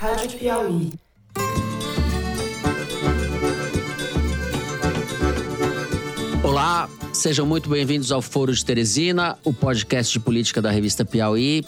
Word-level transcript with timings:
Rádio 0.00 0.38
Piauí. 0.38 0.92
Olá, 6.42 6.88
sejam 7.12 7.44
muito 7.44 7.68
bem-vindos 7.68 8.10
ao 8.10 8.22
Foro 8.22 8.50
de 8.50 8.64
Teresina, 8.64 9.36
o 9.44 9.52
podcast 9.52 10.10
de 10.10 10.18
política 10.18 10.62
da 10.62 10.70
revista 10.70 11.04
Piauí. 11.04 11.66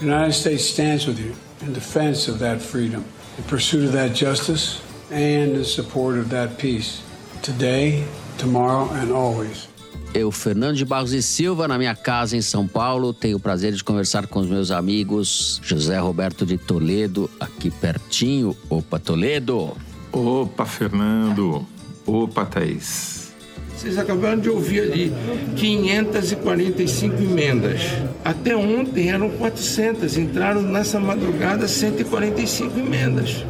The 0.00 0.04
United 0.04 0.34
States 0.34 0.66
stands 0.66 1.06
with 1.06 1.18
you 1.18 1.34
in 1.66 1.72
defense 1.72 2.30
of 2.30 2.40
that 2.40 2.60
freedom, 2.60 3.02
in 3.38 3.44
pursuit 3.44 3.86
of 3.86 3.92
that 3.92 4.14
justice, 4.14 4.82
and 5.10 5.56
in 5.56 5.64
support 5.64 6.18
of 6.18 6.28
that 6.28 6.58
peace, 6.58 7.00
today, 7.40 8.04
tomorrow, 8.36 8.86
and 9.00 9.10
always. 9.10 9.73
Eu, 10.14 10.30
Fernando 10.30 10.76
de 10.76 10.84
Barros 10.84 11.12
e 11.12 11.20
Silva, 11.20 11.66
na 11.66 11.76
minha 11.76 11.96
casa 11.96 12.36
em 12.36 12.40
São 12.40 12.68
Paulo, 12.68 13.12
tenho 13.12 13.36
o 13.36 13.40
prazer 13.40 13.72
de 13.72 13.82
conversar 13.82 14.28
com 14.28 14.38
os 14.38 14.46
meus 14.46 14.70
amigos 14.70 15.60
José 15.60 15.98
Roberto 15.98 16.46
de 16.46 16.56
Toledo, 16.56 17.28
aqui 17.40 17.68
pertinho. 17.68 18.56
Opa, 18.70 19.00
Toledo! 19.00 19.76
Opa, 20.12 20.64
Fernando! 20.64 21.66
Opa, 22.06 22.46
Thaís! 22.46 23.34
Vocês 23.76 23.98
acabaram 23.98 24.38
de 24.38 24.48
ouvir 24.48 24.82
ali 24.82 25.12
545 25.56 27.20
emendas. 27.20 27.80
Até 28.24 28.56
ontem 28.56 29.10
eram 29.10 29.28
400, 29.30 30.16
entraram 30.16 30.62
nessa 30.62 31.00
madrugada 31.00 31.66
145 31.66 32.78
emendas. 32.78 33.44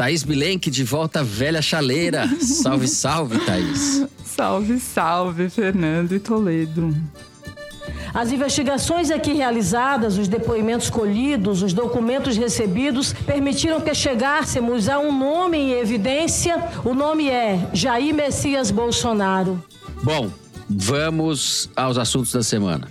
Thaís 0.00 0.22
Bilenque 0.22 0.70
de 0.70 0.82
volta 0.82 1.20
à 1.20 1.22
velha 1.22 1.60
chaleira. 1.60 2.26
Salve, 2.40 2.88
salve, 2.88 3.38
Thaís. 3.40 4.06
Salve, 4.24 4.80
salve, 4.80 5.50
Fernando 5.50 6.14
e 6.14 6.18
Toledo. 6.18 6.96
As 8.14 8.32
investigações 8.32 9.10
aqui 9.10 9.34
realizadas, 9.34 10.16
os 10.16 10.26
depoimentos 10.26 10.88
colhidos, 10.88 11.62
os 11.62 11.74
documentos 11.74 12.38
recebidos 12.38 13.12
permitiram 13.12 13.78
que 13.78 13.94
chegássemos 13.94 14.88
a 14.88 14.98
um 14.98 15.12
nome 15.12 15.58
em 15.58 15.72
evidência. 15.72 16.56
O 16.82 16.94
nome 16.94 17.28
é 17.28 17.68
Jair 17.74 18.14
Messias 18.14 18.70
Bolsonaro. 18.70 19.62
Bom, 20.02 20.30
vamos 20.66 21.68
aos 21.76 21.98
assuntos 21.98 22.32
da 22.32 22.42
semana. 22.42 22.88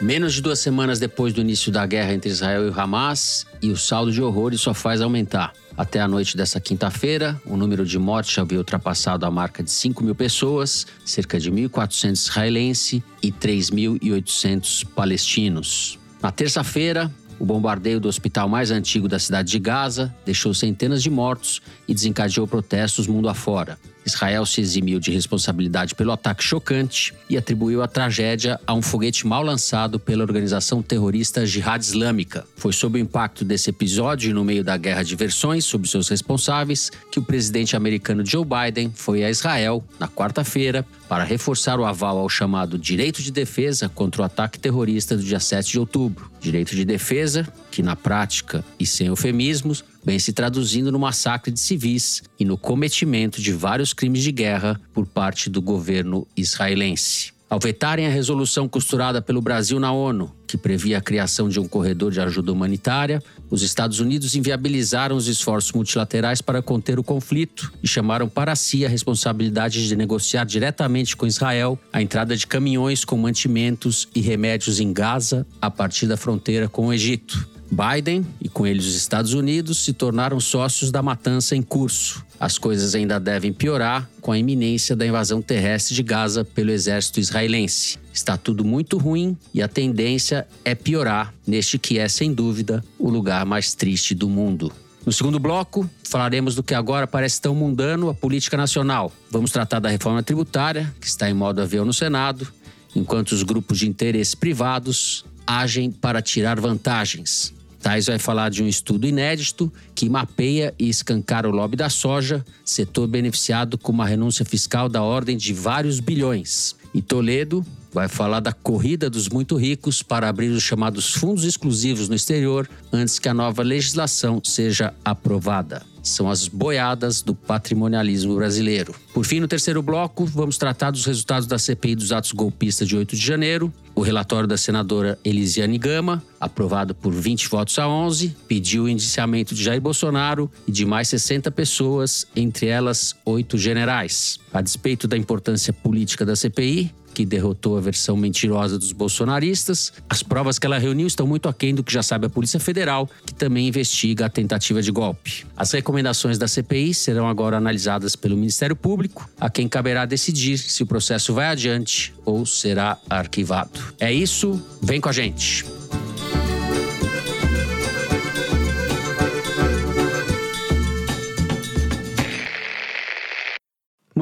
Menos 0.00 0.34
de 0.34 0.42
duas 0.42 0.58
semanas 0.58 0.98
depois 0.98 1.32
do 1.32 1.40
início 1.40 1.70
da 1.70 1.86
guerra 1.86 2.12
entre 2.12 2.28
Israel 2.28 2.66
e 2.66 2.72
Hamas, 2.76 3.46
e 3.62 3.70
o 3.70 3.76
saldo 3.76 4.10
de 4.10 4.20
horrores 4.20 4.60
só 4.60 4.74
faz 4.74 5.00
aumentar. 5.00 5.52
Até 5.82 6.00
a 6.00 6.06
noite 6.06 6.36
dessa 6.36 6.60
quinta-feira, 6.60 7.42
o 7.44 7.56
número 7.56 7.84
de 7.84 7.98
mortes 7.98 8.38
havia 8.38 8.56
ultrapassado 8.56 9.26
a 9.26 9.30
marca 9.32 9.64
de 9.64 9.70
5 9.72 10.04
mil 10.04 10.14
pessoas, 10.14 10.86
cerca 11.04 11.40
de 11.40 11.50
1.400 11.50 12.12
israelenses 12.12 13.02
e 13.20 13.32
3.800 13.32 14.86
palestinos. 14.94 15.98
Na 16.22 16.30
terça-feira, 16.30 17.10
o 17.36 17.44
bombardeio 17.44 17.98
do 17.98 18.06
hospital 18.06 18.48
mais 18.48 18.70
antigo 18.70 19.08
da 19.08 19.18
cidade 19.18 19.50
de 19.50 19.58
Gaza 19.58 20.14
deixou 20.24 20.54
centenas 20.54 21.02
de 21.02 21.10
mortos 21.10 21.60
e 21.88 21.92
desencadeou 21.92 22.46
protestos 22.46 23.08
mundo 23.08 23.28
afora. 23.28 23.76
Israel 24.04 24.44
se 24.44 24.60
eximiu 24.60 24.98
de 24.98 25.10
responsabilidade 25.10 25.94
pelo 25.94 26.12
ataque 26.12 26.42
chocante 26.42 27.14
e 27.28 27.36
atribuiu 27.36 27.82
a 27.82 27.88
tragédia 27.88 28.60
a 28.66 28.74
um 28.74 28.82
foguete 28.82 29.26
mal 29.26 29.42
lançado 29.42 29.98
pela 29.98 30.22
organização 30.22 30.82
terrorista 30.82 31.46
Jihad 31.46 31.82
Islâmica. 31.82 32.44
Foi 32.56 32.72
sob 32.72 32.98
o 32.98 33.02
impacto 33.02 33.44
desse 33.44 33.70
episódio 33.70 34.30
e 34.30 34.34
no 34.34 34.44
meio 34.44 34.64
da 34.64 34.76
guerra 34.76 35.02
de 35.02 35.14
versões 35.14 35.64
sobre 35.64 35.88
seus 35.88 36.08
responsáveis 36.08 36.90
que 37.10 37.18
o 37.18 37.22
presidente 37.22 37.76
americano 37.76 38.24
Joe 38.24 38.44
Biden 38.44 38.92
foi 38.94 39.24
a 39.24 39.30
Israel 39.30 39.84
na 39.98 40.08
quarta-feira 40.08 40.84
para 41.08 41.24
reforçar 41.24 41.78
o 41.78 41.84
aval 41.84 42.18
ao 42.18 42.28
chamado 42.28 42.78
direito 42.78 43.22
de 43.22 43.30
defesa 43.30 43.88
contra 43.88 44.22
o 44.22 44.24
ataque 44.24 44.58
terrorista 44.58 45.16
do 45.16 45.22
dia 45.22 45.40
7 45.40 45.72
de 45.72 45.78
outubro. 45.78 46.31
Direito 46.42 46.74
de 46.74 46.84
defesa 46.84 47.46
que, 47.70 47.84
na 47.84 47.94
prática 47.94 48.64
e 48.78 48.84
sem 48.84 49.06
eufemismos, 49.06 49.84
vem 50.04 50.18
se 50.18 50.32
traduzindo 50.32 50.90
no 50.90 50.98
massacre 50.98 51.52
de 51.52 51.60
civis 51.60 52.24
e 52.38 52.44
no 52.44 52.58
cometimento 52.58 53.40
de 53.40 53.52
vários 53.52 53.92
crimes 53.92 54.24
de 54.24 54.32
guerra 54.32 54.80
por 54.92 55.06
parte 55.06 55.48
do 55.48 55.62
governo 55.62 56.26
israelense. 56.36 57.32
Ao 57.52 57.58
vetarem 57.60 58.06
a 58.06 58.08
resolução 58.08 58.66
costurada 58.66 59.20
pelo 59.20 59.42
Brasil 59.42 59.78
na 59.78 59.92
ONU, 59.92 60.34
que 60.46 60.56
previa 60.56 60.96
a 60.96 61.02
criação 61.02 61.50
de 61.50 61.60
um 61.60 61.68
corredor 61.68 62.10
de 62.10 62.18
ajuda 62.18 62.50
humanitária, 62.50 63.22
os 63.50 63.60
Estados 63.60 64.00
Unidos 64.00 64.34
inviabilizaram 64.34 65.14
os 65.16 65.28
esforços 65.28 65.70
multilaterais 65.72 66.40
para 66.40 66.62
conter 66.62 66.98
o 66.98 67.04
conflito 67.04 67.70
e 67.82 67.86
chamaram 67.86 68.26
para 68.26 68.56
si 68.56 68.86
a 68.86 68.88
responsabilidade 68.88 69.86
de 69.86 69.94
negociar 69.94 70.44
diretamente 70.44 71.14
com 71.14 71.26
Israel 71.26 71.78
a 71.92 72.00
entrada 72.00 72.34
de 72.34 72.46
caminhões 72.46 73.04
com 73.04 73.18
mantimentos 73.18 74.08
e 74.14 74.22
remédios 74.22 74.80
em 74.80 74.90
Gaza 74.90 75.46
a 75.60 75.70
partir 75.70 76.06
da 76.06 76.16
fronteira 76.16 76.70
com 76.70 76.86
o 76.86 76.92
Egito. 76.94 77.46
Biden 77.72 78.26
e 78.38 78.50
com 78.50 78.66
ele 78.66 78.80
os 78.80 78.94
Estados 78.94 79.32
Unidos 79.32 79.78
se 79.78 79.94
tornaram 79.94 80.38
sócios 80.38 80.90
da 80.90 81.02
matança 81.02 81.56
em 81.56 81.62
curso. 81.62 82.22
As 82.38 82.58
coisas 82.58 82.94
ainda 82.94 83.18
devem 83.18 83.50
piorar 83.50 84.06
com 84.20 84.30
a 84.30 84.38
iminência 84.38 84.94
da 84.94 85.06
invasão 85.06 85.40
terrestre 85.40 85.94
de 85.94 86.02
Gaza 86.02 86.44
pelo 86.44 86.70
exército 86.70 87.18
israelense. 87.18 87.98
Está 88.12 88.36
tudo 88.36 88.62
muito 88.62 88.98
ruim 88.98 89.34
e 89.54 89.62
a 89.62 89.68
tendência 89.68 90.46
é 90.66 90.74
piorar 90.74 91.32
neste 91.46 91.78
que 91.78 91.98
é, 91.98 92.06
sem 92.08 92.34
dúvida, 92.34 92.84
o 92.98 93.08
lugar 93.08 93.46
mais 93.46 93.74
triste 93.74 94.14
do 94.14 94.28
mundo. 94.28 94.70
No 95.06 95.10
segundo 95.10 95.38
bloco, 95.38 95.88
falaremos 96.04 96.54
do 96.54 96.62
que 96.62 96.74
agora 96.74 97.06
parece 97.06 97.40
tão 97.40 97.54
mundano, 97.54 98.10
a 98.10 98.14
política 98.14 98.56
nacional. 98.56 99.10
Vamos 99.30 99.50
tratar 99.50 99.80
da 99.80 99.88
reforma 99.88 100.22
tributária, 100.22 100.94
que 101.00 101.06
está 101.06 101.30
em 101.30 101.34
modo 101.34 101.62
avião 101.62 101.86
no 101.86 101.94
Senado, 101.94 102.46
enquanto 102.94 103.32
os 103.32 103.42
grupos 103.42 103.78
de 103.78 103.88
interesse 103.88 104.36
privados 104.36 105.24
agem 105.46 105.90
para 105.90 106.20
tirar 106.20 106.60
vantagens. 106.60 107.52
Tais 107.82 108.06
vai 108.06 108.18
falar 108.18 108.48
de 108.48 108.62
um 108.62 108.68
estudo 108.68 109.08
inédito 109.08 109.70
que 109.92 110.08
mapeia 110.08 110.72
e 110.78 110.88
escancara 110.88 111.48
o 111.48 111.50
lobby 111.50 111.76
da 111.76 111.90
soja, 111.90 112.44
setor 112.64 113.08
beneficiado 113.08 113.76
com 113.76 113.90
uma 113.90 114.06
renúncia 114.06 114.44
fiscal 114.44 114.88
da 114.88 115.02
ordem 115.02 115.36
de 115.36 115.52
vários 115.52 115.98
bilhões. 115.98 116.76
E 116.94 117.02
Toledo 117.02 117.66
vai 117.92 118.06
falar 118.06 118.38
da 118.38 118.52
corrida 118.52 119.10
dos 119.10 119.28
muito 119.28 119.56
ricos 119.56 120.00
para 120.00 120.28
abrir 120.28 120.48
os 120.48 120.62
chamados 120.62 121.12
fundos 121.12 121.42
exclusivos 121.44 122.08
no 122.08 122.14
exterior 122.14 122.70
antes 122.92 123.18
que 123.18 123.28
a 123.28 123.34
nova 123.34 123.62
legislação 123.62 124.40
seja 124.44 124.94
aprovada. 125.04 125.91
São 126.02 126.28
as 126.28 126.48
boiadas 126.48 127.22
do 127.22 127.34
patrimonialismo 127.34 128.34
brasileiro. 128.34 128.94
Por 129.14 129.24
fim, 129.24 129.40
no 129.40 129.48
terceiro 129.48 129.82
bloco, 129.82 130.24
vamos 130.24 130.58
tratar 130.58 130.90
dos 130.90 131.06
resultados 131.06 131.46
da 131.46 131.58
CPI 131.58 131.94
dos 131.94 132.12
atos 132.12 132.32
golpistas 132.32 132.88
de 132.88 132.96
8 132.96 133.14
de 133.14 133.24
janeiro. 133.24 133.72
O 133.94 134.00
relatório 134.00 134.48
da 134.48 134.56
senadora 134.56 135.18
Elisiane 135.22 135.76
Gama, 135.76 136.22
aprovado 136.40 136.94
por 136.94 137.12
20 137.12 137.46
votos 137.48 137.78
a 137.78 137.86
11, 137.86 138.34
pediu 138.48 138.84
o 138.84 138.88
indiciamento 138.88 139.54
de 139.54 139.62
Jair 139.62 139.80
Bolsonaro 139.82 140.50
e 140.66 140.72
de 140.72 140.86
mais 140.86 141.08
60 141.08 141.50
pessoas, 141.50 142.26
entre 142.34 142.66
elas 142.66 143.14
oito 143.24 143.58
generais. 143.58 144.38
A 144.52 144.62
despeito 144.62 145.06
da 145.06 145.16
importância 145.16 145.72
política 145.72 146.24
da 146.24 146.34
CPI, 146.34 146.90
que 147.12 147.24
derrotou 147.24 147.76
a 147.76 147.80
versão 147.80 148.16
mentirosa 148.16 148.78
dos 148.78 148.92
bolsonaristas. 148.92 149.92
As 150.08 150.22
provas 150.22 150.58
que 150.58 150.66
ela 150.66 150.78
reuniu 150.78 151.06
estão 151.06 151.26
muito 151.26 151.48
aquém 151.48 151.74
do 151.74 151.82
que 151.82 151.92
já 151.92 152.02
sabe 152.02 152.26
a 152.26 152.30
Polícia 152.30 152.58
Federal, 152.58 153.08
que 153.26 153.34
também 153.34 153.68
investiga 153.68 154.26
a 154.26 154.28
tentativa 154.28 154.82
de 154.82 154.90
golpe. 154.90 155.46
As 155.56 155.70
recomendações 155.72 156.38
da 156.38 156.48
CPI 156.48 156.94
serão 156.94 157.28
agora 157.28 157.56
analisadas 157.56 158.16
pelo 158.16 158.36
Ministério 158.36 158.76
Público, 158.76 159.28
a 159.40 159.50
quem 159.50 159.68
caberá 159.68 160.04
decidir 160.04 160.58
se 160.58 160.82
o 160.82 160.86
processo 160.86 161.34
vai 161.34 161.46
adiante 161.46 162.14
ou 162.24 162.46
será 162.46 162.98
arquivado. 163.08 163.80
É 163.98 164.12
isso, 164.12 164.60
vem 164.80 165.00
com 165.00 165.08
a 165.08 165.12
gente. 165.12 165.81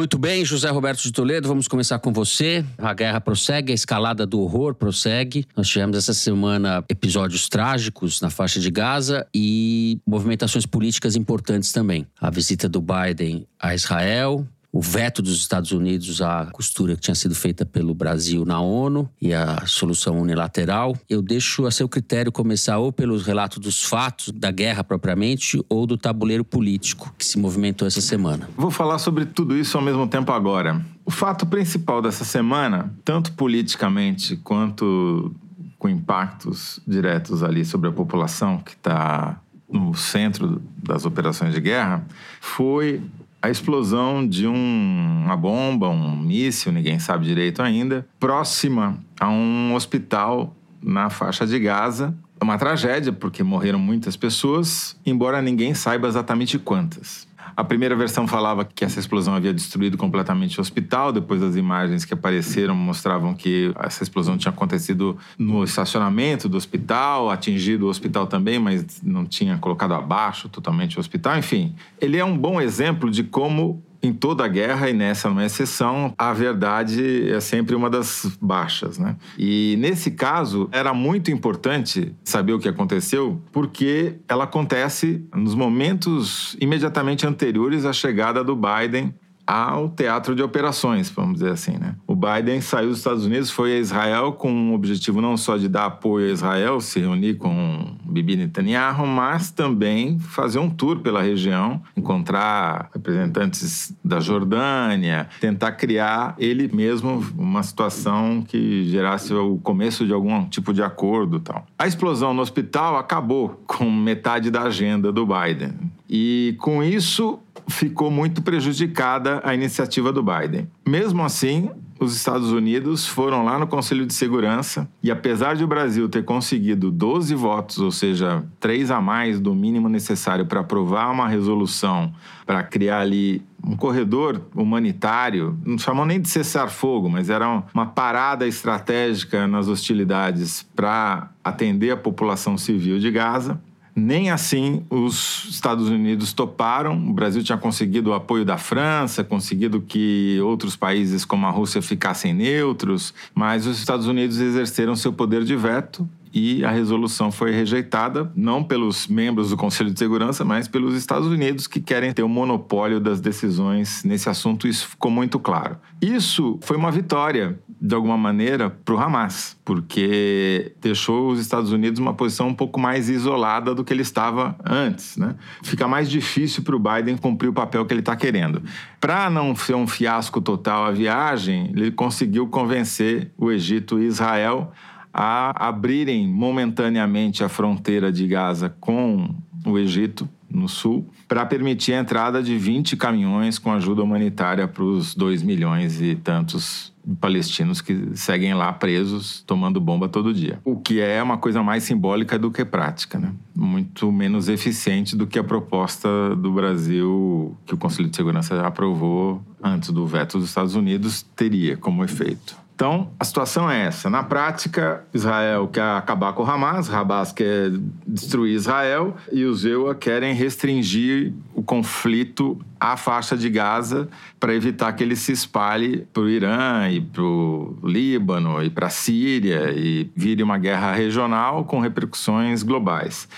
Muito 0.01 0.17
bem, 0.17 0.47
José 0.47 0.71
Roberto 0.71 1.03
de 1.03 1.13
Toledo, 1.13 1.47
vamos 1.47 1.69
começar 1.69 1.99
com 1.99 2.11
você. 2.11 2.65
A 2.79 2.95
guerra 2.95 3.21
prossegue, 3.21 3.71
a 3.71 3.75
escalada 3.75 4.27
do 4.27 4.41
horror 4.41 4.75
prossegue. 4.75 5.47
Nós 5.55 5.69
tivemos 5.69 5.95
essa 5.95 6.15
semana 6.15 6.83
episódios 6.89 7.51
trágicos 7.51 8.19
na 8.23 8.31
faixa 8.31 8.59
de 8.59 8.71
Gaza 8.71 9.27
e 9.35 10.01
movimentações 10.07 10.65
políticas 10.65 11.17
importantes 11.17 11.71
também. 11.71 12.07
A 12.19 12.31
visita 12.31 12.67
do 12.67 12.81
Biden 12.81 13.47
a 13.61 13.75
Israel, 13.75 14.49
o 14.73 14.81
veto 14.81 15.21
dos 15.21 15.37
Estados 15.37 15.73
Unidos 15.73 16.23
à 16.23 16.47
costura 16.53 16.95
que 16.95 17.01
tinha 17.01 17.15
sido 17.15 17.35
feita 17.35 17.67
pelo 17.67 17.95
Brasil 17.95 18.45
na 18.45 18.61
ONU 18.61 19.09
e 19.21 19.35
a 19.35 19.67
solução 19.67 20.21
unilateral. 20.21 20.97
Eu 21.09 21.21
deixo 21.21 21.67
a 21.67 21.71
seu 21.71 21.89
critério 21.89 22.31
começar 22.31 22.79
ou 22.79 22.93
pelos 22.93 23.27
relatos 23.27 23.59
dos 23.59 23.83
fatos 23.83 24.31
da 24.33 24.51
guerra 24.51 24.85
propriamente 24.85 25.63
ou 25.69 25.87
do 25.87 25.97
tabuleiro 25.97 26.45
político 26.45 27.13
que 27.19 27.25
se 27.25 27.39
movimentou 27.39 27.87
essa 27.87 28.01
semana. 28.01 28.49
Vou 28.57 28.71
falar 28.71 28.99
sobre 28.99 29.27
tudo 29.27 29.57
isso 29.57 29.77
ao 29.77 29.83
mesmo 29.83 30.07
tempo 30.07 30.31
agora. 30.33 30.85
O 31.05 31.11
fato 31.11 31.45
principal 31.47 32.01
dessa 32.01 32.25
semana, 32.25 32.95
tanto 33.05 33.33
politicamente 33.33 34.37
quanto 34.37 35.35
com 35.79 35.89
impactos 35.89 36.79
diretos 36.87 37.43
ali 37.43 37.65
sobre 37.65 37.89
a 37.89 37.93
população 37.93 38.59
que 38.59 38.73
está 38.73 39.41
no 39.69 39.95
centro 39.95 40.61
das 40.77 41.05
operações 41.07 41.55
de 41.55 41.61
guerra, 41.61 42.05
foi 42.41 43.01
a 43.43 43.49
explosão 43.49 44.27
de 44.27 44.47
um, 44.47 45.23
uma 45.25 45.37
bomba, 45.37 45.89
um 45.89 46.17
míssil, 46.17 46.73
ninguém 46.73 46.99
sabe 46.99 47.25
direito 47.25 47.63
ainda, 47.63 48.07
próxima 48.19 48.99
a 49.19 49.29
um 49.29 49.75
hospital 49.75 50.55
na 50.83 51.11
faixa 51.11 51.47
de 51.47 51.59
Gaza, 51.59 52.15
É 52.41 52.45
uma 52.45 52.57
tragédia, 52.57 53.13
porque 53.13 53.43
morreram 53.43 53.79
muitas 53.79 54.17
pessoas, 54.17 54.97
embora 55.05 55.43
ninguém 55.43 55.75
saiba 55.75 56.09
exatamente 56.09 56.59
quantas. 56.59 57.29
A 57.57 57.65
primeira 57.65 57.95
versão 57.97 58.27
falava 58.27 58.65
que 58.65 58.85
essa 58.85 58.99
explosão 58.99 59.35
havia 59.35 59.53
destruído 59.53 59.97
completamente 59.97 60.59
o 60.59 60.61
hospital. 60.61 61.13
Depois, 61.13 61.43
as 61.43 61.57
imagens 61.57 62.05
que 62.05 62.15
apareceram 62.15 62.75
mostravam 62.75 63.35
que 63.35 63.73
essa 63.79 64.03
explosão 64.03 64.37
tinha 64.37 64.53
acontecido 64.53 65.17
no 65.39 65.65
estacionamento 65.65 66.49
do 66.49 66.57
hospital, 66.57 67.31
atingido 67.31 67.87
o 67.87 67.89
hospital 67.89 68.27
também, 68.27 68.59
mas 68.59 69.01
não 69.03 69.25
tinha 69.25 69.57
colocado 69.59 69.95
abaixo 69.95 70.49
totalmente 70.49 70.97
o 70.97 71.01
hospital. 71.01 71.39
Enfim, 71.39 71.75
ele 72.01 72.17
é 72.17 72.25
um 72.25 72.37
bom 72.37 72.61
exemplo 72.61 73.11
de 73.11 73.25
como 73.25 73.83
em 74.03 74.13
toda 74.13 74.45
a 74.45 74.49
guerra, 74.49 74.89
e 74.89 74.93
nessa 74.93 75.29
não 75.29 75.41
é 75.41 75.47
exceção, 75.47 76.15
a 76.17 76.33
verdade 76.33 77.31
é 77.31 77.41
sempre 77.41 77.75
uma 77.75 77.91
das 77.91 78.37
baixas. 78.41 78.99
Né? 78.99 79.17
E 79.39 79.77
nesse 79.79 80.11
caso, 80.11 80.69
era 80.73 80.95
muito 80.95 81.31
importante 81.31 82.15
saber 82.25 82.53
o 82.53 82.59
que 82.59 82.69
aconteceu, 82.69 83.41
porque 83.53 84.17
ela 84.29 84.45
acontece 84.45 85.25
nos 85.35 85.55
momentos 85.55 86.57
imediatamente 86.61 87.27
anteriores 87.27 87.85
à 87.85 87.93
chegada 87.93 88.43
do 88.43 88.57
Biden 88.57 89.15
ao 89.51 89.89
teatro 89.89 90.37
de 90.37 90.43
operações, 90.45 91.11
vamos 91.11 91.41
dizer 91.41 91.51
assim. 91.51 91.73
Né? 91.73 91.97
O 92.07 92.15
Biden 92.15 92.61
saiu 92.61 92.91
dos 92.91 92.99
Estados 92.99 93.27
Unidos, 93.27 93.51
foi 93.51 93.73
a 93.73 93.79
Israel 93.81 94.33
com 94.33 94.71
o 94.71 94.75
objetivo 94.75 95.21
não 95.21 95.37
só 95.37 95.57
de 95.57 95.69
dar 95.69 95.87
apoio 95.87 96.29
a 96.29 96.33
Israel, 96.33 96.81
se 96.81 97.01
reunir 97.01 97.35
com 97.35 97.97
Bibi 98.05 98.37
Netanyahu, 98.37 99.05
mas 99.09 99.51
também 99.51 100.21
fazer 100.21 100.61
um 100.61 100.71
tour 100.71 101.01
pela 101.01 101.21
região, 101.21 101.83
encontrar 101.97 102.91
representantes 102.95 103.93
da 104.05 104.21
Jordânia, 104.21 105.29
tentar 105.41 105.73
criar 105.73 106.37
ele 106.39 106.71
mesmo 106.73 107.25
uma 107.37 107.65
situação 107.65 108.45
que 108.47 108.85
gerasse 108.85 109.35
o 109.35 109.59
começo 109.59 110.07
de 110.07 110.13
algum 110.13 110.45
tipo 110.45 110.73
de 110.73 110.83
acordo 110.83 111.41
tal. 111.41 111.67
A 111.77 111.89
explosão 111.89 112.33
no 112.33 112.41
hospital 112.41 112.97
acabou 112.97 113.61
com 113.67 113.91
metade 113.91 114.49
da 114.49 114.63
agenda 114.63 115.11
do 115.11 115.27
Biden. 115.27 115.73
E 116.09 116.57
com 116.59 116.83
isso, 116.83 117.39
ficou 117.71 118.11
muito 118.11 118.43
prejudicada 118.43 119.41
a 119.45 119.55
iniciativa 119.55 120.13
do 120.13 120.23
Biden. 120.23 120.69
Mesmo 120.87 121.23
assim, 121.23 121.71
os 122.01 122.17
Estados 122.17 122.51
Unidos 122.51 123.07
foram 123.07 123.45
lá 123.45 123.59
no 123.59 123.67
Conselho 123.67 124.07
de 124.07 124.15
Segurança 124.15 124.89
e, 125.03 125.11
apesar 125.11 125.55
de 125.55 125.63
o 125.63 125.67
Brasil 125.67 126.09
ter 126.09 126.25
conseguido 126.25 126.91
12 126.91 127.35
votos, 127.35 127.79
ou 127.79 127.91
seja, 127.91 128.43
três 128.59 128.91
a 128.91 129.03
mais 129.03 129.39
do 129.39 129.55
mínimo 129.55 129.87
necessário 129.87 130.47
para 130.47 130.61
aprovar 130.61 131.11
uma 131.11 131.29
resolução 131.29 132.11
para 132.47 132.63
criar 132.63 133.01
ali 133.01 133.43
um 133.63 133.77
corredor 133.77 134.41
humanitário, 134.55 135.59
não 135.65 135.77
chamam 135.77 136.07
nem 136.07 136.19
de 136.19 136.31
cessar-fogo, 136.31 137.11
mas 137.11 137.29
era 137.29 137.63
uma 137.75 137.85
parada 137.85 138.47
estratégica 138.47 139.47
nas 139.47 139.69
hostilidades 139.69 140.67
para 140.75 141.31
atender 141.45 141.91
a 141.91 141.97
população 141.99 142.57
civil 142.57 142.99
de 142.99 143.11
Gaza. 143.11 143.61
Nem 143.95 144.31
assim 144.31 144.85
os 144.89 145.47
Estados 145.51 145.89
Unidos 145.89 146.33
toparam. 146.33 146.97
O 147.09 147.13
Brasil 147.13 147.43
tinha 147.43 147.59
conseguido 147.59 148.11
o 148.11 148.15
apoio 148.15 148.45
da 148.45 148.57
França, 148.57 149.25
conseguido 149.25 149.81
que 149.81 150.41
outros 150.43 150.77
países 150.77 151.25
como 151.25 151.47
a 151.47 151.51
Rússia 151.51 151.83
ficassem 151.83 152.33
neutros, 152.33 153.13
mas 153.35 153.67
os 153.67 153.79
Estados 153.79 154.07
Unidos 154.07 154.39
exerceram 154.39 154.95
seu 154.95 155.13
poder 155.13 155.45
de 155.45 155.57
veto 155.57 156.09
e 156.33 156.65
a 156.65 156.71
resolução 156.71 157.33
foi 157.33 157.51
rejeitada, 157.51 158.31
não 158.37 158.63
pelos 158.63 159.09
membros 159.09 159.51
do 159.51 159.57
Conselho 159.57 159.91
de 159.91 159.99
Segurança, 159.99 160.45
mas 160.45 160.69
pelos 160.69 160.95
Estados 160.95 161.27
Unidos 161.29 161.67
que 161.67 161.81
querem 161.81 162.13
ter 162.13 162.23
o 162.23 162.29
monopólio 162.29 163.01
das 163.01 163.21
decisões 163.21 164.05
nesse 164.05 164.29
assunto. 164.29 164.69
Isso 164.69 164.89
ficou 164.89 165.11
muito 165.11 165.39
claro. 165.39 165.77
Isso 166.01 166.59
foi 166.63 166.77
uma 166.77 166.91
vitória, 166.91 167.59
de 167.81 167.95
alguma 167.95 168.17
maneira, 168.17 168.71
para 168.71 168.95
o 168.95 168.99
Hamas, 168.99 169.59
porque 169.65 170.73
deixou 170.81 171.31
os 171.31 171.41
Estados 171.41 171.73
Unidos 171.73 171.99
uma 171.99 172.15
posição 172.15 172.49
um 172.49 172.55
pouco 172.55 172.79
mais 172.79 173.09
isolada 173.09 173.75
do 173.75 173.85
que 173.85 173.93
ele 173.93 174.03
estava 174.03 174.57
antes. 174.65 175.17
Né? 175.17 175.35
Fica 175.63 175.89
mais 175.89 176.09
difícil 176.09 176.63
para 176.63 176.77
o 176.77 176.79
Biden 176.79 177.17
cumprir 177.17 177.49
o 177.49 177.53
papel 177.53 177.85
que 177.85 177.93
ele 177.93 178.01
está 178.01 178.15
querendo. 178.17 178.63
Para 179.01 179.29
não 179.29 179.55
ser 179.57 179.75
um 179.75 179.87
fiasco 179.87 180.41
total 180.41 180.85
a 180.85 180.91
viagem, 180.91 181.73
ele 181.75 181.91
conseguiu 181.91 182.47
convencer 182.47 183.33
o 183.37 183.51
Egito 183.51 183.99
e 183.99 184.07
Israel 184.07 184.73
a 185.13 185.69
abrirem 185.69 186.27
momentaneamente 186.27 187.43
a 187.43 187.49
fronteira 187.49 188.13
de 188.13 188.27
Gaza 188.27 188.75
com 188.81 189.35
o 189.67 189.79
Egito, 189.79 190.29
no 190.53 190.69
sul, 190.69 191.09
para 191.29 191.47
permitir 191.47 191.93
a 191.95 192.01
entrada 192.01 192.43
de 192.43 192.59
20 192.59 192.97
caminhões 192.97 193.59
com 193.59 193.73
ajuda 193.73 194.03
humanitária 194.03 194.67
para 194.67 194.83
os 194.83 195.15
2 195.15 195.43
milhões 195.43 196.01
e 196.01 196.17
tantos 196.17 196.93
palestinos 197.21 197.81
que 197.81 198.11
seguem 198.15 198.53
lá 198.53 198.73
presos, 198.73 199.43
tomando 199.47 199.81
bomba 199.81 200.09
todo 200.09 200.35
dia. 200.35 200.61
O 200.65 200.77
que 200.77 201.01
é 201.01 201.23
uma 201.23 201.39
coisa 201.39 201.63
mais 201.63 201.85
simbólica 201.85 202.39
do 202.39 202.51
que 202.51 202.65
prática, 202.65 203.19
né? 203.19 203.33
Muito 203.55 204.11
menos 204.13 204.49
eficiente 204.49 205.17
do 205.17 205.27
que 205.27 205.39
a 205.39 205.45
proposta 205.45 206.09
do 206.37 206.53
Brasil, 206.53 207.57
que 207.65 207.75
o 207.75 207.79
Conselho 207.79 208.09
de 208.09 208.17
Segurança 208.17 208.67
aprovou 208.67 209.43
antes 209.63 209.91
do 209.91 210.07
veto 210.07 210.39
dos 210.39 210.49
Estados 210.49 210.75
Unidos, 210.75 211.23
teria 211.23 211.77
como 211.77 212.05
efeito. 212.05 212.57
Então, 212.81 213.11
a 213.21 213.27
situação 213.27 213.71
é 213.71 213.85
essa. 213.85 214.09
Na 214.09 214.23
prática, 214.23 215.05
Israel 215.13 215.69
quer 215.69 215.83
acabar 215.83 216.33
com 216.33 216.43
o 216.43 216.51
Hamas, 216.51 216.89
Hamas 216.89 217.31
quer 217.31 217.73
destruir 218.07 218.55
Israel 218.55 219.15
e 219.31 219.45
os 219.45 219.67
EUA 219.67 219.95
querem 219.95 220.33
restringir 220.33 221.35
o 221.55 221.63
conflito 221.63 222.59
à 222.81 222.97
faixa 222.97 223.37
de 223.37 223.51
Gaza 223.51 224.09
para 224.41 224.55
evitar 224.55 224.95
que 224.95 225.05
ele 225.05 225.15
se 225.15 225.31
espalhe 225.31 226.07
para 226.11 226.23
o 226.23 226.29
Irã 226.31 226.89
e 226.89 227.03
para 227.03 227.23
o 227.23 227.77
Líbano 227.85 228.63
e 228.63 228.71
para 228.71 228.87
a 228.87 228.91
Síria 228.91 229.75
e 229.77 230.11
vire 230.17 230.43
uma 230.43 230.57
guerra 230.57 230.95
regional 230.95 231.67
com 231.67 231.81
repercussões 231.81 232.63
globais. 232.63 233.29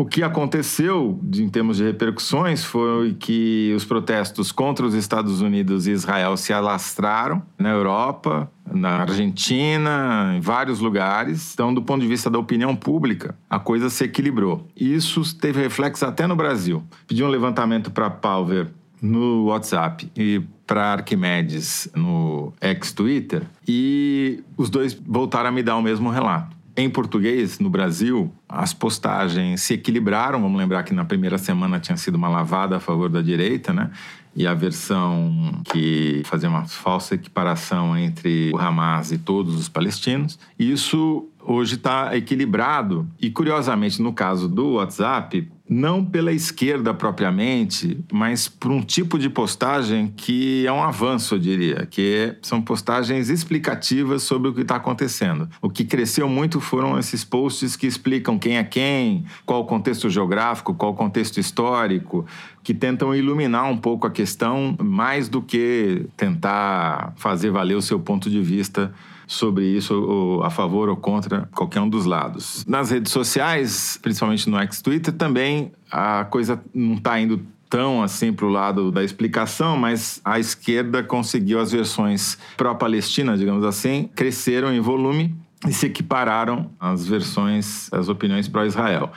O 0.00 0.06
que 0.06 0.22
aconteceu 0.22 1.20
em 1.36 1.46
termos 1.50 1.76
de 1.76 1.84
repercussões 1.84 2.64
foi 2.64 3.12
que 3.12 3.70
os 3.76 3.84
protestos 3.84 4.50
contra 4.50 4.86
os 4.86 4.94
Estados 4.94 5.42
Unidos 5.42 5.86
e 5.86 5.90
Israel 5.90 6.38
se 6.38 6.54
alastraram 6.54 7.42
na 7.58 7.68
Europa, 7.68 8.50
na 8.72 9.02
Argentina, 9.02 10.32
em 10.34 10.40
vários 10.40 10.80
lugares. 10.80 11.52
Então, 11.52 11.74
do 11.74 11.82
ponto 11.82 12.00
de 12.00 12.08
vista 12.08 12.30
da 12.30 12.38
opinião 12.38 12.74
pública, 12.74 13.36
a 13.50 13.58
coisa 13.58 13.90
se 13.90 14.02
equilibrou. 14.02 14.66
Isso 14.74 15.36
teve 15.36 15.60
reflexo 15.60 16.06
até 16.06 16.26
no 16.26 16.34
Brasil. 16.34 16.82
Pedi 17.06 17.22
um 17.22 17.28
levantamento 17.28 17.90
para 17.90 18.08
Palver 18.08 18.68
no 19.02 19.48
WhatsApp 19.48 20.10
e 20.16 20.40
para 20.66 20.92
Arquimedes 20.92 21.90
no 21.94 22.54
ex-Twitter 22.58 23.42
e 23.68 24.42
os 24.56 24.70
dois 24.70 24.94
voltaram 24.94 25.50
a 25.50 25.52
me 25.52 25.62
dar 25.62 25.76
o 25.76 25.82
mesmo 25.82 26.08
relato. 26.08 26.59
Em 26.76 26.88
português, 26.88 27.58
no 27.58 27.68
Brasil, 27.68 28.32
as 28.48 28.72
postagens 28.72 29.62
se 29.62 29.74
equilibraram. 29.74 30.40
Vamos 30.40 30.58
lembrar 30.58 30.82
que 30.82 30.94
na 30.94 31.04
primeira 31.04 31.38
semana 31.38 31.80
tinha 31.80 31.96
sido 31.96 32.14
uma 32.14 32.28
lavada 32.28 32.76
a 32.76 32.80
favor 32.80 33.08
da 33.08 33.20
direita, 33.20 33.72
né? 33.72 33.90
E 34.34 34.46
a 34.46 34.54
versão 34.54 35.60
que 35.72 36.22
fazia 36.24 36.48
uma 36.48 36.66
falsa 36.66 37.16
equiparação 37.16 37.96
entre 37.96 38.50
o 38.54 38.58
Hamas 38.58 39.10
e 39.10 39.18
todos 39.18 39.56
os 39.56 39.68
palestinos. 39.68 40.38
Isso 40.58 41.28
hoje 41.42 41.74
está 41.74 42.16
equilibrado. 42.16 43.08
E, 43.20 43.30
curiosamente, 43.30 44.00
no 44.00 44.12
caso 44.12 44.48
do 44.48 44.74
WhatsApp, 44.74 45.48
não 45.68 46.04
pela 46.04 46.32
esquerda 46.32 46.92
propriamente, 46.92 48.04
mas 48.12 48.48
por 48.48 48.72
um 48.72 48.82
tipo 48.82 49.16
de 49.16 49.30
postagem 49.30 50.12
que 50.16 50.66
é 50.66 50.72
um 50.72 50.82
avanço, 50.82 51.36
eu 51.36 51.38
diria, 51.38 51.86
que 51.86 52.34
são 52.42 52.60
postagens 52.60 53.28
explicativas 53.28 54.24
sobre 54.24 54.48
o 54.48 54.52
que 54.52 54.62
está 54.62 54.74
acontecendo. 54.74 55.48
O 55.62 55.70
que 55.70 55.84
cresceu 55.84 56.28
muito 56.28 56.60
foram 56.60 56.98
esses 56.98 57.22
posts 57.22 57.76
que 57.76 57.86
explicam 57.86 58.36
quem 58.36 58.56
é 58.56 58.64
quem, 58.64 59.24
qual 59.46 59.60
o 59.60 59.64
contexto 59.64 60.10
geográfico, 60.10 60.74
qual 60.74 60.90
o 60.90 60.96
contexto 60.96 61.38
histórico, 61.38 62.26
que 62.64 62.74
tentam 62.74 63.14
iluminar 63.14 63.70
um 63.70 63.76
pouco 63.76 64.08
a 64.08 64.10
questão 64.10 64.76
mais 64.82 65.28
do 65.28 65.40
que 65.40 66.04
tentar 66.16 67.12
fazer 67.16 67.50
valer 67.52 67.76
o 67.76 67.82
seu 67.82 68.00
ponto 68.00 68.28
de 68.28 68.42
vista 68.42 68.92
sobre 69.30 69.64
isso, 69.64 69.94
ou 69.94 70.42
a 70.42 70.50
favor 70.50 70.88
ou 70.88 70.96
contra 70.96 71.48
qualquer 71.54 71.80
um 71.80 71.88
dos 71.88 72.04
lados. 72.04 72.64
Nas 72.66 72.90
redes 72.90 73.12
sociais, 73.12 73.96
principalmente 74.02 74.50
no 74.50 74.60
ex-Twitter, 74.60 75.14
também 75.14 75.70
a 75.90 76.24
coisa 76.24 76.60
não 76.74 76.94
está 76.94 77.18
indo 77.20 77.40
tão 77.68 78.02
assim 78.02 78.32
para 78.32 78.44
o 78.44 78.48
lado 78.48 78.90
da 78.90 79.04
explicação, 79.04 79.76
mas 79.76 80.20
a 80.24 80.40
esquerda 80.40 81.04
conseguiu 81.04 81.60
as 81.60 81.70
versões 81.70 82.36
pró-Palestina, 82.56 83.38
digamos 83.38 83.64
assim, 83.64 84.10
cresceram 84.16 84.74
em 84.74 84.80
volume 84.80 85.32
e 85.68 85.72
se 85.72 85.86
equipararam 85.86 86.68
às 86.80 87.06
versões, 87.06 87.92
às 87.92 88.08
opiniões 88.08 88.48
pró-Israel. 88.48 89.12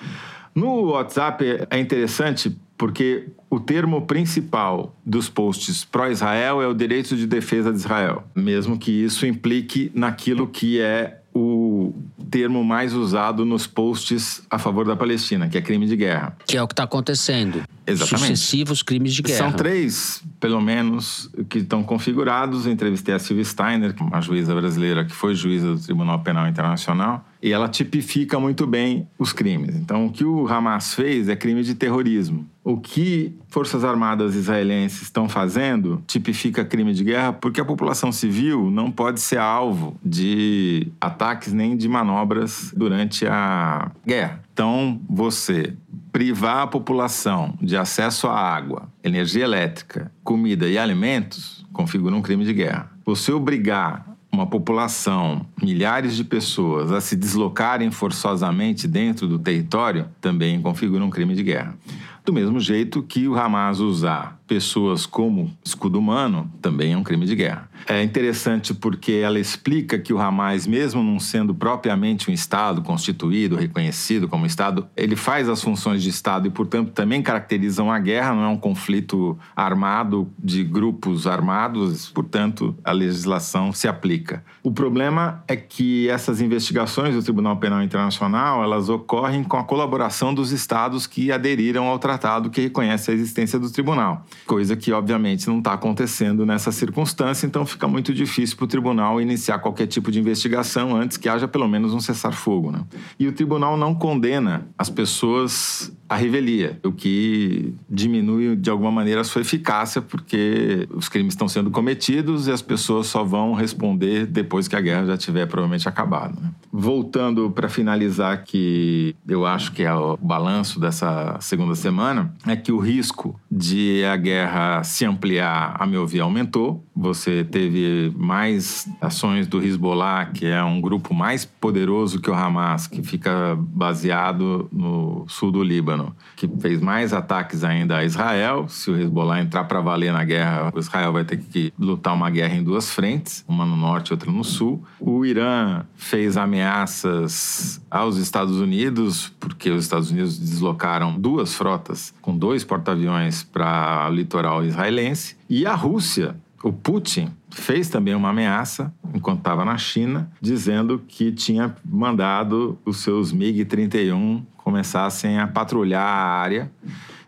No 0.54 0.92
WhatsApp 0.92 1.66
é 1.68 1.80
interessante 1.80 2.56
porque 2.84 3.30
o 3.50 3.62
termo 3.62 4.02
principal 4.02 4.94
dos 5.06 5.30
posts 5.30 5.86
pró-Israel 5.86 6.62
é 6.62 6.68
o 6.68 6.74
direito 6.74 7.16
de 7.16 7.26
defesa 7.26 7.72
de 7.72 7.78
Israel, 7.78 8.26
mesmo 8.36 8.78
que 8.78 8.92
isso 8.92 9.26
implique 9.26 9.90
naquilo 9.96 10.48
que 10.50 10.82
é 10.82 11.22
o 11.34 11.94
termo 12.30 12.62
mais 12.62 12.94
usado 12.94 13.46
nos 13.46 13.66
posts 13.66 14.44
a 14.50 14.60
favor 14.60 14.86
da 14.86 14.98
Palestina, 14.98 15.48
que 15.48 15.58
é 15.58 15.62
crime 15.62 15.88
de 15.88 15.96
guerra. 15.96 16.36
Que 16.46 16.58
é 16.58 16.62
o 16.62 16.68
que 16.68 16.74
está 16.74 16.84
acontecendo. 16.84 17.64
Exatamente. 17.88 18.28
Sucessivos 18.28 18.84
crimes 18.84 19.14
de 19.14 19.22
guerra. 19.22 19.38
São 19.38 19.52
três, 19.54 20.22
pelo 20.40 20.62
menos, 20.62 21.30
que 21.50 21.60
estão 21.60 21.84
configurados. 21.84 22.66
Eu 22.66 22.72
entrevistei 22.72 23.16
a 23.16 23.20
Silvia 23.20 23.46
Steiner, 23.46 23.96
uma 24.00 24.22
juíza 24.22 24.54
brasileira 24.54 25.06
que 25.06 25.14
foi 25.14 25.36
juíza 25.36 25.74
do 25.74 25.80
Tribunal 25.80 26.20
Penal 26.20 26.48
Internacional, 26.48 27.26
E 27.42 27.52
ela 27.52 27.68
tipifica 27.68 28.40
muito 28.40 28.68
bem 28.68 29.08
os 29.18 29.34
crimes. 29.34 29.76
Então, 29.76 30.06
o 30.06 30.12
que 30.12 30.24
o 30.24 30.48
Hamas 30.48 30.94
fez 30.94 31.30
é 31.30 31.36
crime 31.36 31.64
de 31.64 31.76
terrorismo. 31.76 32.48
O 32.64 32.78
que 32.78 33.38
Forças 33.50 33.84
Armadas 33.84 34.36
israelenses 34.36 35.02
estão 35.02 35.28
fazendo 35.28 36.02
tipifica 36.08 36.64
crime 36.64 36.94
de 36.94 37.04
guerra 37.04 37.34
porque 37.34 37.60
a 37.60 37.66
população 37.66 38.12
civil 38.12 38.72
não 38.72 38.90
pode 38.90 39.20
ser 39.20 39.38
alvo 39.38 39.98
de 40.04 40.88
ataques 41.02 41.52
nem 41.52 41.76
de 41.76 41.90
manobras 41.90 42.74
durante 42.76 43.28
a 43.28 43.92
guerra. 44.06 44.42
Então, 44.54 45.02
você 45.10 45.76
privar 46.12 46.60
a 46.60 46.68
população 46.68 47.54
de 47.62 47.76
acesso 47.76 48.28
à 48.28 48.40
água, 48.40 48.88
energia 49.04 49.44
elétrica, 49.44 50.12
comida 50.24 50.68
e 50.68 50.78
alimentos 50.78 51.66
configura 51.74 52.16
um 52.16 52.22
crime 52.22 52.46
de 52.46 52.54
guerra. 52.54 52.90
Você 53.04 53.34
obrigar 53.34 54.14
uma 54.32 54.48
população, 54.48 55.46
milhares 55.62 56.16
de 56.16 56.24
pessoas, 56.24 56.92
a 56.92 57.00
se 57.00 57.16
deslocarem 57.16 57.92
forçosamente 57.92 58.88
dentro 58.88 59.28
do 59.28 59.38
território, 59.38 60.08
também 60.20 60.60
configura 60.60 61.04
um 61.04 61.10
crime 61.10 61.36
de 61.36 61.44
guerra. 61.44 61.76
Do 62.26 62.32
mesmo 62.32 62.60
jeito 62.60 63.04
que 63.04 63.28
o 63.28 63.36
Hamas 63.36 63.80
usar 63.80 64.42
pessoas 64.54 65.08
como 65.08 65.52
escudo 65.66 65.98
humano 65.98 66.48
também 66.62 66.94
é 66.94 66.98
um 66.98 67.02
crime 67.02 67.26
de 67.26 67.36
guerra. 67.36 67.68
É 67.88 68.04
interessante 68.04 68.72
porque 68.72 69.14
ela 69.14 69.40
explica 69.40 69.98
que 69.98 70.14
o 70.14 70.20
Hamas, 70.20 70.68
mesmo 70.68 71.02
não 71.02 71.20
sendo 71.20 71.56
propriamente 71.56 72.30
um 72.30 72.34
Estado 72.34 72.84
constituído, 72.84 73.56
reconhecido 73.56 74.28
como 74.28 74.46
Estado, 74.46 74.88
ele 74.96 75.16
faz 75.16 75.50
as 75.50 75.60
funções 75.60 76.04
de 76.04 76.10
Estado 76.10 76.48
e, 76.48 76.52
portanto, 76.52 76.92
também 76.92 77.24
caracteriza 77.24 77.82
uma 77.82 77.98
guerra, 77.98 78.36
não 78.36 78.44
é 78.44 78.48
um 78.48 78.58
conflito 78.58 79.36
armado 79.56 80.32
de 80.38 80.64
grupos 80.64 81.26
armados, 81.26 82.10
portanto, 82.10 82.76
a 82.84 82.92
legislação 82.92 83.74
se 83.74 83.88
aplica. 83.88 84.46
O 84.62 84.72
problema 84.72 85.44
é 85.48 85.56
que 85.56 86.08
essas 86.10 86.42
investigações 86.42 87.16
do 87.16 87.24
Tribunal 87.24 87.58
Penal 87.58 87.82
Internacional, 87.82 88.64
elas 88.64 88.88
ocorrem 88.88 89.44
com 89.44 89.58
a 89.58 89.64
colaboração 89.64 90.32
dos 90.32 90.52
estados 90.52 91.08
que 91.08 91.32
aderiram 91.32 91.88
ao 91.88 91.98
tratado 91.98 92.52
que 92.52 92.62
reconhece 92.62 93.10
a 93.10 93.14
existência 93.16 93.58
do 93.58 93.72
tribunal 93.72 94.24
coisa 94.46 94.76
que 94.76 94.92
obviamente 94.92 95.48
não 95.48 95.60
está 95.60 95.74
acontecendo 95.74 96.46
nessa 96.46 96.72
circunstância, 96.72 97.46
então 97.46 97.66
fica 97.66 97.88
muito 97.88 98.14
difícil 98.14 98.56
para 98.58 98.66
o 98.66 98.68
tribunal 98.68 99.22
iniciar 99.22 99.60
qualquer 99.60 99.88
tipo 99.88 100.12
de 100.12 100.20
investigação 100.20 100.96
antes 100.96 101.18
que 101.18 101.30
haja 101.30 101.48
pelo 101.48 101.68
menos 101.68 101.94
um 101.94 102.00
cessar-fogo. 102.00 102.72
Né? 102.72 102.84
E 103.20 103.28
o 103.28 103.32
tribunal 103.34 103.78
não 103.78 103.96
condena 103.96 104.68
as 104.78 104.90
pessoas 104.90 105.92
à 106.14 106.16
revelia, 106.16 106.80
o 106.84 106.92
que 106.92 107.74
diminui 107.90 108.56
de 108.56 108.70
alguma 108.70 108.92
maneira 108.92 109.22
a 109.22 109.24
sua 109.24 109.42
eficácia, 109.42 110.02
porque 110.02 110.88
os 110.94 111.10
crimes 111.10 111.34
estão 111.34 111.48
sendo 111.48 111.72
cometidos 111.72 112.48
e 112.48 112.52
as 112.52 112.62
pessoas 112.62 113.08
só 113.08 113.24
vão 113.24 113.54
responder 113.54 114.26
depois 114.26 114.68
que 114.68 114.76
a 114.76 114.82
guerra 114.82 115.06
já 115.06 115.18
tiver 115.18 115.48
provavelmente 115.48 115.88
acabado. 115.90 116.40
Né? 116.40 116.52
Voltando 116.72 117.50
para 117.50 117.68
finalizar, 117.68 118.44
que 118.44 119.16
eu 119.28 119.46
acho 119.46 119.72
que 119.72 119.84
é 119.84 119.94
o 119.94 120.18
balanço 120.18 120.80
dessa 120.80 121.38
segunda 121.40 121.76
semana, 121.76 122.34
é 122.46 122.56
que 122.56 122.72
o 122.72 122.78
risco 122.78 123.40
de 123.52 124.04
a 124.06 124.16
guerra 124.16 124.84
se 124.84 125.06
ampliar, 125.06 125.76
a 125.80 125.86
meu 125.86 126.06
ver, 126.06 126.22
aumentou. 126.22 126.84
Você 126.96 127.44
teve 127.44 128.14
mais 128.16 128.88
ações 129.02 129.48
do 129.48 129.62
Hezbollah, 129.62 130.28
que 130.28 130.46
é 130.46 130.64
um 130.64 130.80
grupo 130.80 131.14
mais 131.14 131.46
poderoso 131.46 132.22
que 132.22 132.30
o 132.30 132.34
Hamas, 132.34 132.88
que 132.88 133.02
fica 133.02 133.58
baseado 133.58 134.70
no 134.72 135.26
sul 135.28 135.52
do 135.52 135.64
Líbano, 135.64 136.03
que 136.36 136.48
fez 136.60 136.82
mais 136.82 137.14
ataques 137.14 137.64
ainda 137.64 137.98
a 137.98 138.04
Israel. 138.04 138.68
Se 138.68 138.90
o 138.90 139.00
Hezbollah 139.00 139.42
entrar 139.42 139.66
para 139.66 139.80
valer 139.82 140.12
na 140.12 140.24
guerra, 140.24 140.72
o 140.74 140.80
Israel 140.80 141.14
vai 141.14 141.24
ter 141.24 141.38
que 141.38 141.74
lutar 141.78 142.14
uma 142.14 142.30
guerra 142.30 142.56
em 142.56 142.64
duas 142.64 142.92
frentes, 142.92 143.46
uma 143.48 143.66
no 143.66 143.76
norte 143.76 144.10
e 144.10 144.14
outra 144.14 144.32
no 144.32 144.44
sul. 144.44 144.84
O 145.00 145.26
Irã 145.26 145.84
fez 145.96 146.38
ameaças 146.38 147.82
aos 147.90 148.18
Estados 148.18 148.58
Unidos, 148.58 149.32
porque 149.40 149.70
os 149.70 149.84
Estados 149.84 150.12
Unidos 150.12 150.38
deslocaram 150.38 151.20
duas 151.20 151.54
frotas 151.54 152.14
com 152.22 152.36
dois 152.38 152.64
porta-aviões 152.64 153.44
para 153.44 154.08
o 154.10 154.14
litoral 154.14 154.64
israelense. 154.66 155.36
E 155.50 155.66
a 155.66 155.76
Rússia 155.76 156.36
o 156.64 156.72
Putin 156.72 157.30
fez 157.50 157.90
também 157.90 158.16
uma 158.16 158.30
ameaça, 158.30 158.94
enquanto 159.14 159.40
estava 159.40 159.66
na 159.66 159.78
China, 159.78 160.32
dizendo 160.40 161.04
que 161.06 161.30
tinha 161.32 161.76
mandado 161.84 162.80
os 162.86 162.98
seus 162.98 163.34
MiG-31 163.34 164.44
começassem 164.64 165.40
a 165.40 165.48
patrulhar 165.48 166.02
a 166.02 166.42
área 166.42 166.72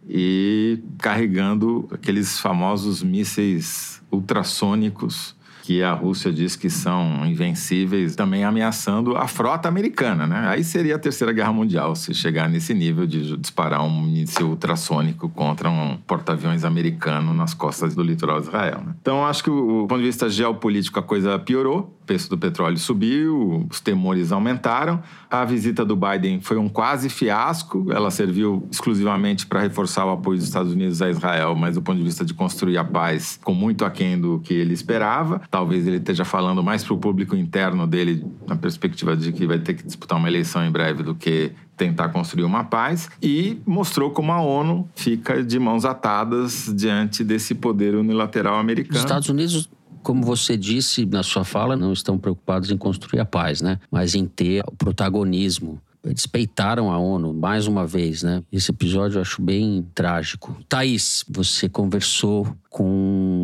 e 0.07 0.79
carregando 0.99 1.87
aqueles 1.91 2.39
famosos 2.39 3.03
mísseis 3.03 4.01
ultrassônicos 4.11 5.35
que 5.65 5.81
a 5.81 5.93
Rússia 5.93 6.31
diz 6.31 6.55
que 6.55 6.69
são 6.69 7.25
invencíveis, 7.25 8.15
também 8.15 8.43
ameaçando 8.43 9.17
a 9.17 9.27
frota 9.27 9.67
americana, 9.67 10.27
né? 10.27 10.47
Aí 10.47 10.63
seria 10.63 10.95
a 10.95 10.99
Terceira 10.99 11.33
Guerra 11.33 11.51
Mundial 11.51 11.95
se 11.95 12.13
chegar 12.13 12.47
nesse 12.47 12.71
nível 12.71 13.07
de 13.07 13.35
disparar 13.35 13.83
um 13.83 14.01
míssil 14.03 14.47
ultrassônico 14.47 15.27
contra 15.27 15.67
um 15.67 15.97
porta-aviões 16.05 16.63
americano 16.63 17.33
nas 17.33 17.55
costas 17.55 17.95
do 17.95 18.03
litoral 18.03 18.39
de 18.41 18.45
Israel. 18.47 18.83
Né? 18.85 18.93
Então, 19.01 19.25
acho 19.25 19.43
que, 19.43 19.49
do 19.49 19.87
ponto 19.89 19.97
de 19.97 20.05
vista 20.05 20.29
geopolítico, 20.29 20.99
a 20.99 21.03
coisa 21.03 21.39
piorou 21.39 21.79
o 21.99 22.04
preço 22.05 22.29
do 22.29 22.37
petróleo 22.37 22.77
subiu, 22.77 23.67
os 23.69 23.79
temores 23.79 24.31
aumentaram. 24.31 25.01
A 25.29 25.43
visita 25.43 25.83
do 25.83 25.95
Biden 25.95 26.39
foi 26.39 26.57
um 26.57 26.69
quase 26.69 27.09
fiasco. 27.09 27.91
Ela 27.91 28.11
serviu 28.11 28.67
exclusivamente 28.71 29.45
para 29.45 29.61
reforçar 29.61 30.05
o 30.05 30.11
apoio 30.11 30.37
dos 30.37 30.47
Estados 30.47 30.71
Unidos 30.71 31.01
a 31.01 31.09
Israel, 31.09 31.55
mas 31.55 31.75
do 31.75 31.81
ponto 31.81 31.97
de 31.97 32.03
vista 32.03 32.23
de 32.23 32.33
construir 32.33 32.77
a 32.77 32.83
paz, 32.83 33.39
com 33.43 33.53
muito 33.53 33.83
aquém 33.83 34.19
do 34.19 34.39
que 34.39 34.53
ele 34.53 34.73
esperava. 34.73 35.41
Talvez 35.49 35.87
ele 35.87 35.97
esteja 35.97 36.23
falando 36.23 36.63
mais 36.63 36.83
para 36.83 36.93
o 36.93 36.97
público 36.97 37.35
interno 37.35 37.85
dele, 37.87 38.25
na 38.47 38.55
perspectiva 38.55 39.15
de 39.15 39.31
que 39.31 39.45
vai 39.45 39.59
ter 39.59 39.73
que 39.73 39.83
disputar 39.83 40.17
uma 40.17 40.27
eleição 40.27 40.65
em 40.65 40.71
breve, 40.71 41.03
do 41.03 41.15
que 41.15 41.51
tentar 41.75 42.09
construir 42.09 42.43
uma 42.43 42.63
paz 42.63 43.09
e 43.21 43.61
mostrou 43.65 44.11
como 44.11 44.31
a 44.31 44.41
ONU 44.41 44.87
fica 44.95 45.43
de 45.43 45.59
mãos 45.59 45.83
atadas 45.83 46.71
diante 46.73 47.23
desse 47.23 47.53
poder 47.53 47.95
unilateral 47.95 48.57
americano. 48.57 48.95
Os 48.95 49.03
Estados 49.03 49.29
Unidos 49.29 49.69
como 50.05 50.23
você 50.23 50.55
disse 50.55 51.03
na 51.03 51.23
sua 51.23 51.43
fala, 51.43 51.75
não 51.75 51.91
estão 51.91 52.15
preocupados 52.15 52.69
em 52.69 52.77
construir 52.77 53.19
a 53.19 53.25
paz, 53.25 53.59
né? 53.59 53.79
Mas 53.89 54.13
em 54.13 54.27
ter 54.27 54.63
o 54.67 54.71
protagonismo 54.71 55.81
despeitaram 56.03 56.91
a 56.91 56.99
ONU 56.99 57.33
mais 57.33 57.65
uma 57.65 57.87
vez, 57.87 58.21
né? 58.21 58.43
Esse 58.51 58.69
episódio 58.69 59.17
eu 59.17 59.23
acho 59.23 59.41
bem 59.41 59.83
trágico. 59.95 60.55
Thaís, 60.69 61.25
você 61.27 61.67
conversou 61.67 62.55
com 62.69 62.85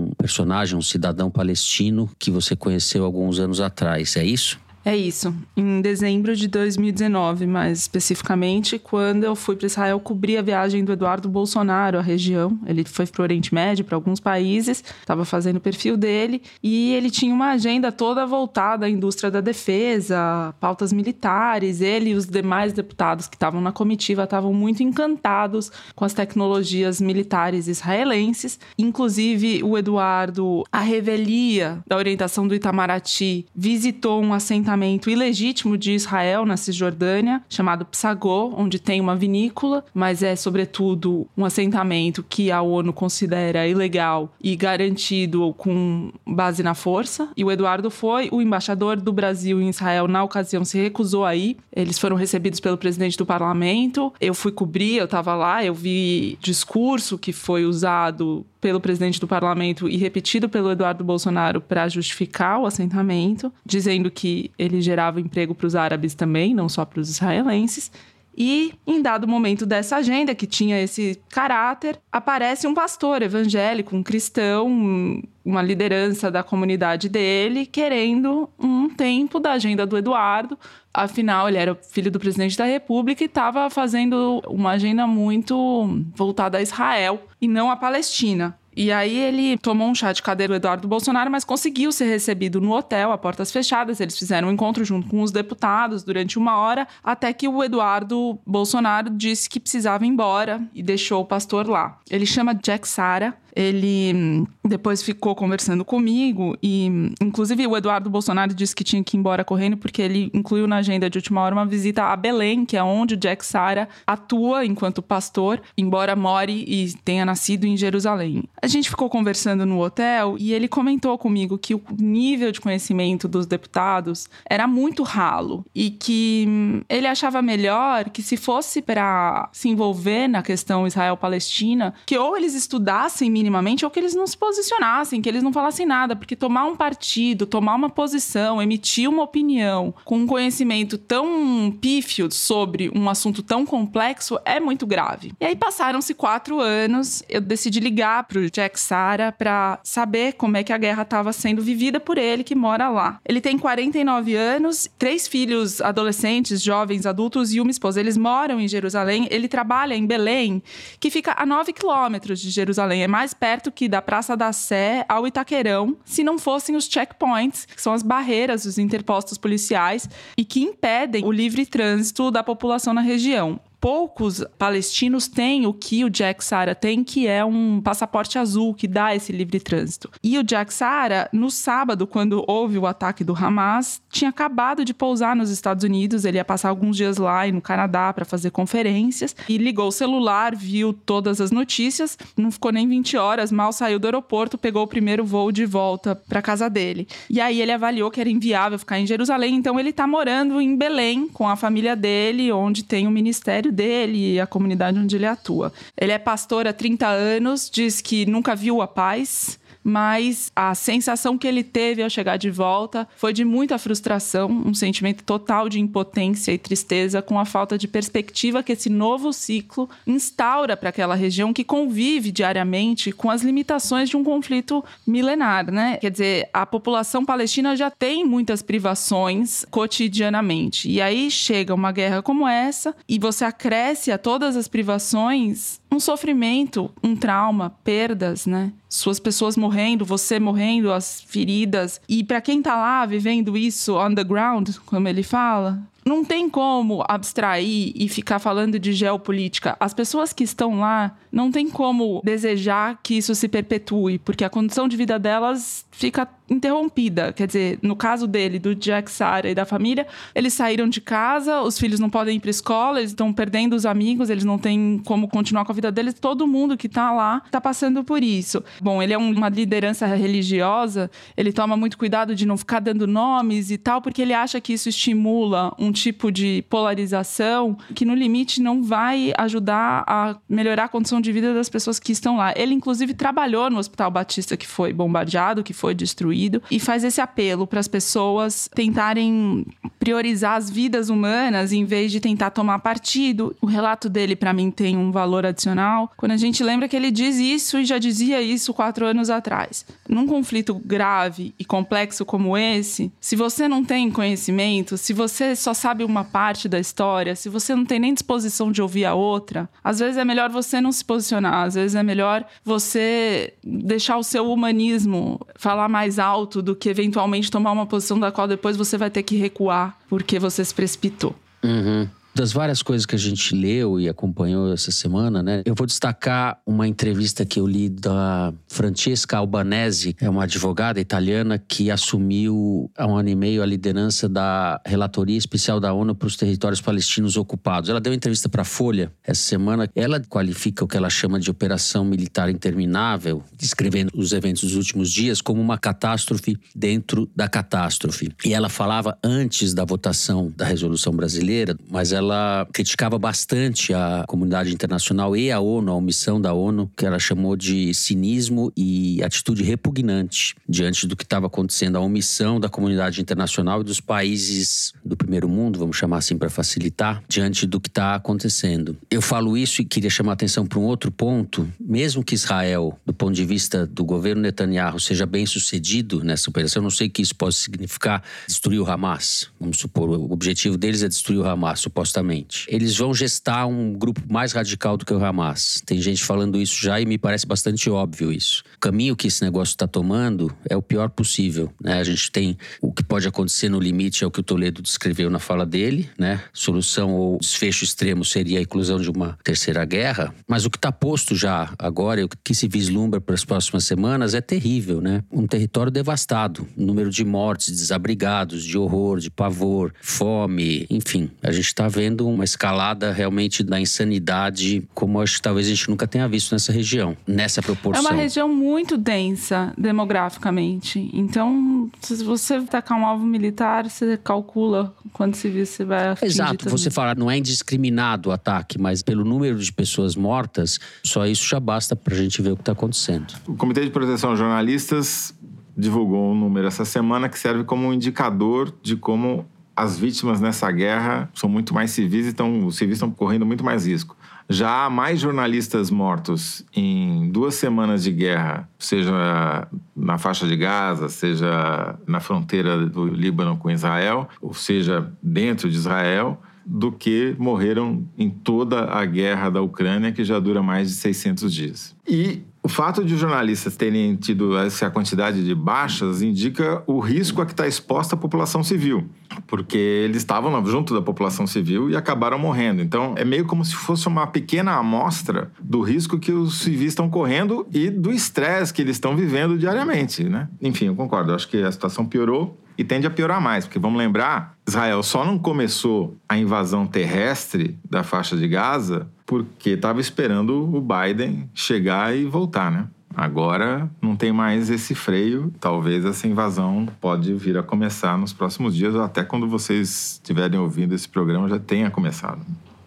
um 0.10 0.12
personagem, 0.16 0.78
um 0.78 0.84
cidadão 0.84 1.32
palestino 1.32 2.08
que 2.20 2.30
você 2.30 2.56
conheceu 2.56 3.04
alguns 3.04 3.40
anos 3.40 3.60
atrás, 3.60 4.16
é 4.16 4.24
isso? 4.24 4.60
É 4.84 4.98
isso. 4.98 5.34
Em 5.56 5.80
dezembro 5.80 6.36
de 6.36 6.48
2019, 6.48 7.46
mais 7.46 7.80
especificamente, 7.80 8.80
quando 8.80 9.24
eu 9.24 9.36
fui 9.36 9.56
para 9.56 9.68
Israel 9.68 10.00
cobrir 10.00 10.38
a 10.38 10.42
viagem 10.42 10.84
do 10.84 10.92
Eduardo 10.92 11.30
Bolsonaro 11.30 12.00
à 12.00 12.02
região. 12.02 12.58
Ele 12.66 12.84
foi 12.84 13.06
para 13.06 13.22
o 13.22 13.24
Oriente 13.24 13.54
Médio, 13.54 13.86
para 13.86 13.96
alguns 13.96 14.20
países, 14.20 14.84
estava 15.00 15.24
fazendo 15.24 15.58
o 15.58 15.62
perfil 15.62 15.96
dele 15.96 16.42
e 16.64 16.96
ele 16.96 17.12
tinha 17.12 17.34
uma 17.34 17.52
agenda 17.52 17.92
toda 17.92 18.26
voltada 18.26 18.88
à 18.88 18.90
indústria 18.90 19.30
da 19.30 19.40
defesa, 19.40 20.54
pautas 20.60 20.92
militares. 20.92 21.80
Ele 21.80 22.12
e 22.12 22.16
os 22.16 22.26
demais 22.26 22.74
deputados 22.74 23.28
que 23.28 23.36
estavam 23.36 23.62
na 23.62 23.72
comitiva 23.72 24.24
estavam 24.24 24.52
muito 24.52 24.82
encantados 24.82 25.72
com 25.96 26.06
as 26.06 26.14
tecnologias 26.14 27.00
militares 27.00 27.68
israelenses. 27.68 28.60
Inclusive, 28.80 29.62
o 29.64 29.78
Eduardo, 29.78 30.64
a 30.72 30.80
revelia 30.80 31.84
da 31.86 31.98
orientação 31.98 32.48
do 32.48 32.56
Itamaraty, 32.56 33.46
visitou 33.56 34.24
um 34.24 34.34
assentamento 34.34 34.71
assentamento 34.72 35.10
ilegítimo 35.10 35.78
de 35.78 35.92
Israel 35.92 36.46
na 36.46 36.56
Cisjordânia, 36.56 37.44
chamado 37.50 37.86
Psagot, 37.86 38.54
onde 38.58 38.80
tem 38.80 39.02
uma 39.02 39.16
vinícola, 39.16 39.84
mas 39.94 40.24
é 40.24 40.36
sobretudo 40.36 41.28
um 41.38 41.44
assentamento 41.44 42.24
que 42.28 42.52
a 42.52 42.62
ONU 42.62 42.94
considera 42.94 43.68
ilegal 43.68 44.34
e 44.42 44.56
garantido 44.56 45.54
com 45.58 46.12
base 46.26 46.64
na 46.64 46.74
força. 46.74 47.30
E 47.36 47.44
o 47.44 47.52
Eduardo 47.52 47.92
foi, 47.92 48.30
o 48.32 48.42
embaixador 48.42 48.96
do 48.96 49.12
Brasil 49.12 49.62
em 49.62 49.70
Israel 49.70 50.08
na 50.08 50.24
ocasião 50.24 50.64
se 50.64 50.82
recusou 50.82 51.26
a 51.26 51.36
ir. 51.36 51.58
Eles 51.76 52.00
foram 52.00 52.16
recebidos 52.16 52.60
pelo 52.60 52.78
presidente 52.78 53.18
do 53.18 53.26
parlamento. 53.26 54.14
Eu 54.22 54.34
fui 54.34 54.52
cobrir, 54.52 54.98
eu 54.98 55.06
estava 55.06 55.36
lá, 55.36 55.64
eu 55.64 55.74
vi 55.74 56.38
discurso 56.42 57.18
que 57.18 57.34
foi 57.34 57.66
usado 57.66 58.46
pelo 58.62 58.80
presidente 58.80 59.20
do 59.20 59.28
parlamento 59.28 59.90
e 59.90 59.98
repetido 59.98 60.48
pelo 60.48 60.72
Eduardo 60.72 61.04
Bolsonaro 61.04 61.60
para 61.60 61.90
justificar 61.90 62.60
o 62.60 62.68
assentamento, 62.68 63.52
dizendo 63.66 64.12
que 64.12 64.52
ele 64.58 64.80
gerava 64.80 65.20
emprego 65.20 65.56
para 65.56 65.68
os 65.68 65.76
árabes 65.76 66.14
também, 66.14 66.54
não 66.54 66.70
só 66.70 66.86
para 66.86 67.02
os 67.02 67.10
israelenses. 67.10 67.92
E, 68.38 68.74
em 68.88 69.02
dado 69.02 69.28
momento 69.28 69.66
dessa 69.66 69.98
agenda, 69.98 70.34
que 70.34 70.48
tinha 70.48 70.82
esse 70.82 71.20
caráter, 71.30 72.00
aparece 72.10 72.66
um 72.66 72.74
pastor 72.74 73.22
evangélico, 73.22 73.96
um 73.96 74.02
cristão, 74.02 75.22
uma 75.44 75.62
liderança 75.62 76.32
da 76.32 76.42
comunidade 76.42 77.10
dele, 77.10 77.66
querendo 77.66 78.50
um 78.58 78.88
tempo 78.90 79.40
da 79.40 79.52
agenda 79.52 79.86
do 79.86 79.98
Eduardo. 79.98 80.58
Afinal, 80.94 81.48
ele 81.48 81.58
era 81.58 81.76
filho 81.76 82.12
do 82.12 82.20
presidente 82.20 82.58
da 82.58 82.66
República 82.66 83.24
e 83.24 83.28
estava 83.28 83.70
fazendo 83.70 84.42
uma 84.48 84.72
agenda 84.72 85.08
muito 85.08 86.04
voltada 86.14 86.58
a 86.58 86.62
Israel 86.62 87.24
e 87.40 87.48
não 87.48 87.72
a 87.72 87.76
Palestina. 87.76 88.58
E 88.76 88.92
aí 88.92 89.18
ele 89.18 89.58
tomou 89.58 89.90
um 89.90 89.96
chá 89.96 90.14
de 90.14 90.24
cadeira 90.24 90.54
do 90.54 90.56
Eduardo 90.56 90.88
Bolsonaro, 90.88 91.30
mas 91.30 91.44
conseguiu 91.44 91.92
ser 91.92 92.06
recebido 92.06 92.62
no 92.62 92.72
hotel, 92.72 93.12
a 93.12 93.18
portas 93.18 93.52
fechadas. 93.52 94.00
Eles 94.00 94.18
fizeram 94.18 94.48
um 94.48 94.52
encontro 94.52 94.86
junto 94.86 95.10
com 95.10 95.22
os 95.22 95.32
deputados 95.32 96.04
durante 96.04 96.38
uma 96.38 96.58
hora, 96.58 96.88
até 97.04 97.34
que 97.34 97.48
o 97.48 97.64
Eduardo 97.64 98.40
Bolsonaro 98.46 99.10
disse 99.10 99.50
que 99.50 99.60
precisava 99.60 100.06
ir 100.06 100.10
embora 100.10 100.62
e 100.74 100.82
deixou 100.82 101.22
o 101.22 101.26
pastor 101.26 101.68
lá. 101.68 102.00
Ele 102.10 102.26
chama 102.26 102.56
Jack 102.56 102.88
Sara, 102.88 103.36
ele 103.56 104.46
depois 104.66 105.02
ficou 105.04 105.36
conversando 105.36 105.84
comigo 105.84 106.58
e, 106.62 107.14
inclusive, 107.22 107.68
o 107.68 107.76
Eduardo 107.76 108.10
Bolsonaro 108.10 108.54
disse 108.54 108.76
que 108.76 108.84
tinha 108.84 109.04
que 109.04 109.16
ir 109.16 109.20
embora 109.20 109.44
correndo 109.44 109.78
porque 109.78 110.02
ele 110.02 110.30
incluiu 110.34 110.68
na 110.68 110.78
agenda 110.78 111.10
de 111.10 111.18
última 111.18 111.42
hora 111.42 111.56
uma 111.56 111.66
visita 111.66 112.04
a 112.06 112.16
Belém, 112.16 112.66
que 112.66 112.78
é 112.78 112.84
onde 112.84 113.16
o 113.16 113.18
Jack 113.18 113.46
Sara 113.46 113.90
atua 114.06 114.66
enquanto 114.66 115.02
pastor, 115.02 115.62
embora 115.78 116.16
more 116.16 116.52
e 116.52 116.94
tenha 117.04 117.26
nascido 117.26 117.66
em 117.66 117.76
Jerusalém. 117.76 118.44
A 118.62 118.68
gente 118.68 118.90
ficou 118.90 119.10
conversando 119.10 119.66
no 119.66 119.82
hotel 119.82 120.36
e 120.40 120.54
ele 120.54 120.68
comentou 120.68 121.18
comigo 121.18 121.58
que 121.58 121.74
o 121.74 121.82
nível 121.98 122.52
de 122.52 122.62
conhecimento 122.62 123.28
dos 123.28 123.46
deputados 123.46 124.30
era 124.46 124.68
muito 124.68 125.04
ralo 125.04 125.66
e 125.74 125.90
que 125.90 126.46
hum, 126.48 126.82
ele 126.88 127.08
achava 127.08 127.42
melhor 127.42 128.10
que 128.10 128.22
se 128.22 128.38
fosse 128.38 128.82
para 128.82 129.50
se 129.52 129.70
envolver 129.70 130.28
na 130.28 130.42
questão 130.42 130.88
Israel-Palestina, 130.88 131.94
que 132.06 132.18
ou 132.18 132.38
eles 132.38 132.54
estudassem 132.54 133.30
minimamente 133.42 133.84
ou 133.84 133.90
que 133.90 134.00
eles 134.00 134.14
não 134.14 134.28
se 134.28 134.38
posicionassem, 134.38 135.22
que 135.22 135.28
eles 135.28 135.42
não 135.42 135.52
falassem 135.52 135.86
nada, 135.86 136.16
porque 136.16 136.36
tomar 136.36 136.66
um 136.66 136.76
partido, 136.76 137.46
tomar 137.46 137.76
uma 137.76 137.90
posição, 137.90 138.62
emitir 138.62 139.10
uma 139.10 139.24
opinião 139.24 139.94
com 140.06 140.20
um 140.20 140.28
conhecimento 140.28 140.98
tão 140.98 141.76
pífio 141.82 142.32
sobre 142.32 142.92
um 142.96 143.10
assunto 143.10 143.42
tão 143.42 143.66
complexo 143.66 144.40
é 144.46 144.60
muito 144.60 144.86
grave. 144.86 145.34
E 145.40 145.46
aí 145.46 145.56
passaram-se 145.56 146.14
quatro 146.14 146.60
anos, 146.60 147.24
eu 147.28 147.42
decidi 147.42 147.80
ligar 147.80 148.26
pro 148.26 148.50
Jack 148.50 148.80
Sara 148.80 149.32
para 149.32 149.80
saber 149.84 150.34
como 150.34 150.58
é 150.58 150.64
que 150.64 150.72
a 150.72 150.78
guerra 150.78 151.02
estava 151.02 151.34
sendo 151.34 151.62
vivida 151.62 152.00
por 152.00 152.18
ele, 152.18 152.44
que 152.44 152.56
mora 152.56 152.90
lá. 152.90 153.20
Ele 153.28 153.42
tem 153.42 153.58
49 153.58 154.36
anos, 154.36 154.88
três 155.00 155.28
filhos 155.28 155.82
adolescentes, 155.82 156.62
jovens, 156.62 157.06
adultos 157.06 157.54
e 157.54 157.60
uma 157.60 157.72
esposa. 157.72 158.00
Eles 158.00 158.18
moram 158.18 158.60
em 158.60 158.68
Jerusalém, 158.68 159.28
ele 159.32 159.48
trabalha 159.48 159.96
em 159.96 160.06
Belém, 160.06 160.62
que 161.00 161.10
fica 161.10 161.34
a 161.38 161.46
9 161.46 161.74
quilômetros 161.74 162.40
de 162.40 162.50
Jerusalém, 162.50 163.04
é 163.04 163.08
mais 163.08 163.31
mais 163.32 163.34
perto 163.34 163.72
que 163.72 163.88
da 163.88 164.02
Praça 164.02 164.36
da 164.36 164.52
Sé 164.52 165.06
ao 165.08 165.26
Itaquerão, 165.26 165.98
se 166.06 166.24
não 166.24 166.38
fossem 166.38 166.76
os 166.76 166.86
checkpoints, 166.86 167.66
que 167.66 167.82
são 167.82 167.94
as 167.94 168.04
barreiras, 168.04 168.66
os 168.66 168.78
interpostos 168.78 169.38
policiais, 169.38 170.10
e 170.38 170.44
que 170.44 170.62
impedem 170.62 171.26
o 171.26 171.32
livre 171.32 171.66
trânsito 171.66 172.30
da 172.30 172.44
população 172.44 172.94
na 172.94 173.02
região 173.02 173.60
poucos 173.82 174.46
palestinos 174.60 175.28
têm 175.28 175.66
o 175.66 175.74
que 175.74 176.06
o 176.06 176.10
Jack 176.10 176.46
Sara 176.46 176.76
tem, 176.76 177.04
que 177.04 177.28
é 177.28 177.44
um 177.44 177.82
passaporte 177.82 178.38
azul 178.38 178.76
que 178.76 178.88
dá 178.88 179.16
esse 179.16 179.32
livre 179.32 179.60
trânsito. 179.60 180.12
E 180.24 180.38
o 180.38 180.44
Jack 180.44 180.72
Sara, 180.72 181.28
no 181.34 181.50
sábado, 181.50 182.06
quando 182.06 182.46
houve 182.48 182.78
o 182.78 182.86
ataque 182.86 183.24
do 183.24 183.36
Hamas, 183.36 184.00
tinha 184.12 184.30
acabado 184.30 184.86
de 184.86 184.94
pousar 184.94 185.36
nos 185.36 185.50
Estados 185.50 185.84
Unidos, 185.84 186.26
ele 186.26 186.38
ia 186.38 186.46
passar 186.46 186.70
alguns 186.70 186.96
dias 186.96 187.18
lá 187.18 187.48
e 187.48 187.52
no 187.52 187.60
Canadá 187.60 188.14
para 188.14 188.24
fazer 188.24 188.52
conferências 188.52 189.36
e 189.50 189.58
ligou 189.58 189.88
o 189.88 189.92
celular, 189.92 190.56
viu 190.56 190.94
todas 190.94 191.42
as 191.42 191.50
notícias, 191.50 192.18
não 192.38 192.52
ficou 192.52 192.72
nem 192.72 192.88
20 192.88 193.18
horas, 193.18 193.52
mal 193.52 193.74
saiu 193.74 193.98
do 193.98 194.06
aeroporto, 194.06 194.60
pegou 194.60 194.84
o 194.84 194.88
primeiro 194.88 195.26
voo 195.26 195.52
de 195.52 195.66
volta 195.66 196.16
para 196.16 196.42
casa 196.42 196.70
dele. 196.70 197.08
E 197.28 197.42
aí 197.42 197.60
ele 197.60 197.72
avaliou 197.72 198.12
que 198.12 198.22
era 198.22 198.30
inviável 198.30 198.78
ficar 198.78 199.00
em 199.00 199.08
Jerusalém, 199.08 199.56
então 199.56 199.80
ele 199.80 199.90
está 199.90 200.06
morando 200.06 200.62
em 200.62 200.76
Belém 200.76 201.28
com 201.28 201.50
a 201.50 201.56
família 201.56 201.96
dele, 201.96 202.52
onde 202.52 202.84
tem 202.84 203.08
o 203.08 203.12
ministério 203.12 203.71
dele 203.72 204.34
e 204.34 204.40
a 204.40 204.48
comunidade 204.48 205.00
onde 205.00 205.16
ele 205.16 205.26
atua. 205.26 205.72
Ele 206.00 206.12
é 206.12 206.20
pastor 206.20 206.68
há 206.68 206.74
30 206.74 207.08
anos, 207.08 207.70
diz 207.70 208.02
que 208.02 208.26
nunca 208.26 208.56
viu 208.56 208.82
a 208.82 208.88
paz, 208.88 209.60
mas 209.84 210.52
a 210.56 210.74
sensação 210.76 211.38
que 211.38 211.48
ele 211.48 211.64
teve 211.64 212.04
ao 212.04 212.10
chegar 212.10 212.38
de 212.38 212.50
volta 212.50 213.08
foi 213.16 213.34
de 213.34 213.44
muita 213.44 213.78
frustração, 213.78 214.50
um 214.50 214.74
sentimento 214.74 215.24
total 215.24 215.68
de 215.68 215.80
impotência 215.80 216.52
e 216.52 216.58
tristeza 216.58 217.22
com 217.22 217.40
a 217.40 217.46
falta 217.46 217.78
de 217.78 217.88
perspectiva 217.88 218.64
que 218.64 218.72
esse 218.72 218.90
novo 218.90 219.34
ciclo 219.34 219.90
instaura 220.06 220.78
para 220.78 220.90
aquela 220.90 221.16
região 221.16 221.54
que 221.54 221.64
convive 221.64 222.32
diariamente 222.32 223.12
com 223.12 223.30
as 223.30 223.42
limitações 223.42 224.10
de 224.10 224.18
um 224.18 224.24
conflito 224.24 224.84
milenar, 225.06 225.72
né? 225.72 225.98
Quer 225.98 226.12
dizer, 226.12 226.50
a 226.54 226.66
população 226.66 227.26
palestina 227.26 227.76
já 227.76 227.90
tem 227.90 228.26
muitas 228.26 228.62
privações 228.62 229.66
cotidianamente. 229.70 230.90
E 230.90 231.02
aí 231.02 231.30
chega 231.32 231.74
uma 231.74 231.92
guerra 231.92 232.22
como 232.22 232.48
essa 232.48 232.96
e 233.08 233.18
você 233.18 233.44
acresce 233.44 234.12
a 234.12 234.18
todas 234.18 234.56
as 234.56 234.68
privações 234.68 235.81
um 235.92 236.00
sofrimento, 236.00 236.90
um 237.04 237.16
trauma, 237.16 237.70
perdas, 237.84 238.46
né? 238.46 238.72
Suas 238.88 239.20
pessoas 239.20 239.58
morrendo, 239.58 240.06
você 240.06 240.40
morrendo, 240.40 240.92
as 240.92 241.22
feridas. 241.22 242.00
E 242.08 242.24
para 242.24 242.40
quem 242.40 242.62
tá 242.62 242.76
lá 242.76 243.06
vivendo 243.06 243.58
isso 243.58 243.98
on 243.98 244.16
the 244.16 244.24
ground, 244.24 244.70
como 244.86 245.08
ele 245.08 245.22
fala, 245.22 245.82
não 246.06 246.24
tem 246.24 246.50
como 246.50 247.04
abstrair 247.08 247.92
e 247.96 248.08
ficar 248.08 248.40
falando 248.40 248.80
de 248.80 248.94
geopolítica. 248.94 249.76
As 249.80 249.94
pessoas 249.94 250.34
que 250.34 250.44
estão 250.44 250.80
lá 250.80 251.16
não 251.32 251.52
tem 251.52 251.70
como 251.70 252.22
desejar 252.24 253.00
que 253.04 253.16
isso 253.16 253.36
se 253.36 253.48
perpetue, 253.48 254.18
porque 254.20 254.44
a 254.44 254.50
condição 254.50 254.88
de 254.88 254.98
vida 254.98 255.20
delas 255.20 255.86
fica 256.02 256.28
interrompida. 256.50 257.32
Quer 257.32 257.48
dizer, 257.48 257.80
no 257.82 257.96
caso 257.96 258.28
dele, 258.28 258.60
do 258.60 258.76
Jack 258.76 259.10
Sara 259.10 259.50
e 259.50 259.56
da 259.56 259.66
família, 259.66 260.06
eles 260.36 260.54
saíram 260.54 260.90
de 260.90 261.00
casa, 261.00 261.62
os 261.62 261.80
filhos 261.80 262.00
não 262.00 262.10
podem 262.10 262.36
ir 262.36 262.40
para 262.40 262.50
escola, 262.50 263.00
eles 263.00 263.12
estão 263.12 263.32
perdendo 263.32 263.74
os 263.74 263.86
amigos, 263.86 264.30
eles 264.30 264.44
não 264.44 264.58
têm 264.58 265.02
como 265.06 265.30
continuar 265.30 265.64
com 265.64 265.72
a 265.72 265.76
vida 265.76 265.92
deles. 265.92 266.16
Todo 266.16 266.46
mundo 266.46 266.76
que 266.76 266.88
está 266.88 267.12
lá 267.12 267.42
está 267.46 267.62
passando 267.62 268.04
por 268.04 268.22
isso. 268.22 268.64
Bom, 268.82 269.02
ele 269.02 269.14
é 269.14 269.18
uma 269.18 269.48
liderança 269.48 270.06
religiosa, 270.08 271.10
ele 271.38 271.54
toma 271.54 271.78
muito 271.78 271.98
cuidado 271.98 272.36
de 272.36 272.46
não 272.46 272.58
ficar 272.58 272.80
dando 272.80 273.08
nomes 273.08 273.72
e 273.72 273.78
tal, 273.78 274.02
porque 274.02 274.22
ele 274.22 274.34
acha 274.34 274.60
que 274.60 274.74
isso 274.74 274.90
estimula 274.90 275.74
um 275.80 275.92
tipo 275.92 276.32
de 276.32 276.66
polarização 276.70 277.78
que, 277.94 278.04
no 278.04 278.16
limite, 278.16 278.62
não 278.62 278.84
vai 278.84 279.32
ajudar 279.38 280.04
a 280.08 280.36
melhorar 280.50 280.86
a 280.86 280.90
condição 280.90 281.22
de 281.22 281.32
vida 281.32 281.54
das 281.54 281.70
pessoas 281.70 282.00
que 282.00 282.12
estão 282.12 282.38
lá. 282.38 282.52
Ele, 282.58 282.74
inclusive, 282.74 283.14
trabalhou 283.14 283.70
no 283.70 283.78
Hospital 283.78 284.12
Batista 284.12 284.58
que 284.58 284.68
foi 284.68 284.92
bombardeado, 284.92 285.64
que 285.64 285.74
foi 285.74 285.91
destruído, 285.94 286.62
e 286.70 286.80
faz 286.80 287.04
esse 287.04 287.22
apelo 287.22 287.68
para 287.68 287.80
as 287.80 287.88
pessoas 287.88 288.70
tentarem 288.74 289.66
priorizar 290.00 290.58
as 290.58 290.70
vidas 290.70 291.10
humanas 291.10 291.72
em 291.72 291.86
vez 291.86 292.12
de 292.12 292.20
tentar 292.20 292.50
tomar 292.50 292.80
partido. 292.80 293.56
O 293.62 293.68
relato 293.68 294.10
dele, 294.10 294.36
para 294.36 294.52
mim, 294.52 294.72
tem 294.72 294.98
um 294.98 295.12
valor 295.12 295.46
adicional. 295.46 296.12
Quando 296.18 296.32
a 296.32 296.38
gente 296.38 296.64
lembra 296.64 296.88
que 296.88 296.96
ele 296.96 297.12
diz 297.12 297.38
isso 297.38 297.78
e 297.78 297.86
já 297.86 298.00
dizia 298.00 298.42
isso 298.42 298.74
quatro 298.74 299.06
anos 299.06 299.30
atrás. 299.30 299.86
Num 300.10 300.26
conflito 300.26 300.74
grave 300.74 301.54
e 301.60 301.64
complexo 301.64 302.26
como 302.26 302.58
esse, 302.58 303.12
se 303.20 303.36
você 303.36 303.68
não 303.68 303.84
tem 303.84 304.10
conhecimento, 304.10 304.98
se 304.98 305.14
você 305.14 305.56
só 305.56 305.74
sabe 305.74 306.04
uma 306.04 306.24
parte 306.24 306.68
da 306.68 306.80
história, 306.80 307.36
se 307.36 307.48
você 307.48 307.76
não 307.76 307.86
tem 307.86 308.00
nem 308.00 308.14
disposição 308.14 308.72
de 308.72 308.82
ouvir 308.82 309.06
a 309.06 309.14
outra, 309.14 309.70
às 309.84 310.00
vezes 310.00 310.18
é 310.18 310.26
melhor 310.26 310.50
você 310.50 310.82
não 310.82 310.92
se 310.92 311.06
posicionar, 311.06 311.66
às 311.66 311.76
vezes 311.76 311.96
é 311.96 312.02
melhor 312.02 312.46
você 312.64 313.54
deixar 313.64 314.18
o 314.18 314.24
seu 314.24 314.52
humanismo 314.52 315.40
falar 315.56 315.81
mais 315.88 316.20
alto 316.20 316.62
do 316.62 316.76
que 316.76 316.90
eventualmente 316.90 317.52
tomar 317.52 317.72
uma 317.72 317.86
posição 317.86 318.20
da 318.20 318.32
qual 318.32 318.48
depois 318.48 318.78
você 318.78 318.98
vai 318.98 319.10
ter 319.10 319.24
que 319.24 319.36
recuar 319.36 319.98
porque 320.10 320.40
você 320.40 320.64
se 320.64 320.74
precipitou. 320.74 321.36
Uhum 321.64 322.08
das 322.34 322.52
várias 322.54 322.82
coisas 322.82 323.06
que 323.06 323.16
a 323.16 323.20
gente 323.20 323.54
leu 323.56 324.00
e 324.00 324.08
acompanhou 324.08 324.74
essa 324.74 324.92
semana, 324.92 325.44
né? 325.44 325.62
Eu 325.66 325.76
vou 325.76 325.86
destacar 325.86 326.60
uma 326.66 326.88
entrevista 326.88 327.46
que 327.46 327.60
eu 327.60 327.68
li 327.68 327.90
da 327.90 328.54
Francesca 328.68 329.38
Albanese, 329.38 330.16
é 330.20 330.30
uma 330.30 330.44
advogada 330.44 331.00
italiana 331.00 331.60
que 331.60 331.92
assumiu 331.92 332.90
há 332.98 333.06
um 333.06 333.16
ano 333.16 333.30
e 333.30 333.36
meio 333.36 333.62
a 333.62 333.66
liderança 333.66 334.30
da 334.30 334.80
Relatoria 334.86 335.38
Especial 335.38 335.80
da 335.80 335.94
ONU 335.94 336.16
para 336.16 336.28
os 336.28 336.36
Territórios 336.36 336.82
Palestinos 336.82 337.36
Ocupados. 337.36 337.90
Ela 337.90 338.00
deu 338.00 338.12
uma 338.12 338.16
entrevista 338.16 338.48
para 338.48 338.62
a 338.62 338.66
Folha 338.66 339.12
essa 339.24 339.42
semana. 339.42 339.90
Ela 339.96 340.20
qualifica 340.22 340.84
o 340.84 340.88
que 340.88 340.98
ela 340.98 341.10
chama 341.10 341.40
de 341.40 341.50
operação 341.50 342.06
militar 342.06 342.50
interminável, 342.50 343.44
descrevendo 343.58 344.12
os 344.16 344.32
eventos 344.32 344.64
dos 344.64 344.76
últimos 344.76 345.12
dias 345.12 345.42
como 345.42 345.62
uma 345.62 345.78
catástrofe 345.78 346.58
dentro 346.76 347.30
da 347.36 347.48
catástrofe. 347.48 348.32
E 348.46 348.54
ela 348.54 348.70
falava 348.70 349.18
antes 349.24 349.74
da 349.74 349.84
votação 349.84 350.52
da 350.56 350.66
resolução 350.66 351.14
brasileira, 351.14 351.76
mas 351.90 352.12
ela 352.12 352.21
ela 352.22 352.68
criticava 352.72 353.18
bastante 353.18 353.94
a 353.94 354.24
comunidade 354.28 354.74
internacional 354.74 355.36
e 355.36 355.52
a 355.52 355.60
ONU, 355.60 355.92
a 355.92 355.96
omissão 355.96 356.40
da 356.40 356.54
ONU, 356.54 356.90
que 356.96 357.06
ela 357.06 357.20
chamou 357.20 357.56
de 357.56 357.94
cinismo 357.94 358.72
e 358.78 359.22
atitude 359.24 359.64
repugnante 359.64 360.56
diante 360.70 361.08
do 361.08 361.16
que 361.16 361.24
estava 361.24 361.48
acontecendo, 361.48 361.98
a 361.98 362.00
omissão 362.00 362.60
da 362.60 362.70
comunidade 362.70 363.22
internacional 363.22 363.82
e 363.82 363.84
dos 363.84 364.00
países 364.00 364.94
do 365.04 365.18
primeiro 365.18 365.50
mundo, 365.50 365.80
vamos 365.80 365.98
chamar 365.98 366.18
assim 366.18 366.38
para 366.38 366.50
facilitar, 366.50 367.24
diante 367.28 367.66
do 367.66 367.80
que 367.80 367.90
está 367.90 368.16
acontecendo. 368.16 368.96
Eu 369.10 369.22
falo 369.22 369.58
isso 369.58 369.82
e 369.82 369.86
queria 369.86 370.10
chamar 370.10 370.34
atenção 370.34 370.66
para 370.66 370.80
um 370.80 370.84
outro 370.84 371.12
ponto, 371.12 371.68
mesmo 371.80 372.24
que 372.24 372.36
Israel, 372.36 372.98
do 373.06 373.14
ponto 373.14 373.34
de 373.34 373.46
vista 373.46 373.86
do 373.86 374.06
governo 374.06 374.42
Netanyahu, 374.42 375.00
seja 375.00 375.26
bem 375.26 375.46
sucedido 375.46 376.24
nessa 376.24 376.50
operação, 376.50 376.82
eu 376.82 376.84
não 376.84 376.90
sei 376.92 377.08
o 377.08 377.10
que 377.10 377.22
isso 377.22 377.36
pode 377.36 377.56
significar 377.56 378.24
destruir 378.48 378.80
o 378.80 378.90
Hamas. 378.90 379.50
Vamos 379.60 379.78
supor, 379.78 380.10
o 380.10 380.32
objetivo 380.32 380.78
deles 380.78 381.02
é 381.04 381.08
destruir 381.08 381.40
o 381.40 381.48
Hamas, 381.48 381.80
suposto 381.80 382.11
supostamente. 382.12 382.66
Eles 382.68 382.98
vão 382.98 383.14
gestar 383.14 383.66
um 383.66 383.94
grupo 383.94 384.22
mais 384.30 384.52
radical 384.52 384.98
do 384.98 385.06
que 385.06 385.14
o 385.14 385.24
Hamas. 385.24 385.82
Tem 385.86 386.00
gente 386.02 386.24
falando 386.24 386.60
isso 386.60 386.76
já 386.82 387.00
e 387.00 387.06
me 387.06 387.18
parece 387.18 387.48
bastante 387.48 387.90
óbvio 387.90 388.32
isso. 388.32 388.64
O 388.76 388.80
caminho 388.80 389.16
que 389.16 389.28
esse 389.28 389.44
negócio 389.44 389.72
está 389.72 389.88
tomando 389.88 390.54
é 390.70 390.76
o 390.76 390.82
pior 390.82 391.10
possível. 391.10 391.74
Né? 391.82 392.00
A 392.00 392.04
gente 392.04 392.32
tem 392.32 392.58
o 392.82 392.92
que 392.92 393.04
pode 393.04 393.28
acontecer 393.28 393.70
no 393.70 393.80
limite, 393.80 394.24
é 394.24 394.28
o 394.28 394.32
que 394.32 394.42
o 394.42 394.44
Toledo 394.44 394.82
descreveu 394.82 395.30
na 395.30 395.40
fala 395.40 395.66
dele. 395.66 396.10
Né? 396.18 396.42
Solução 396.54 397.14
ou 397.14 397.38
desfecho 397.40 397.84
extremo 397.84 398.26
seria 398.26 398.60
a 398.60 398.62
inclusão 398.62 399.00
de 399.00 399.10
uma 399.10 399.38
terceira 399.44 399.86
guerra. 399.86 400.34
Mas 400.48 400.66
o 400.66 400.70
que 400.70 400.78
está 400.78 400.92
posto 400.92 401.36
já 401.36 401.74
agora, 401.80 402.24
o 402.26 402.30
que 402.44 402.54
se 402.54 402.68
vislumbra 402.68 403.22
para 403.22 403.36
as 403.36 403.46
próximas 403.46 403.86
semanas, 403.86 404.34
é 404.34 404.42
terrível. 404.42 405.02
Né? 405.02 405.24
Um 405.32 405.48
território 405.48 405.92
devastado, 405.92 406.68
número 406.76 407.10
de 407.10 407.24
mortes, 407.24 407.72
desabrigados, 407.72 408.64
de 408.64 408.78
horror, 408.78 409.20
de 409.20 409.30
pavor, 409.30 409.94
fome, 410.02 410.86
enfim. 410.90 411.30
A 411.42 411.52
gente 411.52 411.66
está 411.66 411.88
vendo 411.88 412.01
uma 412.22 412.44
escalada 412.44 413.12
realmente 413.12 413.64
da 413.64 413.80
insanidade, 413.80 414.88
como 414.94 415.22
acho 415.22 415.36
que 415.36 415.42
talvez 415.42 415.68
a 415.68 415.70
gente 415.70 415.90
nunca 415.90 416.08
tenha 416.08 416.28
visto 416.28 416.52
nessa 416.52 416.72
região, 416.72 417.16
nessa 417.28 417.62
proporção. 417.62 418.04
É 418.04 418.14
uma 418.14 418.22
região 418.22 418.50
muito 418.50 418.98
densa 418.98 419.74
demograficamente. 419.78 421.10
Então, 421.14 421.90
se 422.02 422.24
você 422.24 422.62
tacar 422.62 422.98
um 422.98 423.06
alvo 423.06 423.26
militar, 423.26 423.90
você 423.90 424.18
calcula 424.18 424.94
quantos 425.14 425.40
civis 425.40 425.70
você 425.70 425.86
vai. 425.86 426.16
Exato, 426.22 426.58
também. 426.58 426.78
você 426.78 426.90
fala, 426.90 427.16
não 427.16 427.30
é 427.30 427.38
indiscriminado 427.38 428.30
o 428.30 428.32
ataque, 428.32 428.80
mas 428.80 429.02
pelo 429.02 429.24
número 429.24 429.58
de 429.58 429.72
pessoas 429.72 430.16
mortas, 430.16 430.80
só 431.04 431.26
isso 431.26 431.48
já 431.48 431.60
basta 431.60 431.96
para 431.96 432.14
a 432.14 432.18
gente 432.18 432.42
ver 432.42 432.52
o 432.52 432.56
que 432.56 432.62
está 432.62 432.72
acontecendo. 432.72 433.34
O 433.48 433.56
Comitê 433.56 433.84
de 433.84 433.92
Proteção 433.92 434.32
a 434.32 434.36
Jornalistas 434.36 435.34
divulgou 435.76 436.32
um 436.32 436.36
número 436.36 436.68
essa 436.68 436.86
semana 436.86 437.30
que 437.30 437.40
serve 437.40 437.64
como 437.64 437.88
um 437.88 437.94
indicador 437.94 438.74
de 438.84 438.96
como 438.96 439.46
as 439.76 439.98
vítimas 439.98 440.40
nessa 440.40 440.72
guerra 440.72 441.30
são 441.34 441.50
muito 441.50 441.74
mais 441.74 441.92
civis 441.92 442.26
e 442.26 442.30
estão, 442.30 442.66
os 442.68 442.76
civis 442.76 442.96
estão 442.96 443.12
correndo 443.12 443.46
muito 443.46 443.64
mais 443.64 443.88
risco. 443.88 444.16
Já 444.50 444.86
há 444.86 444.90
mais 444.90 445.20
jornalistas 445.20 445.90
mortos 445.90 446.66
em 446.76 447.30
duas 447.32 447.56
semanas 447.56 448.04
de 448.04 448.12
guerra, 448.12 448.70
seja 448.78 449.68
na 449.96 450.18
faixa 450.18 450.46
de 450.46 450.58
Gaza, 450.58 451.08
seja 451.08 451.98
na 452.06 452.20
fronteira 452.20 452.86
do 452.86 453.06
Líbano 453.06 453.56
com 453.56 453.72
Israel, 453.72 454.28
ou 454.42 454.54
seja 454.54 455.10
dentro 455.24 455.70
de 455.70 455.78
Israel, 455.78 456.42
do 456.66 456.92
que 456.92 457.36
morreram 457.40 458.06
em 458.18 458.30
toda 458.30 458.86
a 458.86 459.06
guerra 459.06 459.50
da 459.50 459.62
Ucrânia, 459.62 460.12
que 460.12 460.24
já 460.24 460.40
dura 460.40 460.62
mais 460.62 460.90
de 460.90 460.96
600 460.96 461.54
dias. 461.54 461.96
E 462.08 462.44
o 462.64 462.70
fato 462.70 463.04
de 463.04 463.16
os 463.16 463.20
jornalistas 463.20 463.76
terem 463.76 464.16
tido 464.16 464.56
essa 464.56 464.90
quantidade 464.90 465.44
de 465.44 465.56
baixas 465.56 466.22
indica 466.22 466.84
o 466.86 467.00
risco 467.00 467.42
a 467.42 467.46
que 467.46 467.54
está 467.54 467.68
exposta 467.68 468.16
a 468.16 468.18
população 468.18 468.64
civil, 468.64 469.10
porque 469.48 469.78
eles 469.78 470.18
estavam 470.18 470.64
junto 470.66 470.94
da 470.94 471.02
população 471.02 471.48
civil 471.48 471.90
e 471.90 471.96
acabaram 471.96 472.38
morrendo. 472.38 472.82
Então, 472.82 473.16
é 473.18 473.26
meio 473.26 473.46
como 473.46 473.66
se 473.66 473.74
fosse 473.74 474.08
uma 474.08 474.28
pequena 474.28 474.74
amostra 474.74 475.52
do 475.60 475.82
risco 475.82 476.20
que 476.20 476.32
os 476.32 476.60
civis 476.60 476.90
estão 476.90 477.10
correndo 477.10 477.66
e 477.74 477.90
do 477.90 478.12
estresse 478.12 478.72
que 478.72 478.82
eles 478.82 478.96
estão 478.96 479.16
vivendo 479.16 479.58
diariamente, 479.58 480.24
né? 480.24 480.48
Enfim, 480.62 480.86
eu 480.86 480.96
concordo. 480.96 481.34
Acho 481.34 481.48
que 481.48 481.64
a 481.64 481.72
situação 481.72 482.06
piorou 482.06 482.60
e 482.78 482.84
tende 482.84 483.08
a 483.08 483.10
piorar 483.10 483.42
mais, 483.42 483.66
porque 483.66 483.80
vamos 483.80 483.98
lembrar, 483.98 484.56
Israel 484.68 485.04
só 485.04 485.26
não 485.26 485.38
começou 485.38 486.18
a 486.28 486.38
invasão 486.38 486.88
terrestre 486.88 487.78
da 487.90 488.04
faixa 488.04 488.36
de 488.36 488.48
Gaza 488.48 489.08
porque 489.26 489.72
estava 489.72 490.02
esperando 490.02 490.76
o 490.76 490.82
Biden 490.82 491.50
chegar 491.54 492.16
e 492.16 492.26
voltar, 492.26 492.72
né? 492.72 492.88
Agora 493.16 493.90
não 494.02 494.16
tem 494.16 494.32
mais 494.32 494.70
esse 494.70 494.96
freio. 494.96 495.54
Talvez 495.60 496.06
essa 496.06 496.28
invasão 496.28 496.88
pode 497.00 497.34
vir 497.34 497.58
a 497.58 497.64
começar 497.64 498.18
nos 498.18 498.34
próximos 498.34 498.76
dias, 498.76 498.96
ou 498.96 499.02
até 499.02 499.24
quando 499.24 499.48
vocês 499.48 500.14
estiverem 500.14 500.60
ouvindo 500.60 500.96
esse 500.96 501.08
programa 501.08 501.50
já 501.50 501.60
tenha 501.60 501.90
começado. 501.92 502.40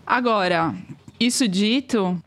Agora, 0.07 0.75
isso 1.19 1.49
dito, 1.49 2.19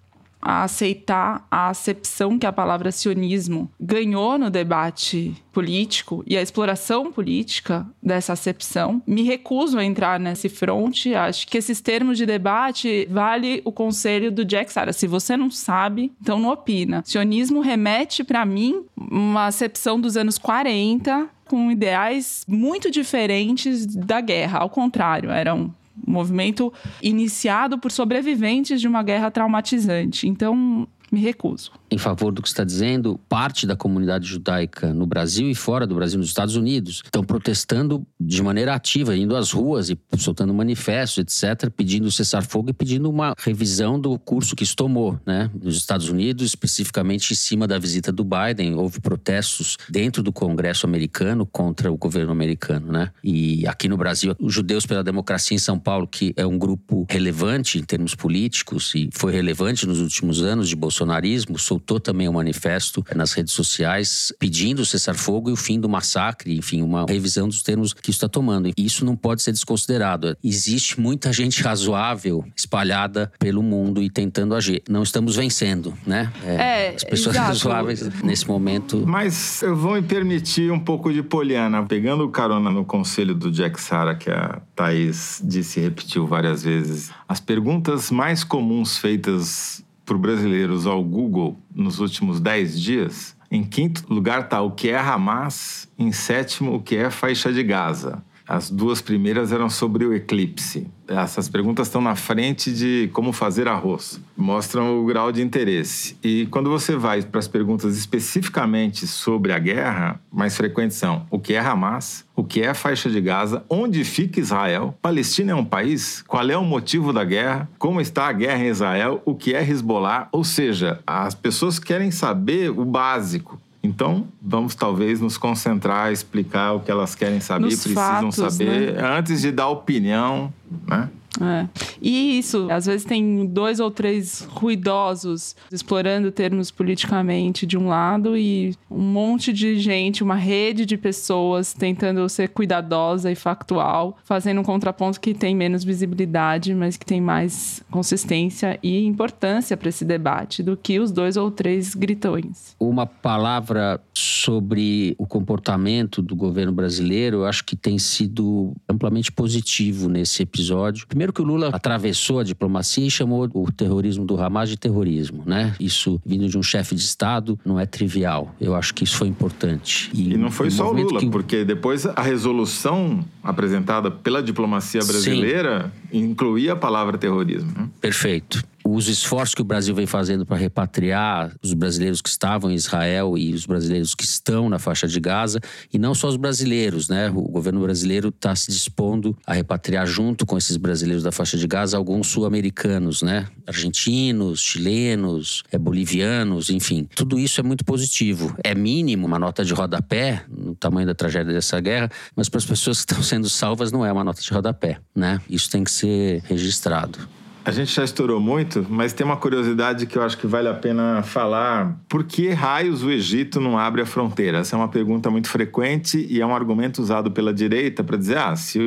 a 0.48 0.64
aceitar 0.64 1.46
a 1.52 1.68
acepção 1.68 2.40
que 2.40 2.46
a 2.46 2.54
palavra 2.54 2.90
sionismo 2.90 3.70
ganhou 3.78 4.38
no 4.38 4.50
debate 4.50 5.36
político 5.52 6.24
e 6.26 6.38
a 6.38 6.42
exploração 6.42 7.12
política 7.12 7.86
dessa 8.02 8.32
acepção. 8.32 9.02
Me 9.06 9.24
recuso 9.24 9.78
a 9.78 9.84
entrar 9.84 10.18
nesse 10.18 10.48
fronte. 10.48 11.14
Acho 11.14 11.46
que 11.50 11.58
esses 11.58 11.82
termos 11.82 12.18
de 12.18 12.26
debate 12.26 13.06
vale 13.12 13.62
o 13.66 13.74
conselho 13.74 14.32
do 14.32 14.46
Jack 14.46 14.72
Sara. 14.72 14.94
Se 14.94 15.06
você 15.06 15.36
não 15.36 15.52
sabe, 15.52 16.14
então 16.22 16.40
não 16.40 16.50
opina. 16.50 17.04
Sionismo 17.06 17.60
remete 17.60 18.24
para 18.24 18.46
mim 18.46 18.86
uma 18.96 19.48
acepção 19.48 20.00
dos 20.00 20.16
anos 20.16 20.38
40 20.38 21.28
com 21.46 21.70
ideais 21.70 22.46
muito 22.48 22.90
diferentes 22.90 23.86
da 23.86 24.22
guerra. 24.22 24.60
Ao 24.60 24.70
contrário, 24.70 25.30
eram 25.30 25.74
movimento 26.08 26.74
iniciado 27.02 27.78
por 27.78 27.91
sobreviventes 27.91 28.80
de 28.80 28.88
uma 28.88 29.04
guerra 29.04 29.30
traumatizante. 29.30 30.28
Então, 30.28 30.88
me 31.12 31.20
recuso. 31.20 31.72
Em 31.89 31.97
favor 31.97 32.34
do 32.34 32.41
que 32.41 32.47
está 32.50 32.63
dizendo, 32.63 33.17
parte 33.30 33.65
da 33.65 33.76
comunidade 33.76 34.28
judaica 34.28 34.93
no 34.93 35.06
Brasil 35.06 35.50
e 35.50 35.56
fora 35.56 35.88
do 35.88 35.95
Brasil, 35.95 36.19
nos 36.19 36.28
Estados 36.28 36.56
Unidos, 36.56 37.02
estão 37.06 37.23
protestando 37.23 38.06
de 38.19 38.43
maneira 38.43 38.73
ativa, 38.73 39.15
indo 39.15 39.36
às 39.36 39.52
ruas 39.52 39.89
e 39.89 39.97
soltando 40.17 40.54
manifestos, 40.54 41.19
etc., 41.19 41.69
pedindo 41.69 42.12
cessar-fogo 42.12 42.69
e 42.69 42.73
pedindo 42.73 43.10
uma 43.10 43.34
revisão 43.38 44.00
do 44.00 44.19
curso 44.19 44.56
que 44.56 44.63
isso 44.63 44.76
tomou, 44.76 45.17
né? 45.26 45.50
Nos 45.62 45.78
Estados 45.78 46.10
Unidos, 46.10 46.47
especificamente 46.47 47.32
em 47.32 47.36
cima 47.36 47.65
da 47.65 47.80
visita 47.80 48.12
do 48.12 48.26
Biden, 48.26 48.76
houve 48.76 49.00
protestos 49.00 49.78
dentro 49.89 50.21
do 50.21 50.34
Congresso 50.34 50.86
americano 50.86 51.45
contra 51.45 51.89
o 51.89 51.97
governo 51.97 52.32
americano, 52.32 52.91
né? 52.91 53.12
E 53.23 53.65
aqui 53.65 53.88
no 53.88 53.95
Brasil, 53.95 54.36
os 54.39 54.54
Judeus 54.54 54.86
pela 54.86 55.04
Democracia 55.04 55.56
em 55.56 55.60
São 55.60 55.80
Paulo, 55.80 56.06
que 56.06 56.34
é 56.36 56.45
um 56.45 56.58
grupo 56.58 57.06
relevante 57.10 57.80
em 57.80 57.84
termos 57.84 58.13
políticos 58.13 58.93
e 58.93 59.10
foi 59.13 59.32
relevante 59.32 59.88
nos 59.88 60.02
últimos 60.02 60.41
anos 60.41 60.67
de 60.67 60.76
bolsonarismo 60.76 61.58
soltou 61.78 62.00
também 62.00 62.28
um 62.28 62.34
manifesto 62.34 63.06
nas 63.16 63.34
redes 63.34 63.54
sociais 63.54 64.34
pedindo 64.40 64.82
o 64.82 64.86
cessar-fogo 64.86 65.50
e 65.50 65.54
o 65.54 65.56
fim 65.56 65.80
do 65.80 65.88
massacre, 65.88 66.58
enfim, 66.58 66.82
uma 66.82 67.06
revisão 67.08 67.48
dos 67.48 67.62
termos 67.62 67.94
que 67.94 68.10
isso 68.10 68.18
está 68.18 68.28
tomando. 68.28 68.70
E 68.70 68.74
isso 68.78 69.06
não 69.06 69.16
pode 69.16 69.44
ser 69.44 69.52
desconsiderado. 69.52 70.36
Existe 70.44 71.00
muita 71.00 71.32
gente 71.32 71.62
razoável 71.62 72.44
espalhada 72.56 73.32
pelo 73.40 73.62
mundo 73.62 74.02
e 74.02 74.10
tentando 74.10 74.56
agir. 74.56 74.82
Não 74.90 75.04
estamos 75.04 75.36
vencendo, 75.36 75.94
né? 76.06 76.32
É, 76.44 76.96
as 76.96 77.04
pessoas 77.04 77.36
exato. 77.36 77.48
razoáveis 77.50 78.24
nesse 78.24 78.48
momento. 78.48 79.04
Mas 79.06 79.62
eu 79.62 79.76
vou 79.76 79.94
me 79.94 80.02
permitir 80.02 80.72
um 80.72 80.80
pouco 80.80 81.13
de 81.13 81.22
poliana, 81.22 81.84
pegando 81.86 82.26
o 82.26 82.30
carona 82.30 82.72
no 82.72 82.84
conselho 82.86 83.36
do 83.36 83.52
Jack 83.52 83.80
Sara, 83.80 84.16
que 84.16 84.32
a 84.32 84.62
Thaís 84.76 85.42
disse 85.44 85.80
e 85.80 85.84
repetiu 85.84 86.26
várias 86.26 86.63
vezes. 86.63 87.12
As 87.28 87.40
perguntas 87.40 88.10
mais 88.10 88.44
comuns 88.44 88.98
feitas 88.98 89.84
por 90.08 90.17
brasileiros 90.17 90.88
ao 90.88 91.04
Google 91.04 91.60
nos 91.76 92.00
últimos 92.00 92.39
10 92.39 92.80
dias. 92.80 93.38
Em 93.52 93.62
quinto 93.62 94.06
lugar 94.12 94.46
está 94.46 94.62
o 94.62 94.72
que 94.72 94.89
é 94.89 94.98
Hamas, 94.98 95.88
em 96.00 96.13
sétimo, 96.13 96.76
o 96.76 96.82
que 96.82 96.96
é 96.96 97.12
faixa 97.12 97.52
de 97.52 97.62
Gaza. 97.62 98.24
As 98.48 98.70
duas 98.70 99.02
primeiras 99.02 99.52
eram 99.52 99.70
sobre 99.70 100.06
o 100.06 100.14
eclipse. 100.14 100.88
Essas 101.06 101.50
perguntas 101.50 101.88
estão 101.88 102.02
na 102.02 102.16
frente 102.16 102.74
de 102.74 103.10
como 103.12 103.34
fazer 103.34 103.68
arroz. 103.68 104.22
Mostram 104.36 105.00
o 105.00 105.06
grau 105.06 105.32
de 105.32 105.42
interesse. 105.42 106.18
E 106.24 106.48
quando 106.50 106.70
você 106.70 106.96
vai 106.96 107.22
para 107.22 107.40
as 107.40 107.48
perguntas 107.48 107.98
especificamente 107.98 109.06
sobre 109.06 109.52
a 109.52 109.60
guerra, 109.60 110.20
mais 110.32 110.56
frequentes 110.56 110.98
são 110.98 111.26
o 111.30 111.40
que 111.40 111.54
é 111.54 111.60
Hamas, 111.60 112.26
o 112.36 112.44
que 112.44 112.62
é 112.62 112.70
a 112.70 112.74
faixa 112.74 113.10
de 113.10 113.20
Gaza, 113.20 113.64
onde 113.70 114.04
fica 114.04 114.40
Israel, 114.40 114.98
Palestina 115.02 115.52
é 115.52 115.56
um 115.56 115.66
país, 115.66 116.24
qual 116.28 116.50
é 116.50 116.58
o 116.58 116.64
motivo 116.64 117.12
da 117.12 117.26
guerra, 117.26 117.70
como 117.78 118.00
está 118.00 118.28
a 118.28 118.34
guerra 118.34 118.64
em 118.64 118.70
Israel, 118.70 119.22
o 119.26 119.36
que 119.36 119.54
é 119.54 119.62
Hezbollah. 119.62 120.30
Ou 120.32 120.44
seja, 120.44 121.00
as 121.06 121.36
pessoas 121.36 121.80
querem 121.80 122.12
saber 122.12 122.70
o 122.70 122.86
básico. 122.86 123.60
Então, 123.88 124.28
vamos 124.41 124.76
talvez 124.76 125.21
nos 125.21 125.38
concentrar, 125.38 126.12
explicar 126.12 126.73
o 126.73 126.82
que 126.82 126.91
elas 126.91 127.15
querem 127.15 127.39
saber, 127.39 127.65
Nos 127.65 127.76
precisam 127.82 128.32
fatos, 128.32 128.36
saber, 128.36 128.93
né? 128.93 129.17
antes 129.17 129.41
de 129.41 129.52
dar 129.52 129.69
opinião, 129.69 130.54
né? 130.86 131.10
É. 131.42 131.68
E 132.02 132.38
isso, 132.40 132.68
às 132.72 132.86
vezes 132.86 133.06
tem 133.06 133.46
dois 133.46 133.80
ou 133.80 133.92
três 133.92 134.48
ruidosos 134.50 135.56
explorando 135.72 136.32
termos 136.32 136.72
politicamente 136.72 137.66
de 137.66 137.78
um 137.78 137.88
lado 137.88 138.38
e 138.38 138.76
um 138.90 139.02
monte 139.02 139.54
de 139.54 139.80
gente, 139.80 140.24
uma 140.24 140.36
rede 140.36 140.86
de 140.86 140.98
pessoas 140.98 141.74
tentando 141.74 142.28
ser 142.30 142.50
cuidadosa 142.50 143.32
e 143.32 143.36
factual, 143.36 144.18
fazendo 144.24 144.62
um 144.62 144.63
contraponto 144.63 145.20
que 145.20 145.34
tem 145.34 145.56
menos 145.56 145.84
visibilidade, 145.84 146.74
mas 146.74 146.98
que 146.98 147.06
tem 147.06 147.22
mais 147.22 147.84
consistência 147.92 148.80
e 148.82 149.06
importância 149.06 149.78
para 149.78 149.90
esse 149.90 150.06
debate 150.06 150.63
do 150.63 150.76
que 150.76 151.00
os 151.00 151.12
dois 151.12 151.38
ou 151.38 151.52
três 151.52 151.94
gritões. 151.94 152.76
Uma 152.80 153.06
palavra 153.06 154.02
sobre 154.13 155.16
o 155.18 155.26
comportamento 155.26 156.22
do 156.22 156.36
governo 156.36 156.72
brasileiro, 156.72 157.38
eu 157.38 157.46
acho 157.46 157.63
que 157.63 157.76
tem 157.76 158.00
sido 158.00 158.74
amplamente 158.90 159.32
positivo 159.32 160.10
nesse 160.10 160.44
episódio. 160.44 161.06
Primeiro 161.17 161.34
que 161.34 161.41
o 161.41 161.45
Lula 161.45 161.69
atravessou 161.73 162.41
a 162.41 162.43
diplomacia 162.43 163.08
e 163.08 163.10
chamou 163.10 163.49
o 163.51 163.71
terrorismo 163.71 164.23
do 164.23 164.39
Hamas 164.39 164.69
de 164.69 164.77
terrorismo, 164.77 165.41
né? 165.47 165.73
Isso 165.80 166.21
vindo 166.23 166.47
de 166.47 166.56
um 166.60 166.62
chefe 166.62 166.93
de 166.93 167.01
Estado 167.01 167.58
não 167.65 167.80
é 167.80 167.88
trivial. 167.88 168.53
Eu 168.62 168.75
acho 168.75 168.93
que 168.93 169.03
isso 169.03 169.17
foi 169.17 169.27
importante. 169.27 170.12
E, 170.13 170.34
e 170.34 170.38
não 170.38 170.51
foi 170.51 170.69
só 170.69 170.91
o 170.91 170.93
Lula, 170.93 171.19
que... 171.19 171.27
porque 171.27 171.65
depois 171.65 172.06
a 172.06 172.21
resolução 172.21 173.25
apresentada 173.43 174.12
pela 174.12 174.43
diplomacia 174.43 175.01
brasileira 175.03 175.91
Sim. 175.91 176.07
Incluía 176.12 176.74
a 176.74 176.76
palavra 176.76 177.17
terrorismo. 177.17 177.72
Né? 177.76 177.89
Perfeito 178.02 178.63
os 178.96 179.08
esforços 179.08 179.54
que 179.54 179.62
o 179.62 179.65
Brasil 179.65 179.93
vem 179.93 180.06
fazendo 180.06 180.46
para 180.46 180.56
repatriar 180.56 181.54
os 181.62 181.74
brasileiros 181.74 182.22
que 182.22 182.30
estavam 182.30 182.72
em 182.72 182.76
Israel 182.76 183.38
e 183.38 183.54
os 183.54 183.65
brasileiros 183.65 184.15
que 184.15 184.24
estão 184.24 184.70
na 184.70 184.80
faixa 184.80 185.08
de 185.08 185.20
Gaza, 185.20 185.60
e 185.93 186.00
não 186.00 186.15
só 186.15 186.28
os 186.28 186.38
brasileiros, 186.38 187.10
né? 187.10 187.30
O 187.30 187.41
governo 187.41 187.82
brasileiro 187.82 188.30
está 188.30 188.56
se 188.56 188.72
dispondo 188.72 189.38
a 189.46 189.54
repatriar 189.54 190.06
junto 190.08 190.46
com 190.46 190.58
esses 190.58 190.78
brasileiros 190.78 191.24
da 191.24 191.32
faixa 191.32 191.58
de 191.58 191.67
Gaza 191.67 191.98
alguns 191.98 192.28
sul-americanos, 192.28 193.22
né? 193.22 193.48
Argentinos, 193.65 194.62
chilenos, 194.62 195.63
é, 195.72 195.78
bolivianos, 195.78 196.70
enfim. 196.70 197.08
Tudo 197.15 197.38
isso 197.38 197.60
é 197.60 197.63
muito 197.63 197.84
positivo. 197.84 198.56
É 198.63 198.74
mínimo 198.74 199.28
uma 199.28 199.39
nota 199.39 199.65
de 199.65 199.74
rodapé 199.74 200.43
no 200.50 200.76
tamanho 200.76 201.08
da 201.08 201.15
tragédia 201.15 201.54
dessa 201.54 201.80
guerra, 201.82 202.10
mas 202.36 202.48
para 202.48 202.60
as 202.60 202.65
pessoas 202.65 203.04
que 203.04 203.12
estão 203.12 203.24
sendo 203.24 203.50
salvas 203.50 203.91
não 203.91 204.06
é 204.06 204.12
uma 204.12 204.24
nota 204.24 204.41
de 204.41 204.50
rodapé, 204.50 205.00
né? 205.13 205.41
Isso 205.50 205.70
tem 205.70 205.84
que 205.84 205.91
ser 205.98 206.42
registrado. 206.46 207.20
A 207.68 207.72
gente 207.72 207.94
já 207.94 208.02
estourou 208.02 208.40
muito, 208.40 208.86
mas 208.90 209.12
tem 209.12 209.26
uma 209.26 209.36
curiosidade 209.36 210.06
que 210.06 210.18
eu 210.18 210.24
acho 210.24 210.38
que 210.38 210.48
vale 210.48 210.70
a 210.70 210.74
pena 210.74 211.22
falar. 211.22 212.00
Por 212.08 212.24
que 212.24 212.52
raios 212.52 213.04
o 213.04 213.12
Egito 213.12 213.60
não 213.60 213.78
abre 213.78 214.02
a 214.02 214.06
fronteira? 214.06 214.60
Essa 214.60 214.78
é 214.78 214.80
uma 214.80 214.88
pergunta 214.88 215.30
muito 215.30 215.50
frequente 215.50 216.26
e 216.30 216.40
é 216.40 216.46
um 216.46 216.56
argumento 216.56 217.02
usado 217.02 217.30
pela 217.30 217.54
direita 217.54 218.06
para 218.06 218.16
dizer: 218.16 218.38
ah, 218.38 218.56
se 218.56 218.80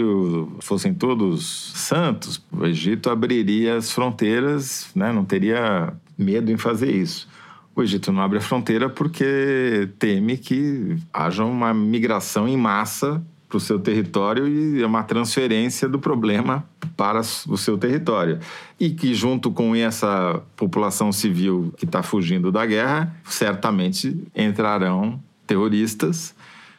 fossem 0.61 0.94
todos 0.94 1.73
santos, 1.75 2.42
o 2.51 2.64
Egito 2.64 3.11
abriria 3.11 3.77
as 3.77 3.92
fronteiras, 3.92 4.88
né? 4.94 5.12
não 5.12 5.27
teria 5.27 5.92
medo 6.16 6.51
em 6.51 6.57
fazer 6.57 6.90
isso. 6.90 7.29
O 7.77 7.83
Egito 7.83 8.11
não 8.11 8.23
abre 8.23 8.38
a 8.38 8.40
fronteira 8.40 8.88
porque 8.88 9.90
teme 9.99 10.38
que 10.38 10.96
haja 11.12 11.44
uma 11.44 11.75
migração 11.75 12.49
em 12.49 12.57
massa 12.57 13.23
para 13.50 13.56
o 13.56 13.60
seu 13.60 13.80
território 13.80 14.46
e 14.46 14.80
é 14.80 14.86
uma 14.86 15.02
transferência 15.02 15.88
do 15.88 15.98
problema 15.98 16.64
para 16.96 17.20
o 17.20 17.58
seu 17.58 17.76
território. 17.76 18.38
E 18.78 18.90
que, 18.90 19.12
junto 19.12 19.50
com 19.50 19.74
essa 19.74 20.40
população 20.56 21.10
civil 21.10 21.74
que 21.76 21.84
está 21.84 22.00
fugindo 22.00 22.52
da 22.52 22.64
guerra, 22.64 23.12
certamente 23.24 24.16
entrarão 24.34 25.20
terroristas 25.46 26.32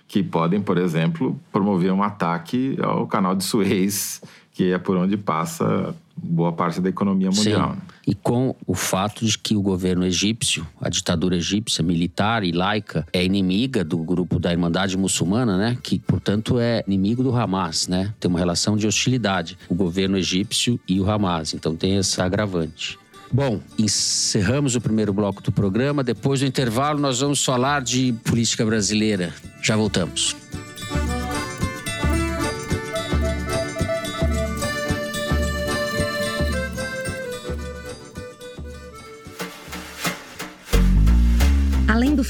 que 0.08 0.24
podem, 0.24 0.62
por 0.62 0.78
exemplo, 0.78 1.38
promover 1.52 1.92
um 1.92 2.02
ataque 2.02 2.78
ao 2.82 3.06
canal 3.06 3.36
de 3.36 3.44
Suez, 3.44 4.22
que 4.54 4.72
é 4.72 4.78
por 4.78 4.96
onde 4.96 5.18
passa 5.18 5.94
boa 6.22 6.54
parte 6.54 6.80
da 6.80 6.90
economia 6.90 7.30
mundial. 7.30 7.74
Sim. 7.74 7.82
E 8.08 8.16
com 8.16 8.56
o 8.66 8.74
fato 8.74 9.26
de 9.26 9.38
que 9.38 9.56
o 9.56 9.62
governo 9.62 10.06
egípcio, 10.06 10.68
a 10.80 10.90
ditadura 10.90 11.36
egípcia, 11.36 11.84
militar 11.84 12.44
e 12.44 12.52
laica, 12.52 13.06
é 13.14 13.24
inimiga 13.24 13.84
do 13.84 13.98
grupo 13.98 14.40
da 14.40 14.52
Irmandade 14.52 14.98
Muçulmana, 14.98 15.58
né? 15.58 15.78
Que, 15.82 16.00
portanto, 16.00 16.60
é 16.60 16.84
inimigo 16.88 17.24
do 17.24 17.36
Hamas, 17.36 17.88
né? 17.88 18.14
Tem 18.20 18.30
uma 18.30 18.40
relação 18.40 18.76
de 18.76 18.88
hostilidade, 18.88 19.58
o 19.70 19.76
governo 19.76 20.18
egípcio 20.18 20.80
e 20.88 21.00
o 21.00 21.10
Hamas. 21.10 21.54
Então 21.54 21.76
tem 21.76 21.98
essa 21.98 22.24
agravante. 22.24 23.00
Bom, 23.32 23.62
encerramos 23.80 24.76
o 24.76 24.82
primeiro 24.82 25.14
bloco 25.14 25.42
do 25.42 25.52
programa. 25.52 26.04
Depois 26.04 26.42
do 26.42 26.46
intervalo, 26.46 27.00
nós 27.00 27.22
vamos 27.22 27.44
falar 27.44 27.82
de 27.82 28.14
política 28.26 28.66
brasileira. 28.66 29.34
Já 29.62 29.78
voltamos. 29.78 30.36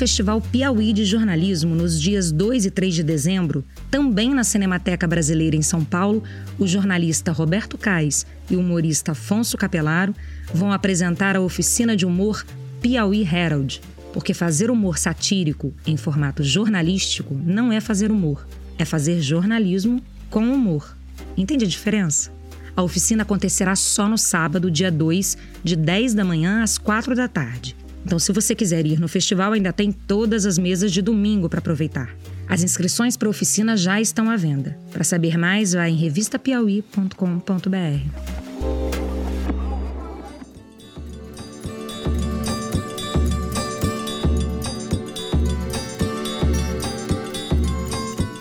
Festival 0.02 0.42
Piauí 0.42 0.94
de 0.94 1.06
Jornalismo 1.06 1.76
nos 1.76 2.02
dias 2.02 2.32
2 2.32 2.66
e 2.66 2.72
3 2.72 2.96
de 2.96 3.04
dezembro, 3.04 3.64
também 3.92 4.34
na 4.34 4.44
Cinemateca 4.44 5.06
Brasileira 5.06 5.56
em 5.56 5.62
São 5.62 5.86
Paulo, 5.86 6.24
o 6.58 6.66
jornalista 6.66 7.32
Roberto 7.32 7.78
Cais 7.78 8.26
e 8.50 8.56
o 8.56 8.62
humorista 8.62 9.12
Afonso 9.12 9.56
Capelaro 9.60 10.16
vão 10.52 10.72
apresentar 10.72 11.36
a 11.36 11.40
oficina 11.40 11.96
de 11.96 12.04
humor 12.04 12.44
Piauí 12.82 13.22
Herald, 13.22 13.80
porque 14.12 14.34
fazer 14.34 14.72
humor 14.72 14.98
satírico 14.98 15.72
em 15.86 15.96
formato 15.96 16.44
jornalístico 16.44 17.36
não 17.36 17.72
é 17.72 17.80
fazer 17.80 18.12
humor, 18.12 18.48
é 18.80 18.86
fazer 18.86 19.22
jornalismo 19.22 20.02
com 20.32 20.52
humor. 20.52 20.98
Entende 21.38 21.66
a 21.66 21.68
diferença? 21.68 22.32
A 22.76 22.82
oficina 22.82 23.22
acontecerá 23.22 23.76
só 23.76 24.10
no 24.10 24.18
sábado, 24.18 24.72
dia 24.72 24.90
2, 24.92 25.38
de 25.64 25.76
10 25.76 26.16
da 26.16 26.26
manhã 26.26 26.64
às 26.64 26.80
4 26.80 27.16
da 27.16 27.28
tarde. 27.28 27.76
Então, 28.06 28.20
se 28.20 28.32
você 28.32 28.56
quiser 28.56 28.86
ir 28.86 29.00
no 29.00 29.08
festival, 29.08 29.54
ainda 29.54 29.72
tem 29.72 29.92
todas 29.92 30.46
as 30.46 30.58
mesas 30.58 30.92
de 30.92 31.02
domingo 31.02 31.48
para 31.48 31.60
aproveitar. 31.60 32.10
As 32.48 32.64
inscrições 32.64 33.16
para 33.16 33.28
a 33.28 33.32
oficina 33.32 33.78
já 33.78 34.02
estão 34.02 34.30
à 34.30 34.36
venda. 34.36 34.78
Para 34.92 35.04
saber 35.04 35.38
mais, 35.38 35.74
vá 35.74 35.88
em 35.88 35.96
revistapiauí.com.br. 35.96 38.52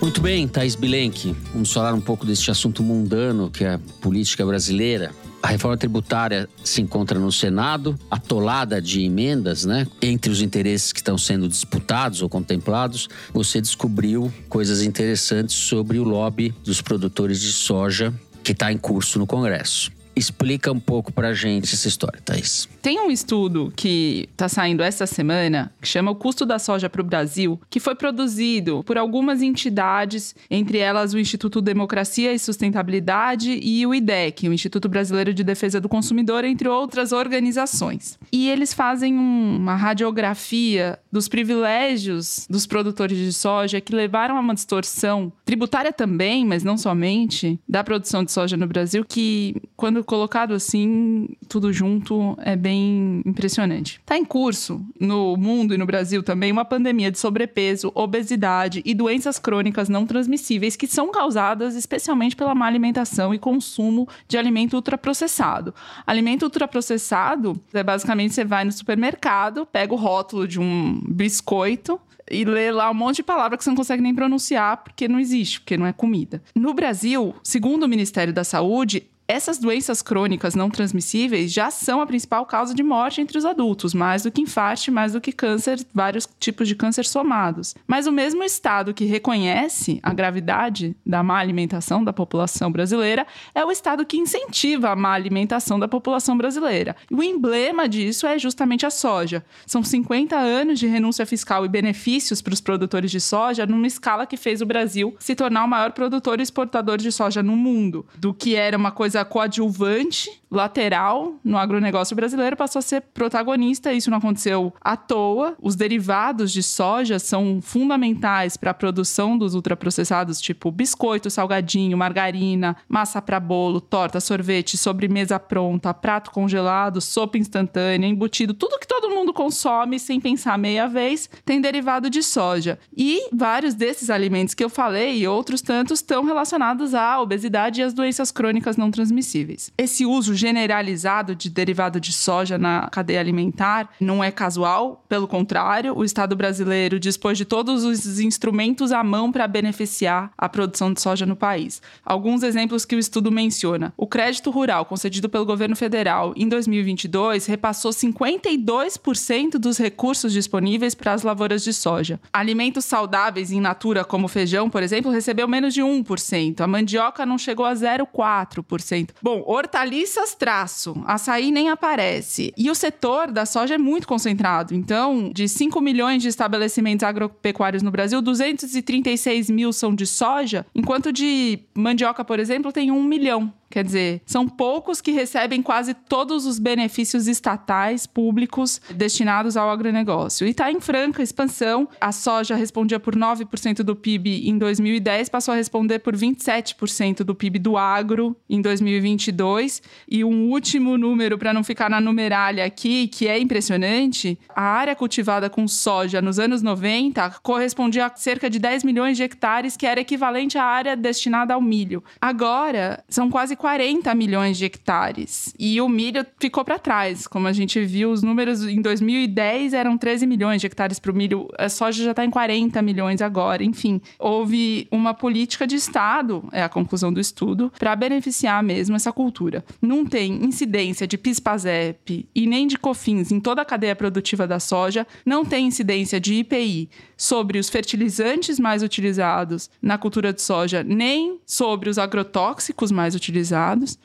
Muito 0.01 0.21
bem, 0.21 0.47
Thaís 0.47 0.75
Bilenque. 0.75 1.35
Vamos 1.53 1.71
falar 1.71 1.93
um 1.93 2.01
pouco 2.01 2.25
deste 2.25 2.51
assunto 2.51 2.83
mundano 2.83 3.49
que 3.49 3.63
é 3.63 3.75
a 3.75 3.79
política 4.01 4.45
brasileira. 4.45 5.11
A 5.41 5.47
reforma 5.47 5.75
tributária 5.75 6.47
se 6.63 6.81
encontra 6.81 7.17
no 7.17 7.31
Senado, 7.31 7.97
atolada 8.09 8.81
de 8.81 9.01
emendas, 9.01 9.65
né? 9.65 9.87
Entre 10.01 10.31
os 10.31 10.41
interesses 10.41 10.93
que 10.93 10.99
estão 10.99 11.17
sendo 11.17 11.47
disputados 11.47 12.21
ou 12.21 12.29
contemplados, 12.29 13.09
você 13.33 13.59
descobriu 13.59 14.31
coisas 14.47 14.83
interessantes 14.83 15.55
sobre 15.55 15.97
o 15.97 16.03
lobby 16.03 16.53
dos 16.63 16.81
produtores 16.81 17.41
de 17.41 17.51
soja 17.51 18.13
que 18.43 18.51
está 18.51 18.71
em 18.71 18.77
curso 18.77 19.17
no 19.17 19.25
Congresso. 19.25 19.91
Explica 20.15 20.71
um 20.71 20.79
pouco 20.79 21.11
pra 21.11 21.33
gente 21.33 21.73
essa 21.73 21.87
história, 21.87 22.19
Thaís. 22.23 22.67
Tem 22.81 22.99
um 22.99 23.09
estudo 23.09 23.71
que 23.75 24.27
tá 24.35 24.49
saindo 24.49 24.83
essa 24.83 25.05
semana 25.05 25.71
que 25.81 25.87
chama 25.87 26.11
O 26.11 26.15
Custo 26.15 26.45
da 26.45 26.59
Soja 26.59 26.89
para 26.89 27.01
o 27.01 27.05
Brasil, 27.05 27.59
que 27.69 27.79
foi 27.79 27.95
produzido 27.95 28.83
por 28.83 28.97
algumas 28.97 29.41
entidades, 29.41 30.35
entre 30.49 30.79
elas 30.79 31.13
o 31.13 31.19
Instituto 31.19 31.61
Democracia 31.61 32.33
e 32.33 32.39
Sustentabilidade 32.39 33.59
e 33.61 33.85
o 33.85 33.93
IDEC, 33.93 34.49
o 34.49 34.53
Instituto 34.53 34.89
Brasileiro 34.89 35.33
de 35.33 35.43
Defesa 35.43 35.79
do 35.79 35.87
Consumidor, 35.87 36.43
entre 36.43 36.67
outras 36.67 37.11
organizações. 37.11 38.19
E 38.31 38.49
eles 38.49 38.73
fazem 38.73 39.15
uma 39.15 39.75
radiografia 39.75 40.99
dos 41.11 41.27
privilégios 41.27 42.47
dos 42.49 42.65
produtores 42.65 43.17
de 43.17 43.31
soja 43.31 43.79
que 43.79 43.93
levaram 43.93 44.37
a 44.37 44.39
uma 44.39 44.53
distorção 44.53 45.31
tributária 45.45 45.93
também, 45.93 46.45
mas 46.45 46.63
não 46.63 46.77
somente, 46.77 47.59
da 47.67 47.83
produção 47.83 48.23
de 48.23 48.31
soja 48.31 48.57
no 48.57 48.67
Brasil, 48.67 49.05
que 49.07 49.55
quando 49.75 50.00
colocado 50.03 50.53
assim, 50.53 51.29
tudo 51.47 51.71
junto, 51.71 52.37
é 52.41 52.55
bem 52.55 53.21
impressionante. 53.25 53.99
Está 53.99 54.17
em 54.17 54.25
curso, 54.25 54.83
no 54.99 55.35
mundo 55.37 55.73
e 55.73 55.77
no 55.77 55.85
Brasil 55.85 56.23
também, 56.23 56.51
uma 56.51 56.65
pandemia 56.65 57.11
de 57.11 57.19
sobrepeso, 57.19 57.91
obesidade 57.93 58.81
e 58.85 58.93
doenças 58.93 59.39
crônicas 59.39 59.89
não 59.89 60.05
transmissíveis 60.05 60.75
que 60.75 60.87
são 60.87 61.11
causadas 61.11 61.75
especialmente 61.75 62.35
pela 62.35 62.55
má 62.55 62.67
alimentação 62.67 63.33
e 63.33 63.39
consumo 63.39 64.07
de 64.27 64.37
alimento 64.37 64.75
ultraprocessado. 64.75 65.73
Alimento 66.05 66.43
ultraprocessado 66.43 67.61
é 67.73 67.83
basicamente 67.83 68.33
você 68.33 68.45
vai 68.45 68.63
no 68.63 68.71
supermercado, 68.71 69.65
pega 69.65 69.93
o 69.93 69.97
rótulo 69.97 70.47
de 70.47 70.59
um 70.59 71.01
biscoito, 71.07 71.99
e 72.31 72.45
lê 72.45 72.71
lá 72.71 72.89
um 72.89 72.93
monte 72.93 73.17
de 73.17 73.23
palavra 73.23 73.57
que 73.57 73.63
você 73.63 73.69
não 73.69 73.77
consegue 73.77 74.01
nem 74.01 74.15
pronunciar 74.15 74.77
porque 74.77 75.07
não 75.07 75.19
existe, 75.19 75.59
porque 75.59 75.77
não 75.77 75.85
é 75.85 75.91
comida. 75.91 76.41
No 76.55 76.73
Brasil, 76.73 77.35
segundo 77.43 77.83
o 77.83 77.89
Ministério 77.89 78.33
da 78.33 78.43
Saúde, 78.43 79.03
essas 79.31 79.57
doenças 79.57 80.01
crônicas 80.01 80.55
não 80.55 80.69
transmissíveis 80.69 81.53
já 81.53 81.71
são 81.71 82.01
a 82.01 82.05
principal 82.05 82.45
causa 82.45 82.75
de 82.75 82.83
morte 82.83 83.21
entre 83.21 83.37
os 83.37 83.45
adultos, 83.45 83.93
mais 83.93 84.23
do 84.23 84.31
que 84.31 84.41
infarto, 84.41 84.61
mais 84.91 85.13
do 85.13 85.21
que 85.21 85.31
câncer, 85.31 85.79
vários 85.93 86.27
tipos 86.39 86.67
de 86.67 86.75
câncer 86.75 87.05
somados. 87.05 87.73
Mas 87.87 88.07
o 88.07 88.11
mesmo 88.11 88.43
estado 88.43 88.93
que 88.93 89.05
reconhece 89.05 89.99
a 90.03 90.13
gravidade 90.13 90.95
da 91.05 91.23
má 91.23 91.39
alimentação 91.39 92.03
da 92.03 92.11
população 92.11 92.71
brasileira 92.71 93.25
é 93.55 93.63
o 93.65 93.71
estado 93.71 94.05
que 94.05 94.17
incentiva 94.17 94.89
a 94.89 94.95
má 94.95 95.13
alimentação 95.13 95.79
da 95.79 95.87
população 95.87 96.37
brasileira. 96.37 96.95
E 97.09 97.15
o 97.15 97.23
emblema 97.23 97.87
disso 97.87 98.27
é 98.27 98.37
justamente 98.37 98.85
a 98.85 98.89
soja. 98.89 99.43
São 99.65 99.81
50 99.81 100.37
anos 100.37 100.77
de 100.77 100.87
renúncia 100.87 101.25
fiscal 101.25 101.65
e 101.65 101.69
benefícios 101.69 102.41
para 102.41 102.53
os 102.53 102.61
produtores 102.61 103.09
de 103.09 103.19
soja 103.19 103.65
numa 103.65 103.87
escala 103.87 104.25
que 104.25 104.35
fez 104.35 104.61
o 104.61 104.65
Brasil 104.65 105.15
se 105.19 105.35
tornar 105.35 105.63
o 105.63 105.69
maior 105.69 105.91
produtor 105.91 106.39
e 106.39 106.43
exportador 106.43 106.97
de 106.97 107.11
soja 107.11 107.41
no 107.41 107.55
mundo, 107.55 108.05
do 108.17 108.33
que 108.33 108.55
era 108.55 108.77
uma 108.77 108.91
coisa 108.91 109.20
coadjuvante, 109.25 110.40
lateral 110.51 111.35
no 111.43 111.57
agronegócio 111.57 112.15
brasileiro, 112.15 112.57
passou 112.57 112.79
a 112.79 112.83
ser 112.83 113.01
protagonista. 113.13 113.93
Isso 113.93 114.11
não 114.11 114.17
aconteceu 114.17 114.73
à 114.81 114.97
toa. 114.97 115.55
Os 115.61 115.75
derivados 115.75 116.51
de 116.51 116.61
soja 116.61 117.17
são 117.19 117.59
fundamentais 117.61 118.57
para 118.57 118.71
a 118.71 118.73
produção 118.73 119.37
dos 119.37 119.55
ultraprocessados, 119.55 120.41
tipo 120.41 120.69
biscoito, 120.69 121.29
salgadinho, 121.29 121.97
margarina, 121.97 122.75
massa 122.87 123.21
para 123.21 123.39
bolo, 123.39 123.79
torta, 123.79 124.19
sorvete, 124.19 124.77
sobremesa 124.77 125.39
pronta, 125.39 125.93
prato 125.93 126.31
congelado, 126.31 126.99
sopa 126.99 127.37
instantânea, 127.37 128.07
embutido, 128.07 128.53
tudo 128.53 128.79
que 128.79 128.87
todo 128.87 129.09
mundo 129.09 129.33
consome 129.33 129.99
sem 129.99 130.19
pensar 130.19 130.57
meia 130.57 130.87
vez 130.87 131.29
tem 131.45 131.61
derivado 131.61 132.09
de 132.09 132.21
soja. 132.21 132.77
E 132.95 133.29
vários 133.31 133.73
desses 133.73 134.09
alimentos 134.09 134.53
que 134.53 134.63
eu 134.63 134.69
falei 134.69 135.19
e 135.19 135.27
outros 135.27 135.61
tantos 135.61 135.99
estão 135.99 136.25
relacionados 136.25 136.93
à 136.93 137.21
obesidade 137.21 137.79
e 137.79 137.83
às 137.83 137.93
doenças 137.93 138.31
crônicas 138.31 138.75
não 138.75 138.91
transmissíveis. 138.91 139.71
Esse 139.77 140.05
uso 140.05 140.33
generalizado 140.41 141.35
de 141.35 141.49
derivado 141.49 141.99
de 141.99 142.11
soja 142.11 142.57
na 142.57 142.89
cadeia 142.89 143.19
alimentar 143.19 143.89
não 143.99 144.23
é 144.23 144.31
casual, 144.31 145.05
pelo 145.07 145.27
contrário, 145.27 145.95
o 145.95 146.03
Estado 146.03 146.35
brasileiro 146.35 146.99
dispôs 146.99 147.37
de 147.37 147.45
todos 147.45 147.83
os 147.83 148.19
instrumentos 148.19 148.91
à 148.91 149.03
mão 149.03 149.31
para 149.31 149.47
beneficiar 149.47 150.31
a 150.35 150.49
produção 150.49 150.91
de 150.91 150.99
soja 150.99 151.25
no 151.25 151.35
país. 151.35 151.81
Alguns 152.03 152.41
exemplos 152.41 152.85
que 152.85 152.95
o 152.95 152.99
estudo 152.99 153.31
menciona: 153.31 153.93
o 153.95 154.07
crédito 154.07 154.49
rural 154.49 154.85
concedido 154.85 155.29
pelo 155.29 155.45
governo 155.45 155.75
federal 155.75 156.33
em 156.35 156.49
2022 156.49 157.45
repassou 157.45 157.91
52% 157.91 159.59
dos 159.59 159.77
recursos 159.77 160.33
disponíveis 160.33 160.95
para 160.95 161.13
as 161.13 161.21
lavouras 161.21 161.63
de 161.63 161.71
soja. 161.71 162.19
Alimentos 162.33 162.85
saudáveis 162.85 163.51
em 163.51 163.61
natura, 163.61 164.03
como 164.03 164.27
feijão, 164.27 164.69
por 164.69 164.81
exemplo, 164.81 165.11
recebeu 165.11 165.47
menos 165.47 165.73
de 165.73 165.81
1%. 165.81 166.61
A 166.61 166.67
mandioca 166.67 167.25
não 167.25 167.37
chegou 167.37 167.65
a 167.65 167.73
0,4%. 167.73 169.09
Bom, 169.21 169.43
hortaliças 169.45 170.30
traço, 170.35 171.01
açaí 171.05 171.51
nem 171.51 171.69
aparece. 171.69 172.53
E 172.57 172.69
o 172.69 172.75
setor 172.75 173.31
da 173.31 173.45
soja 173.45 173.75
é 173.75 173.77
muito 173.77 174.07
concentrado. 174.07 174.73
Então, 174.73 175.29
de 175.33 175.47
5 175.47 175.79
milhões 175.81 176.21
de 176.21 176.27
estabelecimentos 176.27 177.03
agropecuários 177.03 177.83
no 177.83 177.91
Brasil, 177.91 178.21
236 178.21 179.49
mil 179.49 179.71
são 179.73 179.93
de 179.93 180.05
soja, 180.05 180.65
enquanto 180.73 181.11
de 181.11 181.59
mandioca, 181.73 182.23
por 182.23 182.39
exemplo, 182.39 182.71
tem 182.71 182.91
1 182.91 183.03
milhão. 183.03 183.53
Quer 183.71 183.85
dizer, 183.85 184.21
são 184.25 184.47
poucos 184.47 184.99
que 184.99 185.11
recebem 185.11 185.61
quase 185.61 185.93
todos 185.93 186.45
os 186.45 186.59
benefícios 186.59 187.25
estatais 187.25 188.05
públicos 188.05 188.81
destinados 188.93 189.55
ao 189.55 189.69
agronegócio. 189.69 190.45
E 190.45 190.51
está 190.51 190.69
em 190.69 190.81
franca 190.81 191.23
expansão. 191.23 191.87
A 192.01 192.11
soja 192.11 192.53
respondia 192.55 192.99
por 192.99 193.15
9% 193.15 193.77
do 193.77 193.95
PIB 193.95 194.49
em 194.49 194.57
2010, 194.57 195.29
passou 195.29 195.53
a 195.53 195.57
responder 195.57 195.99
por 195.99 196.15
27% 196.15 197.23
do 197.23 197.33
PIB 197.33 197.59
do 197.59 197.77
agro 197.77 198.35
em 198.49 198.61
2022. 198.61 199.81
E 200.05 200.23
um 200.25 200.49
último 200.49 200.97
número, 200.97 201.37
para 201.37 201.53
não 201.53 201.63
ficar 201.63 201.89
na 201.89 202.01
numeralha 202.01 202.65
aqui, 202.65 203.07
que 203.07 203.25
é 203.25 203.39
impressionante: 203.39 204.37
a 204.53 204.63
área 204.63 204.95
cultivada 204.95 205.49
com 205.49 205.65
soja 205.65 206.21
nos 206.21 206.39
anos 206.39 206.61
90 206.61 207.35
correspondia 207.41 208.07
a 208.07 208.15
cerca 208.15 208.49
de 208.49 208.59
10 208.59 208.83
milhões 208.83 209.15
de 209.15 209.23
hectares, 209.23 209.77
que 209.77 209.85
era 209.85 210.01
equivalente 210.01 210.57
à 210.57 210.65
área 210.65 210.97
destinada 210.97 211.53
ao 211.53 211.61
milho. 211.61 212.03
Agora, 212.19 213.01
são 213.07 213.29
quase 213.29 213.55
40 213.61 214.15
milhões 214.15 214.57
de 214.57 214.65
hectares. 214.65 215.53
E 215.59 215.79
o 215.79 215.87
milho 215.87 216.25
ficou 216.39 216.65
para 216.65 216.79
trás. 216.79 217.27
Como 217.27 217.47
a 217.47 217.53
gente 217.53 217.79
viu, 217.85 218.11
os 218.11 218.23
números 218.23 218.63
em 218.63 218.81
2010 218.81 219.75
eram 219.75 219.99
13 219.99 220.25
milhões 220.25 220.59
de 220.59 220.65
hectares 220.65 220.97
para 220.97 221.11
o 221.11 221.15
milho. 221.15 221.47
A 221.59 221.69
soja 221.69 222.03
já 222.03 222.09
está 222.09 222.25
em 222.25 222.31
40 222.31 222.81
milhões 222.81 223.21
agora. 223.21 223.63
Enfim, 223.63 224.01
houve 224.17 224.87
uma 224.89 225.13
política 225.13 225.67
de 225.67 225.75
Estado, 225.75 226.43
é 226.51 226.63
a 226.63 226.69
conclusão 226.69 227.13
do 227.13 227.19
estudo, 227.19 227.71
para 227.77 227.95
beneficiar 227.95 228.63
mesmo 228.63 228.95
essa 228.95 229.11
cultura. 229.11 229.63
Não 229.79 230.07
tem 230.07 230.43
incidência 230.43 231.05
de 231.05 231.15
PIS-PASEP 231.15 232.27
e 232.33 232.47
nem 232.47 232.65
de 232.65 232.79
COFINS 232.79 233.31
em 233.31 233.39
toda 233.39 233.61
a 233.61 233.65
cadeia 233.65 233.95
produtiva 233.95 234.47
da 234.47 234.59
soja. 234.59 235.05
Não 235.23 235.45
tem 235.45 235.67
incidência 235.67 236.19
de 236.19 236.33
IPI 236.33 236.89
sobre 237.15 237.59
os 237.59 237.69
fertilizantes 237.69 238.59
mais 238.59 238.81
utilizados 238.81 239.69
na 239.79 239.99
cultura 239.99 240.33
de 240.33 240.41
soja, 240.41 240.83
nem 240.83 241.39
sobre 241.45 241.91
os 241.91 241.99
agrotóxicos 241.99 242.91
mais 242.91 243.13
utilizados. 243.13 243.50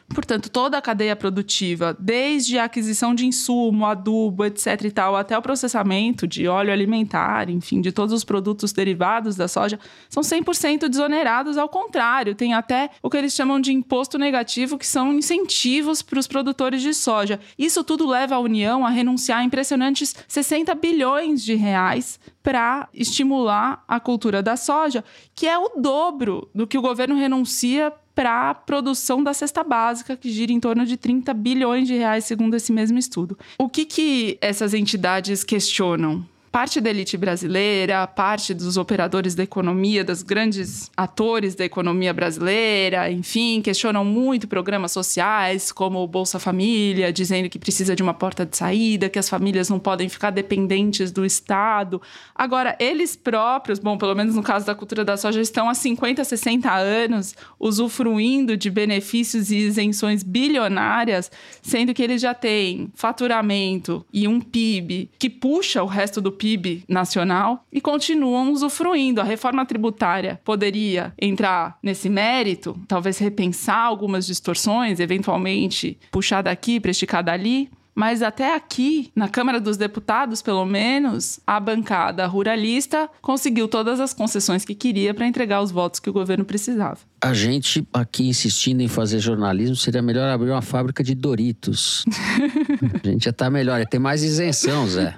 Portanto, 0.09 0.51
toda 0.51 0.79
a 0.79 0.83
cadeia 0.83 1.17
produtiva, 1.17 1.97
desde 1.99 2.59
a 2.59 2.65
aquisição 2.65 3.15
de 3.15 3.27
insumo, 3.27 3.87
adubo, 3.87 4.45
etc 4.45 4.83
e 4.85 4.91
tal, 4.91 5.17
até 5.17 5.37
o 5.37 5.43
processamento 5.43 6.27
de 6.27 6.49
óleo 6.49 6.73
alimentar, 6.73 7.51
enfim, 7.51 7.81
de 7.81 7.93
todos 7.93 8.13
os 8.13 8.25
produtos 8.25 8.73
derivados 8.73 9.37
da 9.37 9.49
soja, 9.49 9.79
são 10.09 10.23
100% 10.23 10.89
desonerados, 10.89 11.59
ao 11.59 11.69
contrário, 11.69 12.35
tem 12.35 12.55
até 12.55 12.91
o 13.03 13.11
que 13.11 13.17
eles 13.17 13.35
chamam 13.35 13.61
de 13.61 13.73
imposto 13.73 14.19
negativo, 14.19 14.79
que 14.79 14.87
são 14.87 15.13
incentivos 15.13 16.03
para 16.03 16.19
os 16.19 16.27
produtores 16.27 16.83
de 16.83 16.95
soja. 16.95 17.41
Isso 17.59 17.83
tudo 17.85 18.07
leva 18.07 18.37
a 18.37 18.41
União 18.41 18.85
a 18.85 18.91
renunciar 18.91 19.41
a 19.41 19.45
impressionantes 19.45 20.15
60 20.29 20.75
bilhões 20.75 21.43
de 21.43 21.55
reais 21.55 22.19
para 22.43 22.89
estimular 22.95 23.83
a 23.89 23.99
cultura 23.99 24.43
da 24.43 24.57
soja, 24.57 25.05
que 25.35 25.47
é 25.47 25.59
o 25.59 25.81
dobro 25.81 26.49
do 26.55 26.67
que 26.67 26.79
o 26.79 26.83
governo 26.83 27.17
renuncia 27.17 27.93
para 28.17 28.49
a 28.49 28.55
produção 28.55 29.23
da 29.23 29.35
cesta 29.35 29.63
básica, 29.63 30.17
que 30.17 30.31
gira 30.31 30.51
em 30.51 30.59
torno 30.59 30.87
de 30.87 30.97
30 30.97 31.35
bilhões 31.35 31.87
de 31.87 31.95
reais, 31.95 32.25
segundo 32.25 32.57
esse 32.57 32.73
mesmo 32.73 32.99
estudo. 32.99 33.39
O 33.59 33.69
que, 33.69 33.85
que 33.85 34.39
essas 34.41 34.73
entidades 34.73 35.45
questionam? 35.45 36.27
Parte 36.57 36.81
da 36.81 36.89
elite 36.89 37.19
brasileira, 37.19 38.07
parte 38.07 38.55
dos 38.55 38.79
operadores 38.79 39.35
da 39.35 39.43
economia, 39.43 40.03
dos 40.03 40.23
grandes 40.23 40.91
atores 40.97 41.55
da 41.55 41.67
economia 41.67 42.15
brasileira, 42.15 43.13
enfim, 43.13 43.61
questionam 43.61 44.03
muito 44.03 44.49
programas 44.49 44.91
sociais 44.91 45.71
como 45.71 46.03
o 46.03 46.07
Bolsa 46.09 46.39
Família, 46.39 47.13
dizendo 47.13 47.51
que 47.51 47.59
precisa 47.59 47.95
de 47.95 48.03
uma 48.03 48.15
porta 48.15 48.47
de 48.47 48.57
saída, 48.57 49.11
que 49.11 49.19
as 49.19 49.29
famílias 49.29 49.69
não 49.69 49.79
podem 49.79 50.09
ficar 50.09 50.31
dependentes 50.31 51.13
do 51.13 51.27
Estado. 51.27 52.01
Agora, 52.35 52.75
eles 52.81 53.15
próprios, 53.15 53.79
bom, 53.79 53.99
pelo 53.99 54.15
menos 54.15 54.35
no 54.35 54.43
caso 54.43 54.65
da 54.65 54.75
cultura 54.75 55.05
da 55.05 55.19
soja, 55.19 55.43
estão 55.43 55.69
há 55.69 55.75
50, 55.75 56.25
60 56.25 56.73
anos 56.73 57.35
usufruindo 57.61 58.57
de 58.57 58.71
benefícios 58.71 59.51
e 59.51 59.59
isenções 59.59 60.23
bilionárias, 60.23 61.31
sendo 61.61 61.93
que 61.93 62.03
eles 62.03 62.23
já 62.23 62.33
têm 62.33 62.91
faturamento 62.95 64.07
e 64.11 64.27
um 64.27 64.41
PIB 64.41 65.11
que 65.19 65.29
puxa 65.29 65.83
o 65.83 65.87
resto 65.87 66.19
do 66.19 66.33
PIB 66.33 66.46
PIB 66.47 66.85
nacional 66.89 67.65
e 67.73 67.81
continuam 67.81 68.53
usufruindo. 68.53 69.21
A 69.21 69.25
reforma 69.25 69.67
tributária 69.67 70.41
poderia 70.45 71.13
entrar 71.21 71.77
nesse 71.83 72.09
mérito, 72.09 72.79
talvez 72.87 73.19
repensar 73.19 73.81
algumas 73.81 74.25
distorções, 74.25 75.01
eventualmente 75.01 75.99
puxar 76.13 76.43
daqui, 76.43 76.79
presticar 76.79 77.25
dali. 77.25 77.69
Mas 77.97 78.23
até 78.23 78.55
aqui, 78.55 79.11
na 79.17 79.27
Câmara 79.27 79.59
dos 79.59 79.79
Deputados, 79.79 80.43
pelo 80.43 80.67
menos, 80.67 81.41
a 81.47 81.59
bancada 81.59 82.27
ruralista 82.27 83.09
conseguiu 83.23 83.67
todas 83.67 84.01
as 84.01 84.13
concessões 84.13 84.67
que 84.67 84.75
queria 84.75 85.15
para 85.15 85.27
entregar 85.27 85.63
os 85.63 85.71
votos 85.71 85.99
que 85.99 86.11
o 86.11 86.13
governo 86.13 86.45
precisava. 86.45 86.99
A 87.23 87.33
gente 87.33 87.89
aqui 87.95 88.29
insistindo 88.29 88.83
em 88.83 88.89
fazer 88.89 89.19
jornalismo, 89.19 89.75
seria 89.75 90.03
melhor 90.03 90.29
abrir 90.29 90.51
uma 90.51 90.61
fábrica 90.61 91.03
de 91.03 91.15
Doritos. 91.15 92.05
a 93.03 93.09
gente 93.09 93.25
já 93.25 93.31
está 93.31 93.49
melhor, 93.49 93.81
ia 93.81 93.87
ter 93.87 93.99
mais 93.99 94.23
isenção, 94.23 94.87
Zé. 94.87 95.17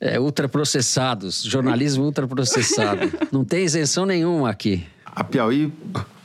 É, 0.00 0.18
ultraprocessados, 0.18 1.42
jornalismo 1.42 2.04
ultraprocessado. 2.04 3.10
Não 3.32 3.44
tem 3.44 3.64
isenção 3.64 4.06
nenhuma 4.06 4.50
aqui. 4.50 4.86
A 5.04 5.24
Piauí 5.24 5.72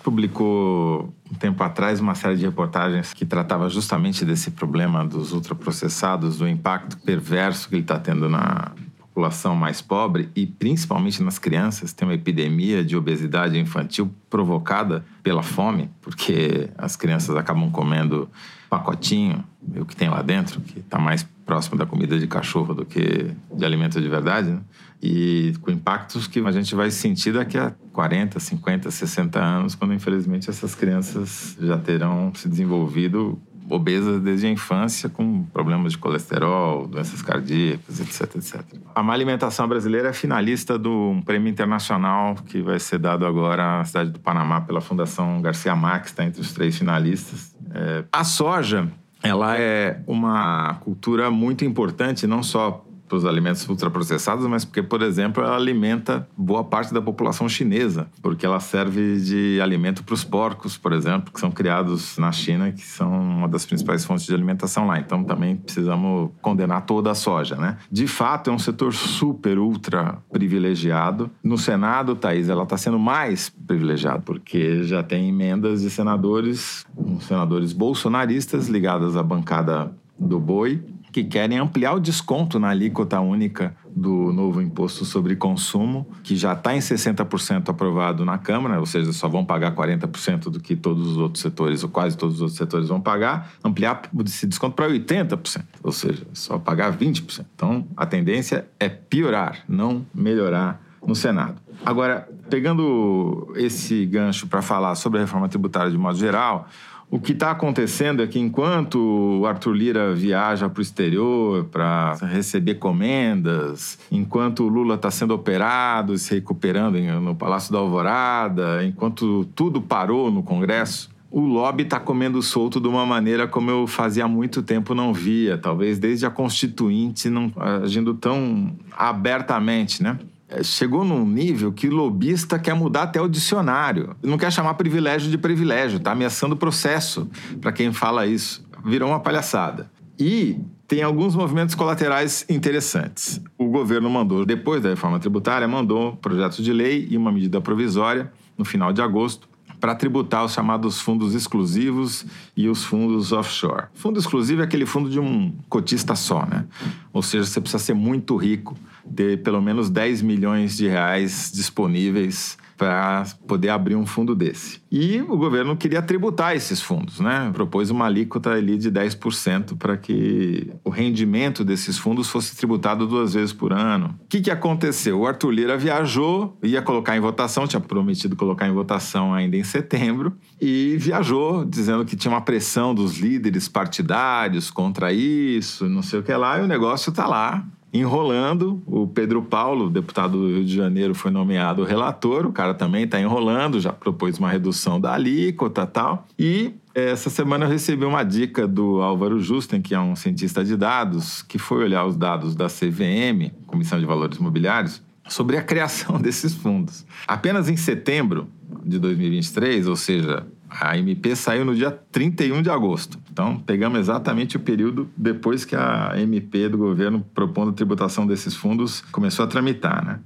publicou 0.03 1.11
um 1.31 1.35
tempo 1.35 1.63
atrás 1.63 1.99
uma 1.99 2.13
série 2.13 2.35
de 2.35 2.45
reportagens 2.45 3.13
que 3.13 3.25
tratava 3.25 3.69
justamente 3.69 4.23
desse 4.23 4.51
problema 4.51 5.03
dos 5.03 5.31
ultraprocessados, 5.31 6.37
do 6.37 6.47
impacto 6.47 6.97
perverso 6.97 7.69
que 7.69 7.75
ele 7.75 7.81
está 7.81 7.97
tendo 7.97 8.29
na 8.29 8.71
população 8.99 9.55
mais 9.55 9.81
pobre 9.81 10.29
e 10.35 10.45
principalmente 10.45 11.21
nas 11.23 11.39
crianças. 11.39 11.93
Tem 11.93 12.07
uma 12.07 12.15
epidemia 12.15 12.83
de 12.83 12.97
obesidade 12.97 13.57
infantil 13.57 14.11
provocada 14.29 15.05
pela 15.21 15.43
fome, 15.43 15.89
porque 16.01 16.69
as 16.77 16.95
crianças 16.95 17.35
acabam 17.35 17.71
comendo 17.71 18.29
pacotinho, 18.69 19.43
o 19.75 19.85
que 19.85 19.95
tem 19.95 20.09
lá 20.09 20.21
dentro, 20.21 20.59
que 20.61 20.79
está 20.79 20.97
mais 20.97 21.25
próximo 21.45 21.77
da 21.77 21.85
comida 21.85 22.17
de 22.17 22.27
cachorro 22.27 22.73
do 22.73 22.85
que 22.85 23.31
de 23.53 23.65
alimento 23.65 23.99
de 23.99 24.07
verdade, 24.07 24.51
né? 24.51 24.61
e 25.01 25.53
com 25.61 25.69
impactos 25.69 26.27
que 26.27 26.39
a 26.39 26.51
gente 26.51 26.73
vai 26.73 26.89
sentir 26.89 27.33
daqui 27.33 27.57
a 27.57 27.73
40, 27.91 28.39
50, 28.39 28.89
60 28.89 29.39
anos, 29.39 29.75
quando 29.75 29.93
infelizmente 29.93 30.49
essas 30.49 30.73
crianças 30.73 31.57
já 31.59 31.77
terão 31.77 32.33
se 32.33 32.47
desenvolvido 32.47 33.37
obesas 33.69 34.21
desde 34.21 34.47
a 34.47 34.49
infância, 34.49 35.09
com 35.09 35.43
problemas 35.43 35.93
de 35.93 35.97
colesterol, 35.97 36.87
doenças 36.87 37.21
cardíacas, 37.21 37.99
etc, 37.99 38.35
etc. 38.35 38.61
A 38.93 39.01
má 39.01 39.13
alimentação 39.13 39.67
brasileira 39.67 40.09
é 40.09 40.13
finalista 40.13 40.77
de 40.77 40.87
um 40.87 41.21
prêmio 41.21 41.49
internacional 41.49 42.35
que 42.35 42.61
vai 42.61 42.79
ser 42.79 42.99
dado 42.99 43.25
agora 43.25 43.79
na 43.79 43.85
cidade 43.85 44.11
do 44.11 44.19
Panamá 44.19 44.61
pela 44.61 44.81
Fundação 44.81 45.41
Garcia 45.41 45.75
Marques, 45.75 46.11
está 46.11 46.23
entre 46.23 46.41
os 46.41 46.53
três 46.53 46.77
finalistas. 46.77 47.55
É... 47.71 48.03
A 48.11 48.23
soja, 48.23 48.87
ela 49.23 49.57
é 49.57 50.01
uma 50.05 50.75
cultura 50.75 51.31
muito 51.31 51.63
importante, 51.63 52.27
não 52.27 52.43
só 52.43 52.85
para 53.13 53.17
os 53.17 53.25
alimentos 53.25 53.67
ultraprocessados, 53.69 54.47
mas 54.47 54.65
porque, 54.65 54.81
por 54.81 55.03
exemplo, 55.03 55.43
ela 55.43 55.55
alimenta 55.55 56.27
boa 56.35 56.63
parte 56.63 56.91
da 56.91 56.99
população 56.99 57.47
chinesa, 57.47 58.07
porque 58.23 58.43
ela 58.43 58.59
serve 58.59 59.19
de 59.19 59.59
alimento 59.61 60.03
para 60.03 60.15
os 60.15 60.23
porcos, 60.23 60.77
por 60.77 60.91
exemplo, 60.93 61.31
que 61.31 61.39
são 61.39 61.51
criados 61.51 62.17
na 62.17 62.31
China, 62.31 62.71
que 62.71 62.81
são 62.81 63.11
uma 63.11 63.47
das 63.47 63.67
principais 63.67 64.03
fontes 64.03 64.25
de 64.25 64.33
alimentação 64.33 64.87
lá. 64.87 64.99
Então 64.99 65.23
também 65.23 65.55
precisamos 65.55 66.31
condenar 66.41 66.87
toda 66.87 67.11
a 67.11 67.15
soja, 67.15 67.55
né? 67.55 67.77
De 67.91 68.07
fato, 68.07 68.49
é 68.49 68.53
um 68.53 68.57
setor 68.57 68.93
super, 68.93 69.59
ultra 69.59 70.17
privilegiado. 70.31 71.29
No 71.43 71.57
Senado, 71.57 72.15
Thaís, 72.15 72.49
ela 72.49 72.63
está 72.63 72.77
sendo 72.77 72.97
mais 72.97 73.47
privilegiada, 73.47 74.23
porque 74.25 74.83
já 74.83 75.03
tem 75.03 75.29
emendas 75.29 75.81
de 75.81 75.91
senadores, 75.91 76.83
senadores 77.21 77.73
bolsonaristas 77.73 78.67
ligadas 78.67 79.15
à 79.15 79.21
bancada 79.21 79.91
do 80.17 80.39
boi, 80.39 80.81
que 81.13 81.23
querem 81.23 81.59
ampliar 81.59 81.93
o 81.93 81.99
desconto 81.99 82.59
na 82.59 82.69
alíquota 82.69 83.19
única 83.21 83.75
do 83.95 84.33
novo 84.33 84.59
imposto 84.59 85.05
sobre 85.05 85.35
consumo, 85.35 86.07
que 86.23 86.35
já 86.35 86.53
está 86.53 86.75
em 86.75 86.79
60% 86.79 87.69
aprovado 87.69 88.25
na 88.25 88.39
Câmara, 88.39 88.79
ou 88.79 88.85
seja, 88.87 89.13
só 89.13 89.29
vão 89.29 89.45
pagar 89.45 89.75
40% 89.75 90.49
do 90.49 90.59
que 90.59 90.75
todos 90.75 91.11
os 91.11 91.17
outros 91.17 91.43
setores, 91.43 91.83
ou 91.83 91.89
quase 91.89 92.17
todos 92.17 92.37
os 92.37 92.41
outros 92.41 92.57
setores 92.57 92.89
vão 92.89 92.99
pagar, 92.99 93.53
ampliar 93.63 94.01
esse 94.25 94.47
desconto 94.47 94.75
para 94.75 94.89
80%, 94.89 95.63
ou 95.83 95.91
seja, 95.91 96.25
só 96.33 96.57
pagar 96.57 96.97
20%. 96.97 97.45
Então, 97.53 97.87
a 97.95 98.07
tendência 98.07 98.67
é 98.79 98.89
piorar, 98.89 99.59
não 99.69 100.03
melhorar 100.15 100.81
no 101.05 101.13
Senado. 101.13 101.61
Agora, 101.85 102.27
pegando 102.49 103.53
esse 103.55 104.05
gancho 104.07 104.47
para 104.47 104.63
falar 104.63 104.95
sobre 104.95 105.19
a 105.19 105.21
reforma 105.21 105.47
tributária 105.47 105.91
de 105.91 105.97
modo 105.97 106.17
geral, 106.17 106.67
o 107.09 107.19
que 107.19 107.31
está 107.31 107.51
acontecendo 107.51 108.23
é 108.23 108.27
que 108.27 108.39
enquanto 108.39 109.39
o 109.41 109.45
Arthur 109.45 109.73
Lira 109.73 110.13
viaja 110.13 110.67
para 110.67 110.79
o 110.79 110.81
exterior 110.81 111.65
para 111.65 112.15
receber 112.15 112.75
comendas, 112.75 113.99
enquanto 114.11 114.63
o 114.63 114.67
Lula 114.67 114.95
está 114.95 115.11
sendo 115.11 115.33
operado 115.33 116.17
se 116.17 116.33
recuperando 116.33 116.99
no 117.21 117.35
Palácio 117.35 117.71
da 117.71 117.79
Alvorada, 117.79 118.83
enquanto 118.83 119.45
tudo 119.53 119.81
parou 119.81 120.31
no 120.31 120.41
Congresso, 120.41 121.13
o 121.29 121.41
lobby 121.41 121.81
está 121.81 121.99
comendo 121.99 122.41
solto 122.43 122.79
de 122.79 122.87
uma 122.87 123.07
maneira 123.07 123.47
como 123.47 123.71
eu 123.71 123.87
fazia 123.87 124.27
muito 124.27 124.61
tempo 124.61 124.93
não 124.93 125.11
via, 125.11 125.57
talvez 125.57 125.97
desde 125.97 126.27
a 126.27 126.29
Constituinte 126.29 127.27
não 127.27 127.51
agindo 127.83 128.13
tão 128.13 128.75
abertamente, 128.95 130.03
né? 130.03 130.19
É, 130.53 130.63
chegou 130.63 131.03
num 131.03 131.25
nível 131.25 131.71
que 131.71 131.89
lobista 131.89 132.59
quer 132.59 132.75
mudar 132.75 133.03
até 133.03 133.19
o 133.19 133.27
dicionário. 133.27 134.15
Não 134.21 134.37
quer 134.37 134.51
chamar 134.51 134.75
privilégio 134.75 135.31
de 135.31 135.37
privilégio, 135.37 135.99
tá 135.99 136.11
ameaçando 136.11 136.53
o 136.53 136.57
processo 136.57 137.27
para 137.59 137.71
quem 137.71 137.91
fala 137.91 138.27
isso. 138.27 138.63
Virou 138.85 139.09
uma 139.09 139.19
palhaçada. 139.19 139.89
E 140.19 140.59
tem 140.87 141.01
alguns 141.01 141.35
movimentos 141.35 141.73
colaterais 141.73 142.45
interessantes. 142.47 143.41
O 143.57 143.65
governo 143.65 144.09
mandou, 144.09 144.45
depois 144.45 144.81
da 144.83 144.89
reforma 144.89 145.19
tributária, 145.19 145.67
mandou 145.67 146.15
projetos 146.17 146.63
de 146.63 146.71
lei 146.71 147.07
e 147.09 147.17
uma 147.17 147.31
medida 147.31 147.59
provisória 147.59 148.31
no 148.55 148.63
final 148.63 148.93
de 148.93 149.01
agosto 149.01 149.47
para 149.83 149.93
tributar 149.95 150.45
os 150.45 150.53
chamados 150.53 151.01
fundos 151.01 151.35
exclusivos 151.35 152.25
e 152.55 152.69
os 152.69 152.85
fundos 152.85 153.33
offshore. 153.33 153.87
Fundo 153.93 154.17
exclusivo 154.17 154.61
é 154.61 154.63
aquele 154.63 154.85
fundo 154.85 155.09
de 155.09 155.19
um 155.19 155.53
cotista 155.67 156.15
só, 156.15 156.45
né? 156.45 156.63
Ou 157.11 157.21
seja, 157.21 157.43
você 157.43 157.59
precisa 157.59 157.83
ser 157.83 157.93
muito 157.93 158.37
rico 158.37 158.77
ter 159.13 159.43
pelo 159.43 159.61
menos 159.61 159.89
10 159.89 160.21
milhões 160.21 160.77
de 160.77 160.87
reais 160.87 161.51
disponíveis 161.53 162.57
para 162.83 163.23
poder 163.47 163.69
abrir 163.69 163.95
um 163.95 164.05
fundo 164.05 164.35
desse. 164.35 164.81
E 164.91 165.21
o 165.21 165.37
governo 165.37 165.77
queria 165.77 166.01
tributar 166.01 166.53
esses 166.53 166.81
fundos, 166.81 167.21
né? 167.21 167.49
Propôs 167.53 167.89
uma 167.89 168.07
alíquota 168.07 168.49
ali 168.49 168.77
de 168.77 168.91
10% 168.91 169.77
para 169.77 169.95
que 169.95 170.69
o 170.83 170.89
rendimento 170.89 171.63
desses 171.63 171.97
fundos 171.97 172.27
fosse 172.27 172.57
tributado 172.57 173.07
duas 173.07 173.35
vezes 173.35 173.53
por 173.53 173.71
ano. 173.71 174.19
O 174.25 174.27
que, 174.27 174.41
que 174.41 174.51
aconteceu? 174.51 175.21
O 175.21 175.25
Arthur 175.25 175.51
Lira 175.51 175.77
viajou, 175.77 176.57
ia 176.61 176.81
colocar 176.81 177.15
em 177.15 177.21
votação, 177.21 177.65
tinha 177.65 177.79
prometido 177.79 178.35
colocar 178.35 178.67
em 178.67 178.73
votação 178.73 179.33
ainda 179.33 179.55
em 179.55 179.63
setembro, 179.63 180.33
e 180.59 180.97
viajou 180.99 181.63
dizendo 181.63 182.03
que 182.03 182.17
tinha 182.17 182.33
uma 182.33 182.41
pressão 182.41 182.93
dos 182.93 183.17
líderes 183.17 183.69
partidários 183.69 184.69
contra 184.69 185.13
isso, 185.13 185.87
não 185.87 186.01
sei 186.01 186.19
o 186.19 186.23
que 186.23 186.33
lá, 186.33 186.59
e 186.59 186.63
o 186.63 186.67
negócio 186.67 187.11
está 187.11 187.25
lá 187.25 187.65
enrolando. 187.93 188.81
O 188.87 189.07
Pedro 189.07 189.43
Paulo, 189.43 189.89
deputado 189.89 190.37
do 190.37 190.47
Rio 190.47 190.65
de 190.65 190.75
Janeiro, 190.75 191.13
foi 191.13 191.29
nomeado 191.29 191.83
relator. 191.83 192.45
O 192.45 192.51
cara 192.51 192.73
também 192.73 193.03
está 193.03 193.21
enrolando, 193.21 193.79
já 193.79 193.93
propôs 193.93 194.39
uma 194.39 194.49
redução 194.49 194.99
da 194.99 195.13
alíquota 195.13 195.85
tal. 195.85 196.27
E 196.37 196.73
essa 196.95 197.29
semana 197.29 197.65
eu 197.65 197.69
recebi 197.69 198.03
uma 198.05 198.23
dica 198.23 198.67
do 198.67 199.01
Álvaro 199.01 199.39
Justen, 199.39 199.81
que 199.81 199.93
é 199.93 199.99
um 199.99 200.15
cientista 200.15 200.63
de 200.63 200.75
dados, 200.75 201.41
que 201.43 201.59
foi 201.59 201.83
olhar 201.83 202.05
os 202.05 202.15
dados 202.15 202.55
da 202.55 202.67
CVM, 202.67 203.51
Comissão 203.67 203.99
de 203.99 204.05
Valores 204.05 204.37
Imobiliários, 204.37 205.01
sobre 205.27 205.57
a 205.57 205.61
criação 205.61 206.17
desses 206.21 206.53
fundos. 206.53 207.05
Apenas 207.27 207.69
em 207.69 207.77
setembro 207.77 208.47
de 208.83 208.99
2023, 208.99 209.87
ou 209.87 209.95
seja, 209.95 210.45
a 210.79 210.97
MP 210.97 211.35
saiu 211.35 211.63
no 211.63 211.75
dia 211.75 211.91
31 211.91 212.61
de 212.61 212.69
agosto. 212.69 213.19
Então, 213.31 213.57
pegamos 213.59 213.99
exatamente 213.99 214.57
o 214.57 214.59
período 214.59 215.09
depois 215.15 215.65
que 215.65 215.75
a 215.75 216.13
MP 216.17 216.69
do 216.69 216.77
governo 216.77 217.25
propondo 217.33 217.69
a 217.69 217.73
tributação 217.73 218.25
desses 218.25 218.55
fundos 218.55 219.01
começou 219.11 219.45
a 219.45 219.47
tramitar. 219.47 220.05
Né? 220.05 220.19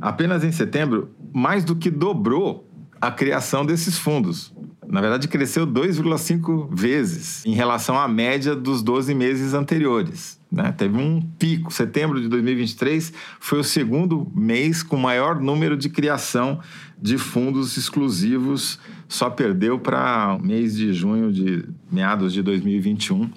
Apenas 0.00 0.44
em 0.44 0.52
setembro, 0.52 1.10
mais 1.32 1.64
do 1.64 1.74
que 1.74 1.90
dobrou 1.90 2.68
a 3.00 3.10
criação 3.10 3.64
desses 3.64 3.98
fundos. 3.98 4.52
Na 4.86 5.00
verdade, 5.00 5.28
cresceu 5.28 5.66
2,5 5.66 6.68
vezes 6.74 7.46
em 7.46 7.54
relação 7.54 7.98
à 7.98 8.08
média 8.08 8.56
dos 8.56 8.82
12 8.82 9.14
meses 9.14 9.54
anteriores. 9.54 10.40
Né? 10.50 10.72
Teve 10.72 10.98
um 10.98 11.22
pico. 11.22 11.72
Setembro 11.72 12.20
de 12.20 12.28
2023 12.28 13.12
foi 13.38 13.60
o 13.60 13.64
segundo 13.64 14.30
mês 14.34 14.82
com 14.82 14.96
maior 14.96 15.40
número 15.40 15.76
de 15.76 15.88
criação 15.88 16.58
de 17.00 17.16
fundos 17.16 17.76
exclusivos, 17.76 18.78
só 19.08 19.30
perdeu 19.30 19.78
para 19.78 20.36
o 20.36 20.42
mês 20.44 20.76
de 20.76 20.92
junho 20.92 21.32
de 21.32 21.64
meados 21.90 22.32
de 22.32 22.42
2021, 22.42 23.30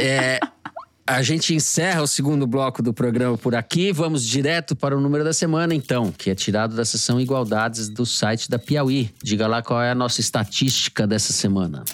é, 0.00 0.38
a 1.06 1.22
gente 1.22 1.54
encerra 1.54 2.02
o 2.02 2.06
segundo 2.06 2.46
bloco 2.46 2.82
do 2.82 2.94
programa 2.94 3.36
por 3.36 3.54
aqui. 3.54 3.92
Vamos 3.92 4.24
direto 4.24 4.74
para 4.74 4.96
o 4.96 5.00
número 5.00 5.22
da 5.22 5.32
semana, 5.32 5.74
então, 5.74 6.10
que 6.10 6.30
é 6.30 6.34
tirado 6.34 6.74
da 6.74 6.84
seção 6.84 7.20
Igualdades 7.20 7.88
do 7.88 8.06
site 8.06 8.48
da 8.48 8.58
Piauí. 8.58 9.10
Diga 9.22 9.46
lá 9.46 9.62
qual 9.62 9.82
é 9.82 9.90
a 9.90 9.94
nossa 9.94 10.20
estatística 10.20 11.06
dessa 11.06 11.32
semana. 11.32 11.84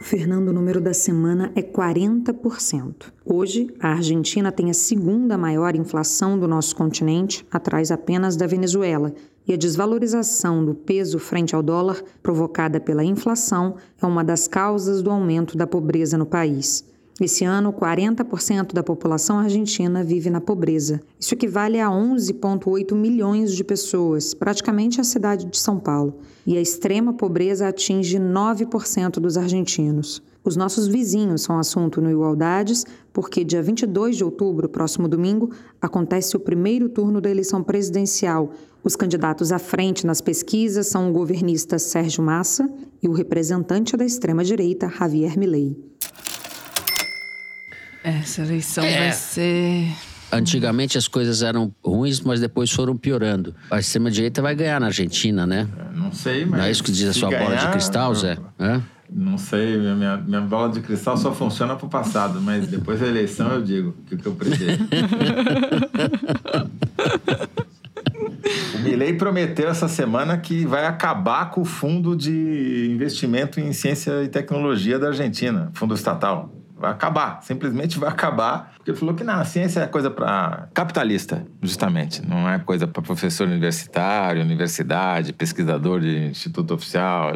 Fernando, 0.00 0.48
o 0.48 0.52
número 0.52 0.80
da 0.80 0.94
semana 0.94 1.50
é 1.56 1.62
40%. 1.62 3.12
Hoje, 3.24 3.68
a 3.80 3.88
Argentina 3.88 4.52
tem 4.52 4.70
a 4.70 4.74
segunda 4.74 5.36
maior 5.36 5.74
inflação 5.74 6.38
do 6.38 6.46
nosso 6.46 6.74
continente, 6.76 7.44
atrás 7.50 7.90
apenas 7.90 8.36
da 8.36 8.46
Venezuela. 8.46 9.12
E 9.46 9.52
a 9.52 9.56
desvalorização 9.56 10.64
do 10.64 10.74
peso 10.74 11.18
frente 11.18 11.54
ao 11.54 11.62
dólar, 11.62 12.02
provocada 12.22 12.78
pela 12.78 13.04
inflação, 13.04 13.74
é 14.00 14.06
uma 14.06 14.22
das 14.22 14.46
causas 14.46 15.02
do 15.02 15.10
aumento 15.10 15.56
da 15.56 15.66
pobreza 15.66 16.16
no 16.16 16.26
país. 16.26 16.87
Esse 17.20 17.44
ano, 17.44 17.72
40% 17.72 18.72
da 18.72 18.80
população 18.80 19.40
argentina 19.40 20.04
vive 20.04 20.30
na 20.30 20.40
pobreza. 20.40 21.00
Isso 21.18 21.34
equivale 21.34 21.80
a 21.80 21.88
11,8 21.88 22.94
milhões 22.94 23.56
de 23.56 23.64
pessoas, 23.64 24.34
praticamente 24.34 25.00
a 25.00 25.04
cidade 25.04 25.46
de 25.46 25.58
São 25.58 25.80
Paulo. 25.80 26.18
E 26.46 26.56
a 26.56 26.60
extrema 26.60 27.12
pobreza 27.12 27.66
atinge 27.66 28.18
9% 28.20 29.18
dos 29.18 29.36
argentinos. 29.36 30.22
Os 30.44 30.54
nossos 30.54 30.86
vizinhos 30.86 31.42
são 31.42 31.58
assunto 31.58 32.00
no 32.00 32.08
Igualdades, 32.08 32.86
porque 33.12 33.42
dia 33.42 33.64
22 33.64 34.16
de 34.16 34.22
outubro, 34.22 34.68
próximo 34.68 35.08
domingo, 35.08 35.50
acontece 35.82 36.36
o 36.36 36.40
primeiro 36.40 36.88
turno 36.88 37.20
da 37.20 37.28
eleição 37.28 37.64
presidencial. 37.64 38.52
Os 38.84 38.94
candidatos 38.94 39.50
à 39.50 39.58
frente 39.58 40.06
nas 40.06 40.20
pesquisas 40.20 40.86
são 40.86 41.10
o 41.10 41.12
governista 41.12 41.80
Sérgio 41.80 42.22
Massa 42.22 42.70
e 43.02 43.08
o 43.08 43.12
representante 43.12 43.96
da 43.96 44.04
extrema-direita, 44.04 44.88
Javier 44.88 45.36
Milei. 45.36 45.76
Essa 48.02 48.42
eleição 48.42 48.84
É. 48.84 48.98
vai 48.98 49.12
ser. 49.12 49.86
Antigamente 50.30 50.98
as 50.98 51.08
coisas 51.08 51.42
eram 51.42 51.72
ruins, 51.82 52.20
mas 52.20 52.38
depois 52.40 52.70
foram 52.70 52.94
piorando. 52.96 53.54
A 53.70 53.78
extrema-direita 53.78 54.42
vai 54.42 54.54
ganhar 54.54 54.78
na 54.78 54.86
Argentina, 54.86 55.46
né? 55.46 55.66
Não 55.94 56.12
sei, 56.12 56.44
mas. 56.44 56.58
Não 56.60 56.66
é 56.66 56.70
isso 56.70 56.82
que 56.82 56.92
diz 56.92 57.08
a 57.08 57.12
sua 57.14 57.30
bola 57.30 57.44
de 57.44 57.48
ganhar, 57.56 57.70
cristal, 57.72 58.14
Zé? 58.14 58.36
Hã? 58.60 58.82
Não 59.10 59.38
sei, 59.38 59.78
minha, 59.78 60.18
minha 60.18 60.40
bola 60.42 60.70
de 60.70 60.82
cristal 60.82 61.16
só 61.16 61.32
funciona 61.34 61.74
pro 61.76 61.88
passado, 61.88 62.42
mas 62.42 62.66
depois 62.66 63.00
da 63.00 63.06
eleição 63.06 63.50
eu 63.52 63.62
digo 63.62 63.88
o 63.88 63.92
que, 64.04 64.18
que 64.18 64.26
eu 64.26 64.34
prevejo. 64.34 64.84
o 68.74 68.78
Milei 68.80 69.14
prometeu 69.14 69.70
essa 69.70 69.88
semana 69.88 70.36
que 70.36 70.66
vai 70.66 70.84
acabar 70.86 71.50
com 71.50 71.62
o 71.62 71.64
fundo 71.64 72.14
de 72.14 72.90
investimento 72.92 73.58
em 73.58 73.72
ciência 73.72 74.22
e 74.22 74.28
tecnologia 74.28 74.98
da 74.98 75.06
Argentina, 75.08 75.70
fundo 75.72 75.94
estatal. 75.94 76.52
Vai 76.78 76.92
acabar, 76.92 77.42
simplesmente 77.42 77.98
vai 77.98 78.08
acabar. 78.08 78.72
Porque 78.76 78.92
ele 78.92 78.98
falou 78.98 79.14
que 79.14 79.24
não, 79.24 79.34
a 79.34 79.44
ciência 79.44 79.80
é 79.80 79.86
coisa 79.86 80.10
para 80.10 80.68
capitalista, 80.72 81.44
justamente. 81.60 82.24
Não 82.26 82.48
é 82.48 82.58
coisa 82.58 82.86
para 82.86 83.02
professor 83.02 83.48
universitário, 83.48 84.40
universidade, 84.42 85.32
pesquisador 85.32 86.00
de 86.00 86.28
instituto 86.28 86.74
oficial. 86.74 87.32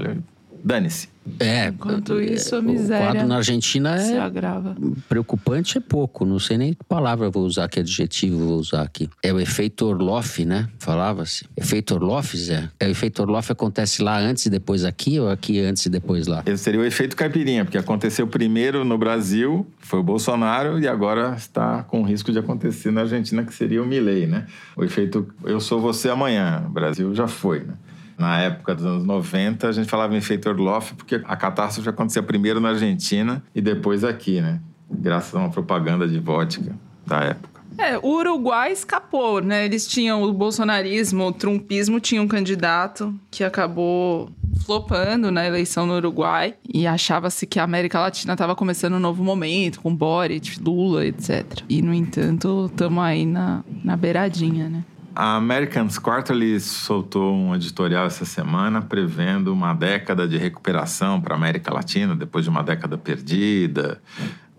Dane-se. 0.65 1.09
É. 1.39 1.69
Enquanto 1.69 2.21
isso, 2.21 2.57
a 2.57 2.59
O 2.59 2.63
miséria 2.63 3.07
quadro 3.13 3.29
na 3.29 3.37
Argentina 3.37 3.97
se 3.99 4.13
é 4.13 4.19
agrava. 4.19 4.77
preocupante, 5.09 5.79
é 5.79 5.81
pouco. 5.81 6.25
Não 6.25 6.39
sei 6.39 6.59
nem 6.59 6.73
que 6.75 6.85
palavra 6.89 7.27
eu 7.27 7.31
vou 7.31 7.45
usar, 7.45 7.69
que 7.69 7.79
adjetivo 7.81 8.41
eu 8.41 8.47
vou 8.49 8.59
usar 8.59 8.83
aqui. 8.83 9.09
É 9.23 9.33
o 9.33 9.39
efeito 9.39 9.87
Orloff, 9.87 10.45
né? 10.45 10.69
Falava-se. 10.79 11.47
Efeito 11.57 11.95
Orloff, 11.95 12.37
Zé? 12.37 12.69
É, 12.81 12.87
o 12.87 12.91
efeito 12.91 13.23
Orloff 13.23 13.53
acontece 13.53 14.03
lá 14.03 14.19
antes 14.19 14.47
e 14.47 14.51
depois 14.51 14.85
aqui 14.85 15.19
ou 15.21 15.31
aqui 15.31 15.61
antes 15.61 15.87
e 15.87 15.91
depois 15.91 16.27
lá? 16.27 16.43
Esse 16.45 16.65
seria 16.65 16.81
o 16.81 16.85
efeito 16.85 17.15
caipirinha, 17.17 17.65
porque 17.65 17.79
aconteceu 17.79 18.27
primeiro 18.27 18.85
no 18.85 18.99
Brasil, 18.99 19.67
foi 19.79 20.01
o 20.01 20.03
Bolsonaro, 20.03 20.81
e 20.81 20.89
agora 20.89 21.35
está 21.37 21.85
com 21.85 22.03
risco 22.03 22.33
de 22.33 22.39
acontecer 22.41 22.91
na 22.91 23.03
Argentina, 23.03 23.45
que 23.45 23.55
seria 23.55 23.83
o 23.83 23.87
Milley, 23.87 24.27
né? 24.27 24.47
O 24.77 24.83
efeito 24.83 25.29
eu 25.45 25.61
sou 25.61 25.81
você 25.81 26.09
amanhã. 26.09 26.65
O 26.67 26.71
Brasil 26.71 27.15
já 27.15 27.29
foi, 27.29 27.61
né? 27.61 27.75
Na 28.23 28.39
época 28.39 28.73
dos 28.77 28.87
anos 28.87 29.05
90, 29.05 29.67
a 29.67 29.73
gente 29.73 29.91
falava 29.91 30.15
em 30.15 30.19
efeito 30.19 30.49
Orloff, 30.49 30.95
porque 30.95 31.21
a 31.25 31.37
catástrofe 31.37 31.89
acontecia 31.89 32.23
primeiro 32.23 32.61
na 32.61 32.69
Argentina 32.69 33.43
e 33.53 33.61
depois 33.61 34.05
aqui, 34.05 34.41
né? 34.41 34.61
Graças 34.89 35.35
a 35.35 35.41
uma 35.41 35.51
propaganda 35.51 36.07
de 36.07 36.21
vodka 36.21 36.73
da 37.05 37.19
época. 37.19 37.61
É, 37.77 37.99
o 37.99 38.07
Uruguai 38.07 38.71
escapou, 38.71 39.41
né? 39.41 39.65
Eles 39.65 39.89
tinham 39.89 40.23
o 40.23 40.33
bolsonarismo, 40.33 41.27
o 41.27 41.33
trumpismo 41.33 41.99
tinha 41.99 42.23
um 42.23 42.29
candidato 42.29 43.13
que 43.29 43.43
acabou 43.43 44.31
flopando 44.65 45.33
na 45.33 45.45
eleição 45.45 45.85
no 45.85 45.97
Uruguai 45.97 46.55
e 46.73 46.87
achava-se 46.87 47.45
que 47.45 47.59
a 47.59 47.65
América 47.65 47.99
Latina 47.99 48.35
estava 48.35 48.55
começando 48.55 48.95
um 48.95 49.01
novo 49.01 49.25
momento 49.25 49.81
com 49.81 49.93
Boric, 49.93 50.63
Lula, 50.63 51.05
etc. 51.05 51.45
E, 51.69 51.83
no 51.83 51.93
entanto, 51.93 52.67
estamos 52.71 53.03
aí 53.03 53.27
na, 53.27 53.65
na 53.83 53.97
beiradinha, 53.97 54.69
né? 54.69 54.85
A 55.15 55.37
Americans 55.37 55.99
Quarterly 55.99 56.59
soltou 56.61 57.35
um 57.35 57.55
editorial 57.55 58.07
essa 58.07 58.25
semana 58.25 58.81
prevendo 58.81 59.53
uma 59.53 59.75
década 59.75 60.27
de 60.27 60.39
recuperação 60.39 61.21
para 61.21 61.35
a 61.35 61.37
América 61.37 61.73
Latina, 61.73 62.17
depois 62.17 62.45
de 62.45 62.51
uma 62.51 62.63
década 62.63 62.97
perdida. 62.97 64.01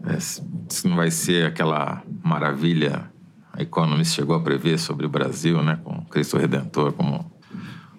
É, 0.05 0.19
Se 0.19 0.87
não 0.87 0.95
vai 0.95 1.09
ser 1.09 1.47
aquela 1.47 2.03
maravilha 2.23 3.11
a 3.53 3.61
Economist 3.61 4.15
chegou 4.15 4.35
a 4.35 4.39
prever 4.39 4.79
sobre 4.79 5.05
o 5.05 5.09
Brasil, 5.09 5.61
né, 5.61 5.79
com 5.83 6.03
Cristo 6.05 6.37
Redentor 6.37 6.91
como 6.93 7.31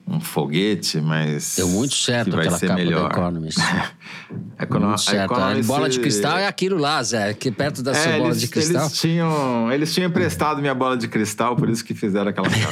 um 0.06 0.20
foguete, 0.20 1.00
mas 1.00 1.54
Deu 1.56 1.68
muito 1.68 1.94
certo 1.94 2.30
que 2.30 2.36
vai 2.36 2.40
aquela 2.44 2.58
ser 2.58 2.66
capa 2.68 2.78
melhor. 2.78 3.08
da 3.08 3.14
Economist. 3.14 3.58
Econo- 4.58 4.86
muito 4.88 5.00
certo. 5.00 5.32
A 5.32 5.36
Economist- 5.36 5.66
bola 5.66 5.88
de 5.88 6.00
cristal 6.00 6.38
é 6.38 6.46
aquilo 6.46 6.76
lá, 6.78 7.02
Zé. 7.02 7.32
Que 7.34 7.50
perto 7.50 7.82
da 7.82 7.94
sua 7.94 8.12
É, 8.12 8.16
bola 8.18 8.28
eles, 8.30 8.40
de 8.40 8.48
cristal. 8.48 8.82
Eles 8.86 9.00
tinham, 9.00 9.72
eles 9.72 9.94
tinham 9.94 10.08
emprestado 10.08 10.60
minha 10.60 10.74
bola 10.74 10.96
de 10.96 11.08
cristal, 11.08 11.56
por 11.56 11.68
isso 11.70 11.84
que 11.84 11.94
fizeram 11.94 12.28
aquela 12.30 12.48
capa. 12.50 12.68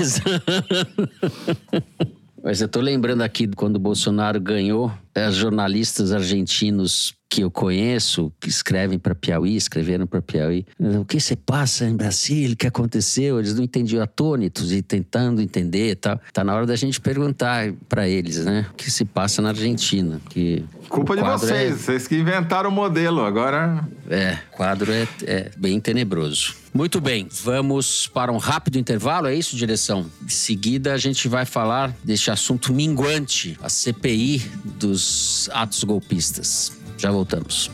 Mas 2.43 2.61
eu 2.61 2.69
tô 2.69 2.81
lembrando 2.81 3.23
aqui 3.23 3.49
quando 3.57 3.77
o 3.77 3.81
Bolsonaro 3.81 4.41
ganhou, 4.41 4.93
é, 5.15 5.29
os 5.29 5.35
jornalistas 5.37 6.13
argentinos 6.13 7.15
que 7.33 7.41
eu 7.41 7.51
conheço, 7.51 8.31
que 8.39 8.51
escrevem 8.51 8.99
para 8.99 9.15
Piauí, 9.15 9.57
escreveram 9.57 10.07
para 10.07 10.21
Piauí, 10.21 10.67
o 10.79 11.03
que 11.03 11.19
se 11.19 11.35
passa 11.35 11.87
em 11.87 11.97
Brasília, 11.97 12.53
o 12.53 12.57
que 12.57 12.67
aconteceu? 12.67 13.39
Eles 13.39 13.55
não 13.55 13.65
entendiam 13.65 14.03
atônitos 14.03 14.71
e 14.71 14.83
tentando 14.83 15.41
entender 15.41 15.93
e 15.93 15.95
tal. 15.95 16.21
Tá 16.31 16.45
na 16.45 16.55
hora 16.55 16.67
da 16.67 16.77
gente 16.77 17.01
perguntar 17.01 17.73
para 17.89 18.07
eles, 18.07 18.45
né? 18.45 18.67
O 18.71 18.75
que 18.75 18.91
se 18.91 19.07
passa 19.07 19.41
na 19.41 19.49
Argentina, 19.49 20.21
que 20.29 20.63
Culpa 20.91 21.17
de 21.17 21.23
quadro 21.23 21.47
vocês, 21.47 21.81
vocês 21.81 22.07
que 22.07 22.17
inventaram 22.17 22.69
o 22.69 22.73
modelo. 22.73 23.25
Agora 23.25 23.83
É, 24.11 24.37
o 24.53 24.57
quadro 24.57 24.93
é, 24.93 25.09
é 25.23 25.51
bem 25.57 25.81
tenebroso. 25.81 26.55
Muito 26.75 27.01
bem, 27.01 27.29
vamos 27.43 28.07
para 28.09 28.31
um 28.31 28.37
rápido 28.37 28.79
intervalo, 28.79 29.27
é 29.27 29.35
isso, 29.35 29.57
direção? 29.57 30.07
Em 30.23 30.29
seguida, 30.29 30.93
a 30.93 30.99
gente 30.99 31.29
vai 31.29 31.47
falar 31.47 31.95
deste 32.05 32.31
assunto 32.31 32.75
minguante, 32.75 33.59
a 33.63 33.71
CPI 33.71 34.43
dos 34.79 35.49
atos 35.53 35.83
golpistas. 35.85 36.82
Já 37.03 37.11
voltamos. 37.11 37.69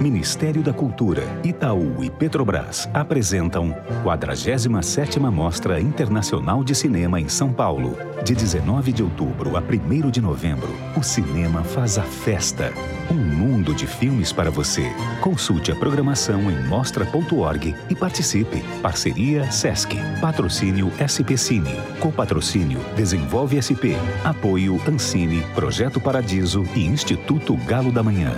Ministério 0.00 0.60
da 0.60 0.72
Cultura, 0.72 1.22
Itaú 1.44 2.02
e 2.02 2.10
Petrobras 2.10 2.90
apresentam 2.92 3.70
47ª 4.02 5.30
Mostra 5.30 5.80
Internacional 5.80 6.64
de 6.64 6.74
Cinema 6.74 7.20
em 7.20 7.28
São 7.28 7.52
Paulo. 7.52 7.96
De 8.24 8.34
19 8.34 8.92
de 8.92 9.04
outubro 9.04 9.56
a 9.56 9.60
1 9.60 10.10
de 10.10 10.20
novembro, 10.20 10.68
o 10.96 11.02
cinema 11.02 11.62
faz 11.62 11.96
a 11.96 12.02
festa. 12.02 12.72
Um 13.08 13.24
mundo 13.60 13.74
de 13.74 13.86
filmes 13.86 14.32
para 14.32 14.50
você. 14.50 14.90
Consulte 15.20 15.70
a 15.70 15.76
programação 15.76 16.50
em 16.50 16.66
mostra.org 16.66 17.74
e 17.90 17.94
participe. 17.94 18.62
Parceria 18.80 19.50
Sesc. 19.50 19.94
Patrocínio 20.18 20.90
SP 20.96 21.36
Cine. 21.36 21.76
Copatrocínio 22.00 22.80
Desenvolve 22.96 23.60
SP. 23.60 23.92
Apoio 24.24 24.80
Ancine, 24.88 25.42
Projeto 25.54 26.00
Paradiso 26.00 26.64
e 26.74 26.86
Instituto 26.86 27.54
Galo 27.66 27.92
da 27.92 28.02
Manhã. 28.02 28.32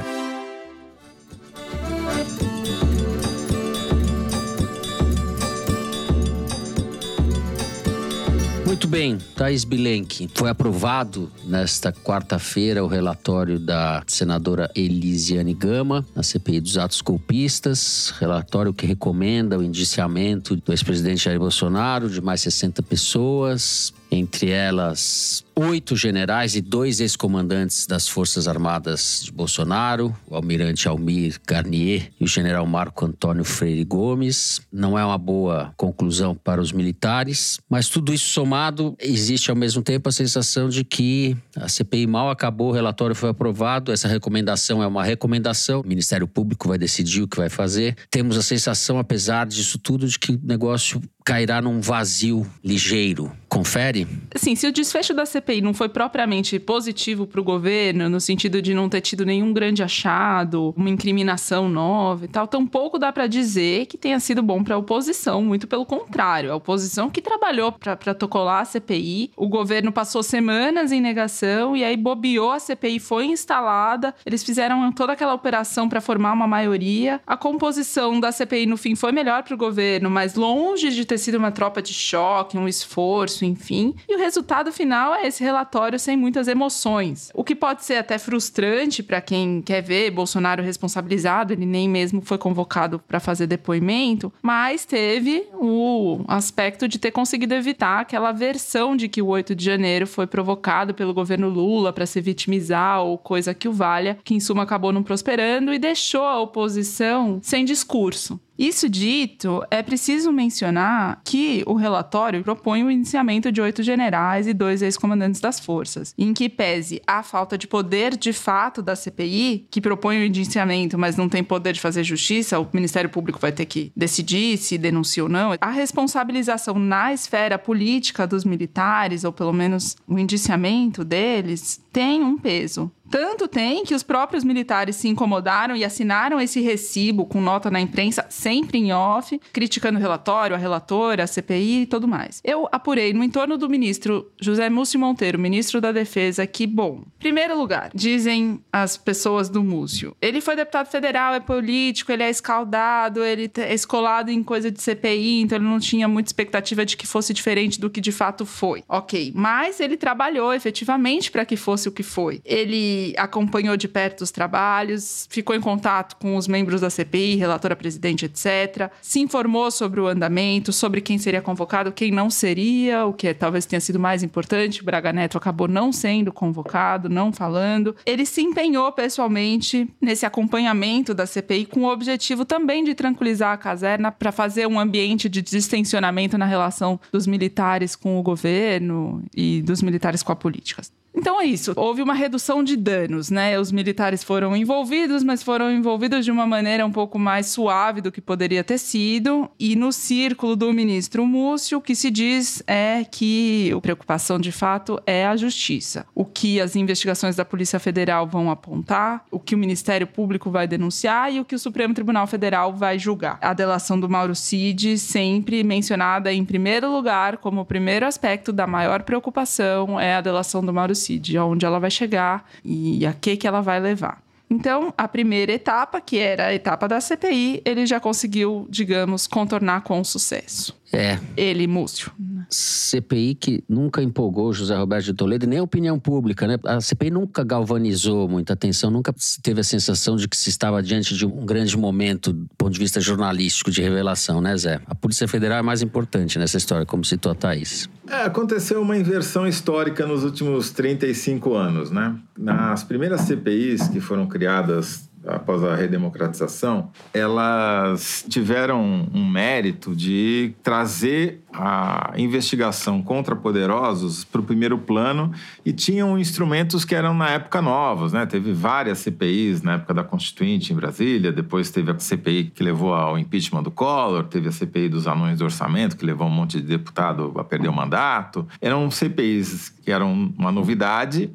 Bem, 8.93 9.17
Thais 9.35 9.65
Bilenque. 9.65 10.29
Foi 10.35 10.51
aprovado 10.51 11.33
nesta 11.47 11.91
quarta-feira 11.91 12.85
o 12.85 12.87
relatório 12.87 13.59
da 13.59 14.03
senadora 14.07 14.71
Elisiane 14.77 15.55
Gama 15.55 16.07
na 16.15 16.23
CPI 16.23 16.61
dos 16.61 16.77
atos 16.77 17.01
golpistas. 17.01 18.13
Relatório 18.21 18.75
que 18.75 18.85
recomenda 18.85 19.59
o 19.59 19.63
indiciamento 19.63 20.55
do 20.57 20.73
ex-presidente 20.73 21.25
Jair 21.25 21.39
Bolsonaro 21.39 22.11
de 22.11 22.21
mais 22.21 22.43
60 22.43 22.83
pessoas, 22.83 23.95
entre 24.11 24.51
elas 24.51 25.43
oito 25.55 25.95
generais 25.97 26.57
e 26.57 26.61
dois 26.61 27.01
ex-comandantes 27.01 27.87
das 27.87 28.09
Forças 28.09 28.49
Armadas 28.49 29.23
de 29.25 29.33
Bolsonaro, 29.33 30.15
o 30.27 30.35
almirante 30.35 30.89
Almir 30.89 31.39
Garnier 31.47 32.11
e 32.19 32.25
o 32.25 32.27
general 32.27 32.67
Marco 32.67 33.05
Antônio 33.05 33.45
Freire 33.45 33.85
Gomes. 33.85 34.61
Não 34.73 34.99
é 34.99 35.05
uma 35.05 35.19
boa 35.19 35.73
conclusão 35.77 36.35
para 36.35 36.61
os 36.61 36.73
militares, 36.73 37.61
mas 37.69 37.89
tudo 37.89 38.13
isso 38.13 38.29
somado, 38.29 38.97
existe 38.99 39.51
ao 39.51 39.57
mesmo 39.57 39.83
tempo 39.83 40.09
a 40.09 40.13
sensação 40.13 40.69
de 40.69 40.85
que 40.85 41.37
a 41.57 41.69
CPI 41.69 42.07
mal 42.07 42.31
acabou, 42.31 42.71
o 42.71 42.73
relatório 42.73 43.15
foi 43.15 43.31
aprovado, 43.31 43.93
essa 43.93 44.09
recomendação 44.09 44.83
é 44.83 44.87
uma 44.87 45.05
recomendação, 45.05 45.81
o 45.81 45.87
Ministério 45.87 46.27
Público 46.27 46.69
vai 46.69 46.79
decidir 46.79 47.23
o 47.23 47.29
que 47.29 47.37
vai 47.37 47.49
fazer. 47.49 47.97
Temos 48.11 48.37
a 48.37 48.43
sensação, 48.43 48.99
apesar 48.99 49.47
disso 49.47 49.79
tudo, 49.79 50.09
de 50.09 50.19
que 50.19 50.33
o 50.33 50.41
negócio 50.43 51.01
cairá 51.25 51.63
num 51.63 51.81
vazio 51.81 52.45
ligeiro. 52.65 53.31
Confere? 53.49 54.09
Sim, 54.35 54.57
se 54.57 54.67
o 54.67 54.73
desfecho 54.73 55.15
da 55.15 55.25
CPI 55.25 55.42
não 55.63 55.75
foi 55.75 55.89
propriamente 55.89 56.59
positivo 56.59 57.27
para 57.27 57.41
o 57.41 57.45
governo, 57.45 58.09
no 58.09 58.21
sentido 58.21 58.63
de 58.63 58.75
não 58.75 58.89
ter 58.89 59.01
tido 59.01 59.25
nenhum 59.25 59.53
grande 59.53 59.83
achado, 59.83 60.75
uma 60.77 60.91
incriminação 60.91 61.69
nova 61.69 62.25
e 62.25 62.29
tal, 62.29 62.47
tampouco 62.47 62.99
dá 62.99 63.13
para 63.13 63.27
dizer 63.27 63.87
que 63.87 63.99
tenha 63.99 64.19
sido 64.21 64.43
bom 64.43 64.63
para 64.63 64.75
a 64.75 64.79
oposição, 64.79 65.43
muito 65.43 65.67
pelo 65.67 65.85
contrário. 65.85 66.53
A 66.53 66.57
oposição 66.57 67.11
que 67.11 67.21
trabalhou 67.21 67.73
para 67.73 67.97
protocolar 67.97 68.61
a 68.61 68.65
CPI, 68.65 69.31
o 69.37 69.49
governo 69.49 69.93
passou 69.93 70.23
semanas 70.23 70.93
em 70.93 71.01
negação 71.01 71.77
e 71.77 71.85
aí 71.85 71.97
bobeou, 71.97 72.53
a 72.53 72.59
CPI 72.59 72.99
foi 72.99 73.27
instalada, 73.27 74.15
eles 74.25 74.43
fizeram 74.43 74.91
toda 74.93 75.13
aquela 75.13 75.35
operação 75.35 75.89
para 75.89 76.01
formar 76.01 76.33
uma 76.33 76.47
maioria. 76.47 77.21
A 77.27 77.37
composição 77.37 78.21
da 78.21 78.33
CPI 78.33 78.67
no 78.67 78.77
fim 78.77 78.95
foi 78.95 79.13
melhor 79.13 79.43
para 79.43 79.55
o 79.55 79.59
governo, 79.59 80.11
mas 80.11 80.35
longe 80.35 80.91
de 80.91 81.05
ter 81.05 81.19
sido 81.19 81.39
uma 81.39 81.51
tropa 81.51 81.83
de 81.83 81.93
choque, 81.93 82.59
um 82.59 82.69
esforço, 82.69 83.45
enfim. 83.45 83.95
E 84.09 84.15
o 84.15 84.19
resultado 84.19 84.73
final 84.73 85.15
é 85.15 85.27
esse 85.33 85.43
relatório 85.43 85.99
sem 85.99 86.17
muitas 86.17 86.47
emoções. 86.47 87.31
O 87.35 87.43
que 87.43 87.55
pode 87.55 87.85
ser 87.85 87.97
até 87.97 88.19
frustrante 88.19 89.03
para 89.03 89.21
quem 89.21 89.63
quer 89.63 89.81
ver 89.81 90.11
Bolsonaro 90.11 90.63
responsabilizado, 90.63 91.53
ele 91.53 91.65
nem 91.65 91.89
mesmo 91.89 92.21
foi 92.21 92.37
convocado 92.37 92.99
para 92.99 93.19
fazer 93.19 93.47
depoimento, 93.47 94.33
mas 94.43 94.85
teve 94.85 95.49
o 95.55 96.23
aspecto 96.29 96.87
de 96.87 96.99
ter 96.99 97.11
conseguido 97.11 97.55
evitar 97.55 98.01
aquela 98.01 98.31
versão 98.33 98.95
de 98.95 99.09
que 99.09 99.23
o 99.23 99.27
8 99.27 99.55
de 99.55 99.65
janeiro 99.65 100.07
foi 100.07 100.27
provocado 100.27 100.93
pelo 100.95 101.15
governo 101.15 101.49
Lula 101.49 101.93
para 101.93 102.07
se 102.07 102.21
vitimizar 102.21 103.03
ou 103.03 103.17
coisa 103.17 103.55
que 103.55 103.69
o 103.69 103.73
valha, 103.73 104.19
que 104.23 104.35
em 104.35 104.41
suma 104.41 104.63
acabou 104.63 104.93
não 104.93 105.03
prosperando 105.03 105.73
e 105.73 105.79
deixou 105.79 106.25
a 106.25 106.41
oposição 106.41 107.41
sem 107.43 107.65
discurso. 107.65 108.39
Isso 108.59 108.89
dito, 108.89 109.63
é 109.71 109.83
preciso 109.83 110.31
mencionar 110.31 111.21
que 111.25 111.63
o 111.67 111.75
relatório 111.75 112.43
propõe 112.43 112.85
o 112.85 112.91
indiciamento 112.91 113.51
de 113.51 113.61
oito 113.61 113.83
generais 113.83 114.47
e 114.47 114.53
dois 114.53 114.83
ex-comandantes 114.83 115.41
das 115.41 115.59
forças, 115.59 116.15
em 116.19 116.33
que 116.35 116.49
pese 116.49 117.01
a 117.07 117.23
falta 117.23 117.57
de 117.57 117.67
poder 117.67 118.17
de 118.17 118.33
fato 118.33 118.83
da 118.83 118.95
CPI, 118.95 119.67
que 119.71 119.81
propõe 119.81 120.19
o 120.19 120.25
indiciamento, 120.25 120.99
mas 120.99 121.17
não 121.17 121.29
tem 121.29 121.43
poder 121.43 121.73
de 121.73 121.81
fazer 121.81 122.05
justiça, 122.05 122.61
o 122.61 122.69
Ministério 122.73 123.11
Público 123.11 123.39
vai 123.39 123.53
ter 123.53 123.67
que 123.67 123.91
decidir 123.97 124.59
se 124.59 124.77
denuncia 124.77 125.23
ou 125.23 125.29
não. 125.29 125.55
A 125.61 125.71
responsabilização 125.71 126.79
na 126.79 127.13
esfera 127.13 127.59
política 127.59 128.27
dos 128.27 128.45
militares, 128.45 129.25
ou 129.25 129.33
pelo 129.33 129.53
menos 129.53 129.97
o 130.07 130.19
indiciamento 130.19 131.05
deles, 131.05 131.83
tem 131.93 132.23
um 132.23 132.39
peso. 132.39 132.91
Tanto 133.13 133.47
tem 133.47 133.85
que 133.85 133.95
os 133.95 134.03
próprios 134.03 134.43
militares 134.43 134.97
se 134.97 135.07
incomodaram 135.07 135.77
e 135.77 135.85
assinaram 135.85 136.41
esse 136.41 136.63
recibo 136.63 137.27
com 137.27 137.43
nota 137.43 137.71
na 137.71 137.79
imprensa, 137.79 138.25
sempre 138.31 138.79
em 138.79 138.91
off, 138.91 139.39
criticando 139.53 139.99
o 139.99 140.01
relatório, 140.01 140.57
a 140.57 140.59
relatora, 140.59 141.25
a 141.25 141.27
CPI 141.27 141.83
e 141.83 141.87
tudo 141.87 142.09
mais. 142.09 142.41
Eu 142.43 142.67
apurei 142.73 143.13
no 143.13 143.23
entorno 143.23 143.59
do 143.59 143.69
ministro 143.69 144.33
José 144.41 144.71
Múcio 144.71 144.99
Monteiro, 144.99 145.39
ministro 145.39 145.79
da 145.79 145.93
Defesa, 145.93 146.47
que, 146.47 146.67
bom, 146.67 147.03
primeiro 147.19 147.55
lugar, 147.55 147.91
dizem 147.95 148.65
as 148.73 148.97
pessoas 148.97 149.51
do 149.51 149.63
Múcio, 149.63 150.17
ele 150.19 150.41
foi 150.41 150.57
deputado 150.57 150.87
federal, 150.87 151.35
é 151.35 151.41
político, 151.41 152.13
ele 152.13 152.23
é 152.23 152.31
escaldado, 152.31 153.23
ele 153.23 153.51
é 153.59 153.75
escolado 153.75 154.31
em 154.31 154.43
coisa 154.43 154.71
de 154.71 154.81
CPI, 154.81 155.43
então 155.43 155.59
ele 155.59 155.67
não 155.67 155.79
tinha 155.79 156.09
muita 156.09 156.31
expectativa 156.31 156.87
de 156.87 156.97
que 156.97 157.07
fosse 157.07 157.35
diferente 157.35 157.79
do 157.79 157.91
que 157.91 158.01
de 158.01 158.11
fato 158.11 158.47
foi. 158.47 158.83
Ok, 158.89 159.35
mas 159.37 159.81
ele 159.81 159.99
trabalhou 159.99 160.55
efetivamente 160.55 161.31
para 161.31 161.45
que 161.45 161.59
fosse 161.59 161.91
o 161.91 161.93
que 161.93 162.03
foi. 162.03 162.41
Ele 162.43 163.02
acompanhou 163.17 163.77
de 163.77 163.89
perto 163.89 164.23
os 164.23 164.31
trabalhos, 164.31 165.27
ficou 165.31 165.55
em 165.55 165.61
contato 165.61 166.17
com 166.17 166.37
os 166.37 166.47
membros 166.47 166.81
da 166.81 166.91
CPI, 166.91 167.37
relatora 167.37 167.75
presidente, 167.75 168.27
etc. 168.27 168.91
Se 169.01 169.21
informou 169.21 169.71
sobre 169.71 170.01
o 170.01 170.07
andamento, 170.07 170.73
sobre 170.73 171.01
quem 171.01 171.19
seria 171.19 171.43
convocado, 171.43 171.93
quem 171.93 172.11
não 172.11 172.31
seria, 172.31 173.05
o 173.07 173.13
que 173.13 173.33
talvez 173.35 173.67
tenha 173.67 173.81
sido 173.81 173.99
mais 173.99 174.23
importante. 174.23 174.85
Braga 174.85 175.13
Neto 175.13 175.39
acabou 175.39 175.69
não 175.69 175.93
sendo 175.93 176.33
convocado, 176.33 177.09
não 177.09 177.33
falando. 177.33 177.95
Ele 178.07 178.25
se 178.25 178.43
empenhou 178.43 178.91
pessoalmente 178.93 179.89
nesse 180.01 180.27
acompanhamento 180.27 181.15
da 181.15 181.27
CPI 181.27 181.67
com 181.67 181.81
o 181.83 181.93
objetivo 181.93 182.45
também 182.45 182.85
de 182.85 182.95
tranquilizar 182.95 183.53
a 183.53 183.57
caserna 183.57 184.13
para 184.13 184.33
fazer 184.33 184.67
um 184.67 184.79
ambiente 184.79 185.29
de 185.29 185.43
distensionamento 185.43 186.39
na 186.39 186.47
relação 186.47 187.01
dos 187.11 187.27
militares 187.27 187.97
com 187.97 188.19
o 188.19 188.23
governo 188.23 189.23
e 189.35 189.63
dos 189.63 189.83
militares 189.83 190.23
com 190.23 190.33
a 190.33 190.37
política. 190.37 190.83
Então 191.15 191.41
é 191.41 191.45
isso. 191.45 191.73
Houve 191.77 192.03
uma 192.03 192.15
redução 192.15 192.65
de 192.65 192.77
danos, 192.77 193.31
né? 193.31 193.59
Os 193.59 193.71
militares 193.71 194.25
foram 194.25 194.57
envolvidos, 194.57 195.23
mas 195.23 195.43
foram 195.43 195.71
envolvidos 195.71 196.25
de 196.25 196.31
uma 196.31 196.47
maneira 196.47 196.87
um 196.87 196.91
pouco 196.91 197.19
mais 197.19 197.47
suave 197.47 198.01
do 198.01 198.11
que 198.11 198.21
poderia 198.21 198.65
ter 198.65 198.79
sido. 198.79 199.49
E 199.59 199.77
no 199.77 199.93
círculo 199.93 200.57
do 200.57 200.73
ministro 200.73 201.27
Múcio, 201.27 201.79
o 201.79 201.81
que 201.81 201.95
se 201.95 202.11
diz 202.11 202.63
é 202.67 203.05
que 203.05 203.71
a 203.77 203.81
preocupação 203.81 204.39
de 204.39 204.51
fato 204.51 205.01
é 205.07 205.27
a 205.27 205.37
justiça. 205.37 206.07
O 206.15 206.25
que 206.25 206.61
as 206.61 206.77
investigações 206.77 207.37
da 207.37 207.45
Polícia 207.45 207.79
Federal 207.79 208.27
vão 208.27 208.51
apontar, 208.51 209.25
o 209.31 209.39
que 209.39 209.55
o 209.55 209.59
Ministério 209.59 210.07
Público 210.07 210.51
vai 210.51 210.67
denunciar 210.67 211.33
e 211.33 211.41
o 211.41 211.45
que 211.45 211.55
o 211.55 211.59
Supremo 211.59 211.93
Tribunal 211.93 212.27
Federal 212.27 212.73
vai 212.73 212.99
julgar. 212.99 213.39
A 213.43 213.53
delação 213.53 214.01
do 214.01 214.09
Mauro 214.09 214.35
Cid 214.35 214.99
sempre 214.99 215.63
mencionada 215.63 216.33
em 216.33 216.45
primeiro 216.45 216.91
lugar 216.91 217.37
como 217.37 217.61
o 217.61 217.67
primeiro 217.67 218.07
aspecto 218.07 218.53
da 218.53 218.67
maior 218.67 219.03
preocupação 219.03 220.01
é 220.01 220.15
a 220.15 220.21
delação 220.21 220.65
do 220.65 220.73
Mauro 220.73 220.95
decide 221.03 221.37
aonde 221.37 221.67
ela 221.67 221.81
vai 221.81 221.91
chegar 221.91 222.49
e 222.65 223.05
a 223.05 223.13
que 223.13 223.37
que 223.37 223.47
ela 223.47 223.61
vai 223.61 223.81
levar. 223.81 224.23
Então, 224.49 224.93
a 224.99 225.09
primeira 225.09 225.53
etapa, 225.53 226.01
que 226.01 226.19
era 226.19 226.49
a 226.49 226.55
etapa 226.55 226.87
da 226.87 227.01
CPI, 227.01 227.63
ele 227.65 227.87
já 227.87 227.99
conseguiu, 227.99 228.67
digamos, 228.69 229.27
contornar 229.27 229.81
com 229.83 230.05
sucesso. 230.05 230.79
É. 230.93 231.19
Ele, 231.37 231.67
Múcio. 231.67 232.13
CPI 232.51 233.35
que 233.35 233.65
nunca 233.69 234.03
empolgou 234.03 234.53
José 234.53 234.77
Roberto 234.77 235.07
de 235.07 235.15
Toledo, 235.15 235.47
nem 235.47 235.59
a 235.59 235.63
opinião 235.63 235.99
pública, 235.99 236.47
né? 236.47 236.59
A 236.67 236.81
CPI 236.81 237.11
nunca 237.11 237.43
galvanizou 237.43 238.29
muita 238.29 238.53
atenção, 238.53 238.91
nunca 238.91 239.15
teve 239.43 239.61
a 239.61 239.65
sensação 239.65 240.17
de 240.17 240.29
que 240.29 240.37
se 240.37 240.51
estava 240.51 240.83
diante 240.83 241.15
de 241.15 241.25
um 241.25 241.47
grande 241.47 241.77
momento 241.77 242.33
do 242.33 242.47
ponto 242.59 242.73
de 242.73 242.79
vista 242.79 243.01
jornalístico 243.01 243.71
de 243.71 243.81
revelação, 243.81 244.41
né, 244.41 244.57
Zé? 244.57 244.81
A 244.87 244.95
Polícia 244.95 245.27
Federal 245.27 245.59
é 245.59 245.63
mais 245.63 245.81
importante 245.81 246.39
nessa 246.39 246.59
história, 246.59 246.85
como 246.85 247.05
citou 247.05 247.33
a 247.33 247.35
Thaís. 247.35 247.89
É, 248.09 248.25
aconteceu 248.25 248.83
uma 248.83 248.97
inversão 248.97 249.47
histórica 249.47 250.07
nos 250.07 250.25
últimos 250.25 250.71
35 250.71 251.55
anos, 251.55 251.91
né? 251.91 252.15
Nas 252.37 252.85
primeiras 252.85 253.23
CPIs 253.23 253.89
que 253.89 254.01
foram 254.01 254.27
criadas 254.27 255.09
após 255.27 255.63
a 255.63 255.75
redemocratização, 255.75 256.91
elas 257.13 258.25
tiveram 258.29 259.09
um 259.13 259.29
mérito 259.29 259.95
de 259.95 260.55
trazer 260.63 261.41
a 261.53 262.13
investigação 262.17 263.03
contra 263.03 263.37
poderosos 263.37 264.25
para 264.25 264.41
o 264.41 264.45
primeiro 264.45 264.79
plano 264.79 265.33
e 265.65 265.73
tinham 265.73 266.19
instrumentos 266.19 266.85
que 266.85 266.95
eram 266.95 267.15
na 267.15 267.29
época 267.31 267.61
novos, 267.61 268.13
né? 268.13 268.25
Teve 268.25 268.53
várias 268.53 268.99
CPIs 269.01 269.63
na 269.63 269.75
época 269.75 269.93
da 269.95 270.03
Constituinte 270.03 270.73
em 270.73 270.77
Brasília, 270.77 271.31
depois 271.31 271.71
teve 271.71 271.91
a 271.91 271.99
CPI 271.99 272.53
que 272.55 272.63
levou 272.63 272.95
ao 272.95 273.19
impeachment 273.19 273.63
do 273.63 273.71
Collor, 273.71 274.25
teve 274.25 274.49
a 274.49 274.53
CPI 274.53 274.89
dos 274.89 275.07
anões 275.07 275.39
do 275.39 275.45
orçamento 275.45 275.97
que 275.97 276.07
levou 276.07 276.27
um 276.27 276.31
monte 276.31 276.61
de 276.61 276.67
deputado 276.67 277.33
a 277.37 277.45
perder 277.45 277.69
o 277.69 277.73
mandato. 277.73 278.47
Eram 278.61 278.91
CPIs 278.91 279.69
que 279.69 279.91
eram 279.91 280.33
uma 280.39 280.51
novidade 280.51 281.31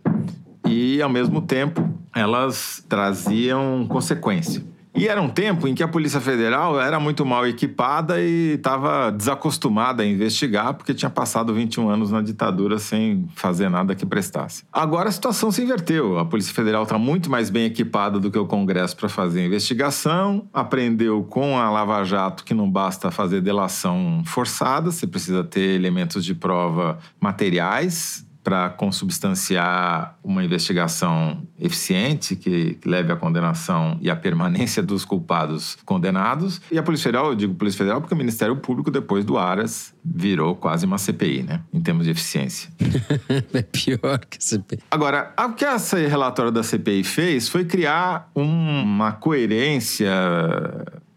e 0.68 1.02
ao 1.02 1.10
mesmo 1.10 1.42
tempo 1.42 1.90
elas 2.14 2.84
traziam 2.88 3.86
consequência. 3.88 4.64
E 4.98 5.08
era 5.08 5.22
um 5.22 5.30
tempo 5.30 5.68
em 5.68 5.76
que 5.76 5.84
a 5.84 5.88
Polícia 5.88 6.20
Federal 6.20 6.82
era 6.82 7.00
muito 7.00 7.24
mal 7.24 7.46
equipada 7.46 8.20
e 8.20 8.56
estava 8.56 9.12
desacostumada 9.12 10.02
a 10.02 10.06
investigar, 10.08 10.74
porque 10.74 10.92
tinha 10.92 11.10
passado 11.12 11.54
21 11.54 11.88
anos 11.88 12.10
na 12.10 12.20
ditadura 12.20 12.80
sem 12.80 13.28
fazer 13.36 13.70
nada 13.70 13.94
que 13.94 14.08
prestasse. 14.08 14.64
Agora 14.74 15.10
a 15.10 15.12
situação 15.12 15.52
se 15.52 15.62
inverteu. 15.62 16.18
A 16.18 16.26
Polícia 16.26 16.52
Federal 16.52 16.82
está 16.82 16.98
muito 16.98 17.30
mais 17.30 17.52
bem 17.52 17.66
equipada 17.66 18.20
do 18.20 18.32
que 18.32 18.40
o 18.40 18.48
Congresso 18.48 18.98
para 18.98 19.08
fazer 19.08 19.46
investigação, 19.46 20.48
aprendeu 20.52 21.24
com 21.24 21.60
a 21.60 21.70
Lava 21.70 22.04
Jato 22.04 22.44
que 22.44 22.56
não 22.56 22.68
basta 22.68 23.12
fazer 23.12 23.40
delação 23.40 24.24
forçada, 24.26 24.90
você 24.90 25.06
precisa 25.06 25.44
ter 25.44 25.76
elementos 25.76 26.26
de 26.26 26.34
prova 26.34 26.98
materiais 27.22 28.27
para 28.48 28.70
consubstanciar 28.70 30.18
uma 30.24 30.42
investigação 30.42 31.46
eficiente 31.60 32.34
que, 32.34 32.76
que, 32.76 32.88
leve 32.88 33.12
à 33.12 33.16
condenação 33.18 33.98
e 34.00 34.10
à 34.10 34.16
permanência 34.16 34.82
dos 34.82 35.04
culpados 35.04 35.78
condenados. 35.84 36.62
E 36.72 36.78
a 36.78 36.82
Polícia 36.82 37.10
Federal, 37.10 37.28
eu 37.28 37.36
digo 37.36 37.54
Polícia 37.56 37.78
Federal 37.78 38.00
porque 38.00 38.14
o 38.14 38.18
Ministério 38.18 38.56
Público, 38.56 38.90
depois 38.90 39.26
do 39.26 39.38
Aras, 39.38 39.94
virou 40.02 40.56
quase 40.56 40.86
uma 40.86 40.98
CPI, 40.98 41.44
né? 41.44 41.60
Em 41.74 41.82
termos 41.82 42.06
de 42.06 42.12
eficiência. 42.12 42.70
é 43.54 43.62
pior 43.64 44.20
que 44.20 44.38
a 44.38 44.42
CPI. 44.42 44.80
Agora, 44.90 45.34
o 45.38 45.50
que 45.52 45.66
esse 45.66 46.08
relatório 46.08 46.50
da 46.50 46.64
CPI 46.64 47.04
fez 47.04 47.50
foi 47.50 47.66
criar 47.66 48.32
um, 48.34 48.82
uma 48.82 49.12
coerência 49.12 50.10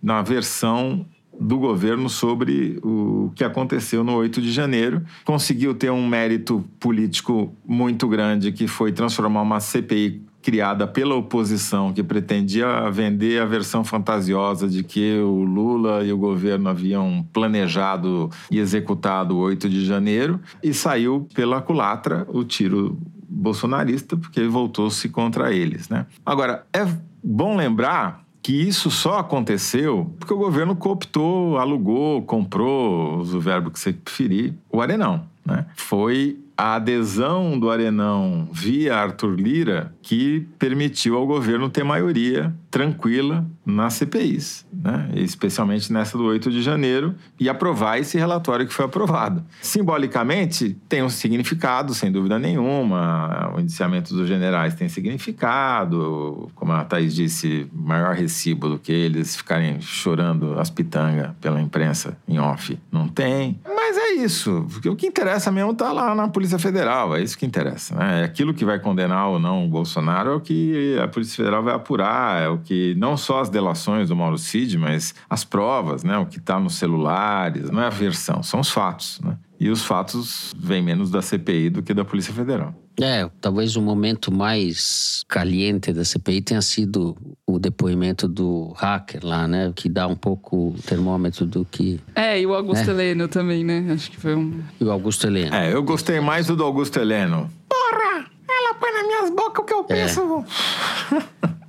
na 0.03 0.21
versão 0.21 1.07
do 1.41 1.59
governo 1.59 2.11
sobre 2.11 2.79
o 2.83 3.33
que 3.35 3.43
aconteceu 3.43 4.05
no 4.05 4.15
8 4.15 4.43
de 4.43 4.53
janeiro. 4.53 5.03
Conseguiu 5.25 5.75
ter 5.75 5.91
um 5.91 6.07
mérito 6.07 6.63
político 6.79 7.55
muito 7.67 8.07
grande, 8.07 8.53
que 8.53 8.69
foi 8.69 8.93
transformar 8.93 9.41
uma 9.41 9.59
CPI 9.59 10.23
criada 10.43 10.87
pela 10.87 11.15
oposição, 11.15 11.93
que 11.93 12.03
pretendia 12.03 12.91
vender 12.91 13.41
a 13.41 13.45
versão 13.45 13.85
fantasiosa 13.85 14.69
de 14.69 14.83
que 14.83 15.19
o 15.19 15.43
Lula 15.43 16.05
e 16.05 16.13
o 16.13 16.19
governo 16.19 16.69
haviam 16.69 17.27
planejado 17.33 18.31
e 18.51 18.59
executado 18.59 19.37
o 19.37 19.39
8 19.39 19.69
de 19.69 19.85
janeiro, 19.85 20.41
e 20.63 20.73
saiu 20.73 21.27
pela 21.35 21.61
culatra 21.61 22.27
o 22.29 22.43
tiro 22.43 22.99
bolsonarista, 23.29 24.17
porque 24.17 24.47
voltou-se 24.47 25.09
contra 25.09 25.53
eles. 25.53 25.89
Né? 25.89 26.07
Agora, 26.25 26.67
é 26.73 26.87
bom 27.23 27.57
lembrar 27.57 28.25
que 28.43 28.53
isso 28.53 28.91
só 28.91 29.19
aconteceu 29.19 30.15
porque 30.19 30.33
o 30.33 30.39
governo 30.39 30.75
cooptou, 30.75 31.59
alugou, 31.59 32.23
comprou, 32.23 33.19
usa 33.19 33.37
o 33.37 33.41
verbo 33.41 33.71
que 33.71 33.79
você 33.79 33.93
preferir, 33.93 34.55
o 34.71 34.81
Arenão. 34.81 35.25
Né? 35.45 35.67
Foi 35.77 36.39
a 36.57 36.75
adesão 36.75 37.59
do 37.59 37.71
Arenão 37.71 38.49
via 38.53 38.97
Arthur 38.97 39.35
Lira 39.35 39.95
que 40.03 40.47
permitiu 40.59 41.17
ao 41.17 41.27
governo 41.27 41.71
ter 41.71 41.83
maioria 41.83 42.55
tranquila 42.71 43.45
nas 43.67 43.95
CPIs, 43.95 44.67
né? 44.73 45.11
especialmente 45.15 45.93
nessa 45.93 46.17
do 46.17 46.25
8 46.25 46.51
de 46.51 46.63
janeiro, 46.63 47.15
e 47.39 47.49
aprovar 47.49 47.99
esse 47.99 48.17
relatório 48.17 48.67
que 48.67 48.73
foi 48.73 48.85
aprovado. 48.85 49.45
Simbolicamente, 49.61 50.77
tem 50.89 51.03
um 51.03 51.09
significado, 51.09 51.93
sem 51.95 52.13
dúvida 52.13 52.39
nenhuma. 52.39 53.53
O 53.57 53.61
indiciamento 53.61 54.15
dos 54.15 54.29
generais 54.29 54.75
tem 54.75 54.89
significado, 54.89 56.49
como 56.55 56.73
a 56.73 56.85
Thaís 56.85 57.15
disse, 57.15 57.69
maior 57.73 58.15
recibo 58.15 58.69
do 58.69 58.79
que 58.79 58.93
eles 58.93 59.37
ficarem 59.37 59.81
chorando 59.81 60.59
as 60.59 60.71
pitangas 60.71 61.33
pela 61.41 61.61
imprensa 61.61 62.17
em 62.29 62.39
off. 62.39 62.79
Não 62.93 63.09
tem. 63.09 63.59
Mas 63.65 63.97
é 63.97 64.13
isso. 64.13 64.67
Porque 64.71 64.89
o 64.89 64.95
que 64.95 65.07
interessa 65.07 65.51
mesmo 65.51 65.73
está 65.73 65.93
lá 65.93 66.15
na 66.15 66.29
Polícia 66.29 66.59
Federal. 66.59 67.17
É 67.17 67.23
isso 67.23 67.37
que 67.37 67.45
interessa. 67.45 67.97
Né? 67.97 68.21
É 68.21 68.25
aquilo 68.25 68.55
que 68.55 68.65
vai 68.65 68.79
condenar 68.79 69.29
ou 69.29 69.39
não 69.39 69.67
o 69.67 69.69
Bolsonaro 69.69 70.31
é 70.31 70.35
o 70.35 70.41
que 70.41 70.99
a 71.03 71.09
Polícia 71.09 71.37
Federal 71.37 71.63
vai 71.63 71.75
apurar. 71.75 72.41
É 72.41 72.49
o 72.49 72.60
que 72.61 72.95
não 72.97 73.17
só 73.17 73.41
as 73.41 73.49
delações 73.49 74.09
do 74.09 74.17
Mauro 74.17 74.39
Cid, 74.39 74.79
mas 74.79 75.15
as 75.29 75.45
provas, 75.45 76.05
né? 76.05 76.17
O 76.19 76.27
que 76.27 76.39
está 76.39 76.59
nos 76.61 76.75
celulares. 76.75 77.71
Não 77.71 77.83
é 77.83 77.87
a 77.87 77.91
versão, 77.91 78.43
são 78.43 78.61
os 78.61 78.71
fatos. 78.71 79.21
Né? 79.21 79.37
E 79.59 79.69
os 79.69 79.83
fatos 79.83 80.53
vêm 80.57 80.83
menos 80.83 81.11
da 81.11 81.21
CPI 81.21 81.71
do 81.71 81.83
que 81.83 81.93
da 81.93 82.05
Polícia 82.05 82.33
Federal. 82.33 82.75
É, 83.01 83.29
talvez 83.41 83.77
o 83.77 83.83
momento 83.83 84.33
mais 84.33 85.25
caliente 85.27 85.93
da 85.93 86.05
CPI 86.05 86.43
tenha 86.43 86.63
sido 86.63 87.17
o 87.47 87.59
depoimento 87.59 88.29
do 88.29 88.73
hacker 88.77 89.25
lá, 89.25 89.49
né? 89.49 89.73
Que 89.75 89.89
dá 89.89 90.07
um 90.07 90.17
pouco 90.17 90.69
o 90.69 90.75
termômetro 90.87 91.47
do 91.47 91.65
que. 91.65 92.01
É, 92.15 92.41
e 92.41 92.47
o 92.47 92.55
Augusto 92.55 92.89
é. 92.89 92.93
Heleno 92.93 93.27
também, 93.27 93.65
né? 93.65 93.87
Acho 93.93 94.11
que 94.11 94.19
foi 94.19 94.35
um. 94.35 94.63
E 94.79 94.85
o 94.85 94.91
Augusto 94.91 95.27
Heleno. 95.27 95.55
É, 95.55 95.73
eu 95.73 95.83
gostei 95.83 96.21
mais 96.21 96.47
do 96.47 96.57
do 96.61 96.65
Augusto 96.65 97.01
Heleno. 97.01 97.51
Porra! 97.67 98.27
Ela 98.49 98.75
põe 98.75 98.93
nas 98.93 99.07
minhas 99.07 99.31
bocas 99.31 99.63
o 99.63 99.67
que 99.67 99.73
eu 99.73 99.81
é. 99.81 99.85
penso. 99.85 100.45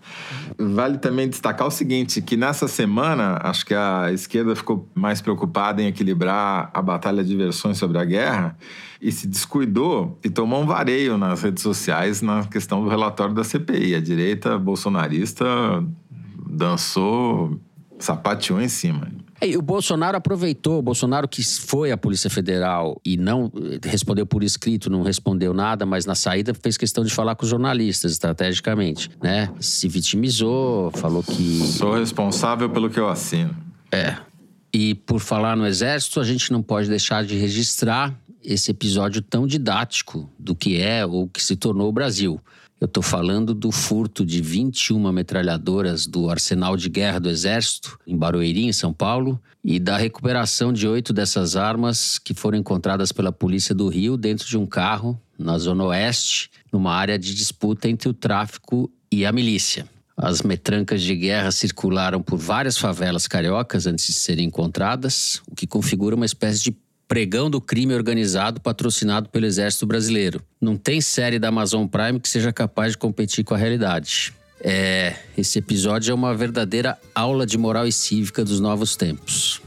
Vale 0.57 0.97
também 0.97 1.29
destacar 1.29 1.67
o 1.67 1.71
seguinte, 1.71 2.21
que 2.21 2.35
nessa 2.35 2.67
semana, 2.67 3.39
acho 3.41 3.65
que 3.65 3.73
a 3.73 4.11
esquerda 4.11 4.55
ficou 4.55 4.89
mais 4.93 5.21
preocupada 5.21 5.81
em 5.81 5.87
equilibrar 5.87 6.69
a 6.73 6.81
batalha 6.81 7.23
de 7.23 7.35
versões 7.35 7.77
sobre 7.77 7.97
a 7.97 8.05
guerra 8.05 8.57
e 9.01 9.11
se 9.11 9.27
descuidou 9.27 10.19
e 10.23 10.29
tomou 10.29 10.61
um 10.61 10.65
vareio 10.65 11.17
nas 11.17 11.41
redes 11.41 11.63
sociais 11.63 12.21
na 12.21 12.45
questão 12.45 12.83
do 12.83 12.89
relatório 12.89 13.33
da 13.33 13.43
CPI. 13.43 13.95
A 13.95 14.01
direita 14.01 14.57
bolsonarista 14.57 15.45
dançou, 16.47 17.59
sapateou 18.05 18.61
em 18.61 18.67
cima. 18.67 19.07
E 19.41 19.57
o 19.57 19.61
Bolsonaro 19.61 20.17
aproveitou, 20.17 20.79
o 20.79 20.81
Bolsonaro 20.81 21.27
que 21.27 21.43
foi 21.43 21.91
à 21.91 21.97
Polícia 21.97 22.29
Federal 22.29 23.01
e 23.03 23.17
não 23.17 23.51
respondeu 23.83 24.25
por 24.25 24.43
escrito, 24.43 24.89
não 24.89 25.01
respondeu 25.01 25.53
nada, 25.53 25.85
mas 25.85 26.05
na 26.05 26.13
saída 26.13 26.53
fez 26.53 26.77
questão 26.77 27.03
de 27.03 27.11
falar 27.11 27.35
com 27.35 27.43
os 27.43 27.49
jornalistas 27.49 28.11
estrategicamente, 28.11 29.09
né? 29.21 29.49
Se 29.59 29.87
vitimizou, 29.87 30.91
falou 30.91 31.23
que. 31.23 31.61
Sou 31.63 31.95
responsável 31.95 32.69
pelo 32.69 32.89
que 32.89 32.99
eu 32.99 33.09
assino. 33.09 33.55
É. 33.91 34.15
E 34.73 34.95
por 34.95 35.19
falar 35.19 35.57
no 35.57 35.65
Exército, 35.65 36.19
a 36.19 36.23
gente 36.23 36.51
não 36.51 36.61
pode 36.61 36.87
deixar 36.87 37.25
de 37.25 37.35
registrar 37.35 38.15
esse 38.43 38.71
episódio 38.71 39.21
tão 39.21 39.45
didático 39.45 40.29
do 40.37 40.55
que 40.55 40.79
é 40.79 41.05
ou 41.05 41.27
que 41.27 41.43
se 41.43 41.55
tornou 41.55 41.89
o 41.89 41.91
Brasil. 41.91 42.39
Eu 42.81 42.87
estou 42.87 43.03
falando 43.03 43.53
do 43.53 43.71
furto 43.71 44.25
de 44.25 44.41
21 44.41 45.11
metralhadoras 45.11 46.07
do 46.07 46.31
arsenal 46.31 46.75
de 46.75 46.89
guerra 46.89 47.19
do 47.19 47.29
Exército, 47.29 47.99
em 48.07 48.17
Barueri, 48.17 48.65
em 48.65 48.73
São 48.73 48.91
Paulo, 48.91 49.39
e 49.63 49.79
da 49.79 49.97
recuperação 49.97 50.73
de 50.73 50.87
oito 50.87 51.13
dessas 51.13 51.55
armas 51.55 52.17
que 52.17 52.33
foram 52.33 52.57
encontradas 52.57 53.11
pela 53.11 53.31
Polícia 53.31 53.75
do 53.75 53.87
Rio 53.87 54.17
dentro 54.17 54.47
de 54.47 54.57
um 54.57 54.65
carro 54.65 55.21
na 55.37 55.59
Zona 55.59 55.83
Oeste, 55.83 56.49
numa 56.73 56.91
área 56.91 57.19
de 57.19 57.35
disputa 57.35 57.87
entre 57.87 58.09
o 58.09 58.15
tráfico 58.15 58.91
e 59.11 59.27
a 59.27 59.31
milícia. 59.31 59.87
As 60.17 60.41
metrancas 60.41 61.03
de 61.03 61.15
guerra 61.15 61.51
circularam 61.51 62.19
por 62.19 62.39
várias 62.39 62.79
favelas 62.79 63.27
cariocas 63.27 63.85
antes 63.85 64.07
de 64.07 64.13
serem 64.13 64.47
encontradas, 64.47 65.39
o 65.47 65.53
que 65.53 65.67
configura 65.67 66.15
uma 66.15 66.25
espécie 66.25 66.63
de 66.63 66.75
pregão 67.11 67.49
do 67.49 67.59
crime 67.59 67.93
organizado 67.93 68.61
patrocinado 68.61 69.27
pelo 69.27 69.45
Exército 69.45 69.85
Brasileiro. 69.85 70.41
Não 70.61 70.77
tem 70.77 71.01
série 71.01 71.37
da 71.37 71.49
Amazon 71.49 71.85
Prime 71.85 72.21
que 72.21 72.29
seja 72.29 72.53
capaz 72.53 72.93
de 72.93 72.97
competir 72.97 73.43
com 73.43 73.53
a 73.53 73.57
realidade. 73.57 74.33
É, 74.61 75.17
esse 75.37 75.59
episódio 75.59 76.13
é 76.13 76.15
uma 76.15 76.33
verdadeira 76.33 76.97
aula 77.13 77.45
de 77.45 77.57
moral 77.57 77.85
e 77.85 77.91
cívica 77.91 78.45
dos 78.45 78.61
novos 78.61 78.95
tempos. 78.95 79.61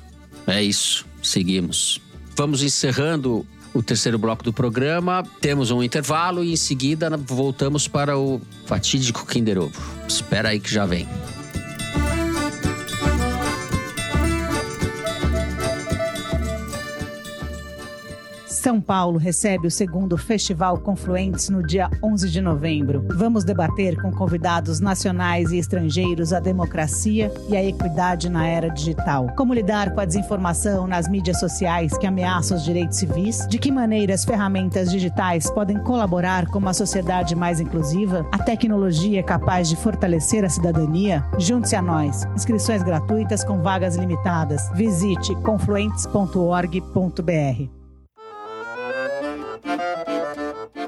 É 0.47 0.63
isso, 0.63 1.05
seguimos. 1.23 2.01
Vamos 2.35 2.63
encerrando 2.63 3.47
o 3.75 3.83
terceiro 3.83 4.19
bloco 4.19 4.43
do 4.43 4.51
programa. 4.51 5.23
Temos 5.39 5.71
um 5.71 5.83
intervalo 5.83 6.43
e 6.43 6.51
em 6.51 6.57
seguida 6.57 7.15
voltamos 7.15 7.87
para 7.87 8.17
o 8.17 8.41
fatídico 8.65 9.27
Kinder 9.27 9.59
Ovo. 9.59 9.83
Espera 10.09 10.49
aí 10.49 10.59
que 10.59 10.73
já 10.73 10.87
vem. 10.87 11.07
São 18.65 18.81
Paulo 18.81 19.19
recebe 19.19 19.67
o 19.67 19.71
segundo 19.71 20.17
Festival 20.17 20.79
Confluentes 20.79 21.51
no 21.51 21.63
dia 21.63 21.91
11 22.03 22.31
de 22.31 22.41
novembro. 22.41 23.07
Vamos 23.15 23.45
debater 23.45 24.01
com 24.01 24.11
convidados 24.11 24.81
nacionais 24.81 25.53
e 25.53 25.59
estrangeiros 25.59 26.33
a 26.33 26.41
democracia 26.41 27.31
e 27.47 27.59
a 27.59 27.63
equidade 27.63 28.31
na 28.31 28.47
era 28.47 28.71
digital. 28.71 29.27
Como 29.37 29.53
lidar 29.53 29.93
com 29.93 30.01
a 30.01 30.07
desinformação 30.07 30.87
nas 30.87 31.07
mídias 31.07 31.41
sociais 31.41 31.99
que 31.99 32.07
ameaçam 32.07 32.57
os 32.57 32.65
direitos 32.65 32.97
civis? 32.97 33.47
De 33.51 33.59
que 33.59 33.71
maneira 33.71 34.15
as 34.15 34.25
ferramentas 34.25 34.91
digitais 34.91 35.51
podem 35.51 35.77
colaborar 35.77 36.47
com 36.47 36.59
uma 36.59 36.73
sociedade 36.73 37.37
mais 37.37 37.61
inclusiva? 37.61 38.27
A 38.33 38.39
tecnologia 38.39 39.21
é 39.21 39.23
capaz 39.23 39.69
de 39.69 39.77
fortalecer 39.77 40.43
a 40.43 40.49
cidadania? 40.49 41.23
Junte-se 41.39 41.77
a 41.77 41.83
nós. 41.83 42.25
Inscrições 42.35 42.83
gratuitas 42.83 43.45
com 43.45 43.61
vagas 43.61 43.97
limitadas. 43.97 44.71
Visite 44.75 45.35
confluentes.org.br. 45.43 47.84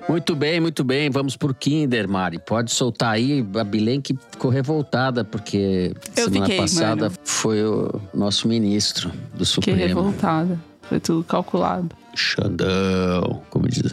Muito 0.09 0.37
bem, 0.37 0.61
muito 0.61 0.85
bem. 0.85 1.11
Vamos 1.11 1.37
por 1.37 1.53
Kinder, 1.55 2.09
Mari. 2.09 2.39
Pode 2.39 2.71
soltar 2.71 3.13
aí. 3.15 3.45
A 3.59 3.65
Bilen 3.65 4.01
que 4.01 4.17
ficou 4.31 4.51
revoltada, 4.51 5.25
porque 5.25 5.93
Eu 6.17 6.25
semana 6.25 6.47
fiquei, 6.47 6.61
passada 6.61 7.03
mano. 7.09 7.15
foi 7.25 7.65
o 7.65 8.01
nosso 8.15 8.47
ministro 8.47 9.11
do 9.35 9.45
Fiquei 9.45 9.75
Supremo. 9.75 9.87
revoltada. 9.89 10.59
Foi 10.83 11.01
tudo 11.01 11.25
calculado. 11.25 11.89
Xandão, 12.15 13.43
como 13.51 13.69
diz. 13.69 13.93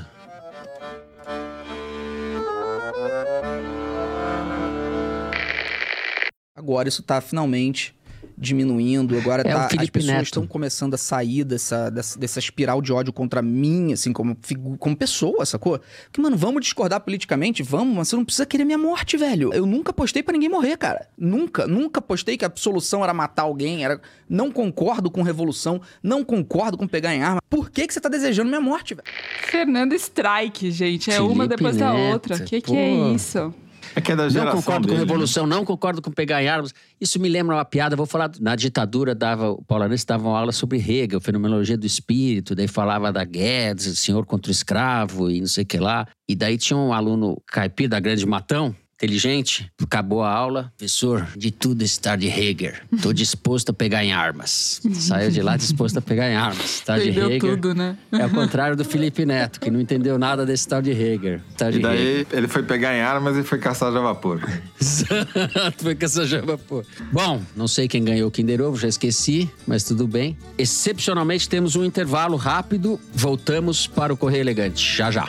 Agora 6.55 6.87
isso 6.87 7.01
tá 7.03 7.19
finalmente 7.19 7.95
diminuindo. 8.37 9.17
Agora 9.17 9.43
É 9.47 9.55
o 9.55 9.59
tá, 9.59 9.69
as 9.79 9.89
pessoas 9.89 10.13
Neto. 10.13 10.23
estão 10.25 10.47
começando 10.47 10.93
a 10.93 10.97
sair 10.97 11.43
dessa, 11.43 11.89
dessa, 11.89 12.19
dessa 12.19 12.39
espiral 12.39 12.81
de 12.81 12.91
ódio 12.91 13.13
contra 13.13 13.41
mim, 13.41 13.93
assim, 13.93 14.11
como, 14.13 14.37
como 14.79 14.95
pessoa, 14.95 15.45
sacou? 15.45 15.79
Que, 16.11 16.21
mano, 16.21 16.35
vamos 16.37 16.61
discordar 16.61 16.99
politicamente? 17.01 17.63
Vamos, 17.63 17.95
mas 17.95 18.07
você 18.07 18.15
não 18.15 18.25
precisa 18.25 18.45
querer 18.45 18.65
minha 18.65 18.77
morte, 18.77 19.17
velho. 19.17 19.53
Eu 19.53 19.65
nunca 19.65 19.93
postei 19.93 20.21
pra 20.23 20.33
ninguém 20.33 20.49
morrer, 20.49 20.77
cara. 20.77 21.07
Nunca, 21.17 21.67
nunca 21.67 22.01
postei 22.01 22.37
que 22.37 22.45
a 22.45 22.51
solução 22.55 23.03
era 23.03 23.13
matar 23.13 23.43
alguém. 23.43 23.83
Era... 23.83 23.99
Não 24.29 24.51
concordo 24.51 25.09
com 25.11 25.21
revolução, 25.21 25.81
não 26.01 26.23
concordo 26.23 26.77
com 26.77 26.87
pegar 26.87 27.13
em 27.13 27.21
arma. 27.23 27.41
Por 27.49 27.69
que, 27.69 27.85
que 27.87 27.93
você 27.93 27.99
tá 27.99 28.09
desejando 28.09 28.49
minha 28.49 28.61
morte, 28.61 28.93
velho? 28.95 29.07
Fernanda 29.43 29.95
Strike, 29.95 30.71
gente. 30.71 31.11
É 31.11 31.21
uma 31.21 31.43
Felipe 31.43 31.55
depois 31.57 31.77
da 31.77 31.93
Neto, 31.93 32.13
outra. 32.13 32.39
Que 32.39 32.61
que 32.61 32.71
pô. 32.71 32.75
é 32.75 33.13
isso? 33.13 33.53
É 33.95 34.01
que 34.01 34.11
é 34.11 34.15
da 34.15 34.23
Não 34.23 34.29
geração 34.29 34.61
concordo 34.61 34.87
dele, 34.87 34.99
com 34.99 35.05
né? 35.05 35.11
revolução, 35.11 35.47
não 35.47 35.65
concordo 35.65 36.01
com 36.01 36.11
pegar 36.11 36.41
em 36.41 36.47
armas. 36.47 36.73
Isso 36.99 37.19
me 37.19 37.29
lembra 37.29 37.55
uma 37.55 37.65
piada, 37.65 37.95
vou 37.95 38.05
falar. 38.05 38.31
Na 38.39 38.55
ditadura, 38.55 39.13
dava, 39.13 39.51
o 39.51 39.63
Paulanense 39.63 40.05
dava 40.05 40.27
uma 40.27 40.39
aula 40.39 40.51
sobre 40.51 40.77
Hegel, 40.77 41.21
fenomenologia 41.21 41.77
do 41.77 41.85
espírito, 41.85 42.55
daí 42.55 42.67
falava 42.67 43.11
da 43.11 43.23
Guedes, 43.23 43.99
senhor 43.99 44.25
contra 44.25 44.49
o 44.49 44.51
escravo 44.51 45.29
e 45.29 45.39
não 45.39 45.47
sei 45.47 45.63
o 45.63 45.67
que 45.67 45.77
lá. 45.77 46.07
E 46.27 46.35
daí 46.35 46.57
tinha 46.57 46.77
um 46.77 46.93
aluno 46.93 47.41
caipira 47.47 47.89
da 47.89 47.99
Grande 47.99 48.25
Matão, 48.25 48.75
inteligente, 48.95 49.71
acabou 49.81 50.23
a 50.23 50.31
aula. 50.31 50.71
Professor, 50.77 51.27
de 51.35 51.51
tudo 51.51 51.83
está 51.83 52.15
de 52.15 52.27
Hegel. 52.27 52.73
Estou 52.93 53.13
disposto 53.13 53.69
a 53.69 53.73
pegar 53.73 54.03
em 54.03 54.13
armas. 54.13 54.81
Saiu 54.93 55.31
de 55.31 55.41
lá 55.41 55.57
disposto 55.57 55.97
a 55.97 56.01
pegar 56.01 56.29
em 56.29 56.35
armas. 56.35 56.81
Tá 56.81 56.97
de 56.97 57.09
Hegel. 57.09 57.39
tudo, 57.39 57.73
né? 57.73 57.97
É 58.11 58.21
ao 58.21 58.29
contrário 58.29 58.75
do 58.75 58.85
Felipe 58.85 59.25
Neto, 59.25 59.59
que 59.59 59.69
não 59.69 59.79
entendeu 59.79 60.17
nada 60.17 60.45
desse 60.45 60.67
tal 60.67 60.81
de 60.81 60.91
Hegel. 60.91 61.39
Tal 61.57 61.71
de 61.71 61.79
E 61.79 61.81
daí 61.81 62.27
ele 62.31 62.47
foi 62.47 62.63
pegar 62.63 62.95
em 62.95 63.01
armas 63.01 63.37
e 63.37 63.43
foi 63.43 63.59
caçar 63.59 63.95
a 63.95 63.99
vapor. 63.99 64.41
Exato, 64.79 65.83
foi 65.83 65.97
essa 65.99 66.25
jamba, 66.25 66.57
pô. 66.57 66.83
Bom, 67.11 67.41
não 67.55 67.67
sei 67.67 67.87
quem 67.87 68.03
ganhou 68.03 68.27
o 68.27 68.31
Kinder 68.31 68.61
Ovo, 68.61 68.77
já 68.77 68.87
esqueci, 68.87 69.49
mas 69.67 69.83
tudo 69.83 70.07
bem. 70.07 70.37
Excepcionalmente 70.57 71.47
temos 71.49 71.75
um 71.75 71.83
intervalo 71.83 72.37
rápido. 72.37 72.99
Voltamos 73.13 73.87
para 73.87 74.13
o 74.13 74.17
Correio 74.17 74.41
Elegante. 74.41 74.95
Já 74.97 75.11
já. 75.11 75.27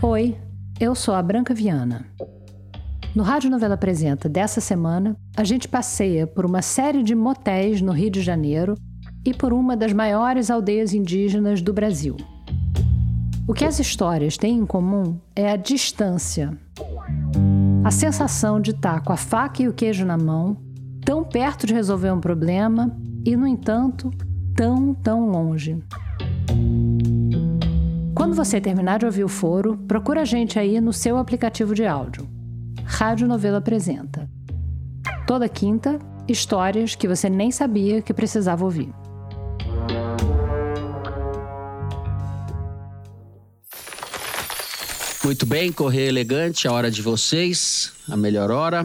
Oi, 0.00 0.38
eu 0.78 0.94
sou 0.94 1.12
a 1.12 1.20
Branca 1.20 1.52
Viana. 1.52 2.06
No 3.16 3.24
Rádio 3.24 3.50
Novela 3.50 3.74
Apresenta 3.74 4.28
dessa 4.28 4.60
semana, 4.60 5.16
a 5.36 5.42
gente 5.42 5.66
passeia 5.66 6.24
por 6.24 6.46
uma 6.46 6.62
série 6.62 7.02
de 7.02 7.16
motéis 7.16 7.80
no 7.80 7.90
Rio 7.90 8.08
de 8.08 8.22
Janeiro 8.22 8.76
e 9.26 9.34
por 9.34 9.52
uma 9.52 9.76
das 9.76 9.92
maiores 9.92 10.52
aldeias 10.52 10.94
indígenas 10.94 11.60
do 11.60 11.72
Brasil. 11.72 12.16
O 13.48 13.52
que 13.52 13.64
as 13.64 13.80
histórias 13.80 14.36
têm 14.36 14.58
em 14.58 14.66
comum 14.66 15.18
é 15.34 15.50
a 15.50 15.56
distância. 15.56 16.56
A 17.82 17.90
sensação 17.90 18.60
de 18.60 18.70
estar 18.70 19.00
com 19.00 19.12
a 19.12 19.16
faca 19.16 19.64
e 19.64 19.68
o 19.68 19.74
queijo 19.74 20.06
na 20.06 20.16
mão, 20.16 20.58
tão 21.04 21.24
perto 21.24 21.66
de 21.66 21.74
resolver 21.74 22.12
um 22.12 22.20
problema 22.20 22.96
e, 23.26 23.34
no 23.34 23.48
entanto, 23.48 24.12
tão, 24.54 24.94
tão 24.94 25.28
longe. 25.28 25.76
Quando 28.18 28.34
você 28.34 28.60
terminar 28.60 28.98
de 28.98 29.06
ouvir 29.06 29.22
o 29.22 29.28
foro, 29.28 29.76
procura 29.86 30.22
a 30.22 30.24
gente 30.24 30.58
aí 30.58 30.80
no 30.80 30.92
seu 30.92 31.18
aplicativo 31.18 31.72
de 31.72 31.86
áudio. 31.86 32.28
Rádio 32.84 33.28
Novela 33.28 33.58
apresenta. 33.58 34.28
Toda 35.24 35.48
quinta, 35.48 36.00
histórias 36.26 36.96
que 36.96 37.06
você 37.06 37.30
nem 37.30 37.52
sabia 37.52 38.02
que 38.02 38.12
precisava 38.12 38.64
ouvir. 38.64 38.92
Muito 45.22 45.46
bem, 45.46 45.70
Correio 45.70 46.08
Elegante, 46.08 46.66
a 46.66 46.72
hora 46.72 46.90
de 46.90 47.00
vocês, 47.00 47.92
a 48.08 48.16
melhor 48.16 48.50
hora 48.50 48.84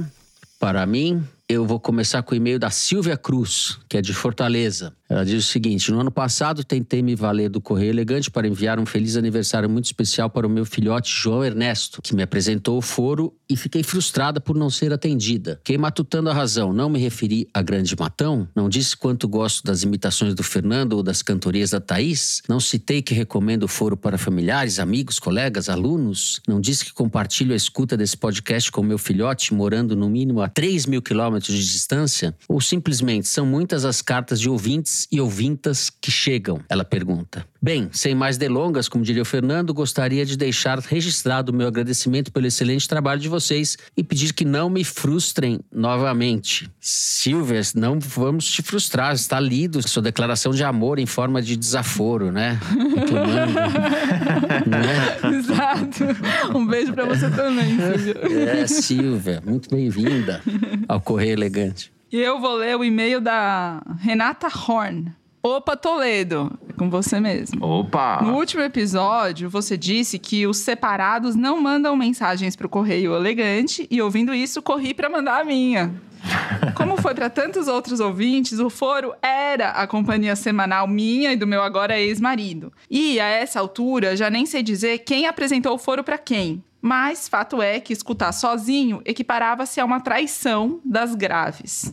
para 0.60 0.86
mim. 0.86 1.24
Eu 1.50 1.66
vou 1.66 1.80
começar 1.80 2.22
com 2.22 2.36
o 2.36 2.38
e-mail 2.38 2.60
da 2.60 2.70
Silvia 2.70 3.18
Cruz, 3.18 3.80
que 3.90 3.98
é 3.98 4.02
de 4.02 4.14
Fortaleza. 4.14 4.94
Ela 5.14 5.24
diz 5.24 5.46
o 5.46 5.48
seguinte: 5.48 5.92
No 5.92 6.00
ano 6.00 6.10
passado, 6.10 6.64
tentei 6.64 7.04
me 7.04 7.16
valer 7.16 7.48
do 7.48 7.62
Correio 7.62 7.92
Elegante 7.92 8.32
para 8.32 8.48
enviar 8.48 8.80
um 8.80 8.86
feliz 8.86 9.16
aniversário 9.16 9.70
muito 9.70 9.86
especial 9.86 10.28
para 10.28 10.48
o 10.48 10.50
meu 10.50 10.66
filhote 10.66 11.14
João 11.16 11.46
Ernesto, 11.46 12.02
que 12.02 12.16
me 12.16 12.24
apresentou 12.24 12.80
o 12.80 12.82
foro 12.82 13.32
e 13.48 13.56
fiquei 13.56 13.84
frustrada 13.84 14.42
por 14.42 14.56
não 14.56 14.72
ser 14.72 14.92
atendida. 14.92 15.58
Fiquei 15.58 15.78
matutando 15.78 16.32
a 16.32 16.34
razão. 16.34 16.74
Não 16.74 16.90
me 16.90 16.98
referi 16.98 17.48
a 17.54 17.62
Grande 17.62 17.96
Matão? 17.96 18.48
Não 18.56 18.68
disse 18.68 18.98
quanto 18.98 19.28
gosto 19.28 19.64
das 19.64 19.84
imitações 19.84 20.34
do 20.34 20.42
Fernando 20.42 20.94
ou 20.94 21.04
das 21.04 21.22
cantorias 21.22 21.70
da 21.70 21.80
Thaís? 21.80 22.42
Não 22.50 22.60
citei 22.60 23.04
que 23.04 23.14
recomendo 23.14 23.64
o 23.64 23.68
foro 23.68 23.96
para 23.96 24.18
familiares, 24.18 24.80
amigos, 24.80 25.20
colegas, 25.20 25.70
alunos? 25.70 26.42
Não 26.48 26.60
disse 26.60 26.86
que 26.86 26.92
compartilho 26.92 27.54
a 27.54 27.56
escuta 27.56 27.96
desse 27.96 28.18
podcast 28.18 28.72
com 28.72 28.82
meu 28.82 28.98
filhote, 28.98 29.54
morando 29.54 29.96
no 29.96 30.10
mínimo 30.10 30.42
a 30.42 30.50
3 30.50 30.88
mil 30.88 31.04
quilômetros 31.04 31.56
de 31.56 31.72
distância? 31.72 32.36
Ou 32.48 32.60
simplesmente 32.60 33.28
são 33.28 33.46
muitas 33.46 33.86
as 33.86 34.02
cartas 34.02 34.40
de 34.40 34.50
ouvintes 34.50 35.03
e 35.12 35.22
ouvintas 35.22 35.90
que 35.90 36.12
chegam? 36.12 36.60
Ela 36.70 36.84
pergunta. 36.84 37.46
Bem, 37.62 37.90
sem 37.94 38.14
mais 38.14 38.38
delongas, 38.38 38.90
como 38.90 39.06
diria 39.06 39.22
o 39.22 39.26
Fernando, 39.26 39.74
gostaria 39.74 40.26
de 40.26 40.36
deixar 40.36 40.80
registrado 40.80 41.52
o 41.52 41.56
meu 41.56 41.68
agradecimento 41.68 42.32
pelo 42.32 42.46
excelente 42.46 42.90
trabalho 42.90 43.22
de 43.22 43.30
vocês 43.30 43.78
e 43.96 44.04
pedir 44.04 44.34
que 44.34 44.44
não 44.44 44.70
me 44.70 44.84
frustrem 44.84 45.62
novamente. 45.72 46.70
Silvia, 46.82 47.62
não 47.76 48.00
vamos 48.00 48.46
te 48.46 48.62
frustrar. 48.62 49.14
Está 49.14 49.40
lido 49.40 49.88
sua 49.88 50.02
declaração 50.02 50.52
de 50.52 50.64
amor 50.64 51.00
em 51.00 51.06
forma 51.06 51.42
de 51.42 51.56
desaforo, 51.56 52.32
né? 52.34 52.60
Reclamando. 52.96 53.54
né? 54.68 55.38
Exato. 55.38 56.58
Um 56.58 56.66
beijo 56.66 56.92
pra 56.92 57.06
você 57.06 57.30
também, 57.30 57.78
Silvia. 57.78 58.50
É, 58.50 58.68
Silvia, 58.68 59.42
muito 59.46 59.70
bem-vinda 59.70 60.42
ao 60.88 61.00
Correio 61.00 61.32
Elegante. 61.32 61.93
E 62.14 62.22
eu 62.22 62.40
vou 62.40 62.54
ler 62.54 62.78
o 62.78 62.84
e-mail 62.84 63.20
da 63.20 63.82
Renata 64.00 64.48
Horn. 64.48 65.12
Opa, 65.42 65.76
Toledo, 65.76 66.56
é 66.70 66.74
com 66.74 66.88
você 66.88 67.20
mesmo. 67.20 67.66
Opa! 67.66 68.22
No 68.22 68.36
último 68.36 68.62
episódio, 68.62 69.50
você 69.50 69.76
disse 69.76 70.20
que 70.20 70.46
os 70.46 70.58
separados 70.58 71.36
não 71.36 71.60
mandam 71.60 71.96
mensagens 71.96 72.56
pro 72.56 72.70
Correio 72.70 73.16
Elegante 73.16 73.88
e 73.90 74.00
ouvindo 74.00 74.32
isso, 74.32 74.62
corri 74.62 74.94
para 74.94 75.10
mandar 75.10 75.42
a 75.42 75.44
minha. 75.44 75.92
Como 76.78 77.02
foi 77.02 77.16
para 77.16 77.32
tantos 77.32 77.68
outros 77.68 78.00
ouvintes, 78.00 78.60
o 78.60 78.70
foro 78.70 79.16
era 79.20 79.70
a 79.72 79.88
companhia 79.88 80.36
semanal 80.36 80.88
minha 80.88 81.34
e 81.34 81.36
do 81.36 81.48
meu 81.48 81.64
agora 81.64 82.00
ex-marido. 82.00 82.72
E 82.92 83.20
a 83.20 83.26
essa 83.26 83.60
altura, 83.60 84.16
já 84.16 84.30
nem 84.30 84.46
sei 84.46 84.62
dizer 84.62 85.00
quem 85.00 85.26
apresentou 85.26 85.74
o 85.74 85.80
foro 85.80 86.04
para 86.04 86.20
quem. 86.20 86.64
Mas 86.80 87.28
fato 87.28 87.60
é 87.60 87.80
que 87.80 87.92
escutar 87.92 88.32
sozinho 88.34 89.02
equiparava-se 89.04 89.82
a 89.82 89.86
uma 89.86 90.00
traição 90.00 90.80
das 90.86 91.16
graves. 91.16 91.92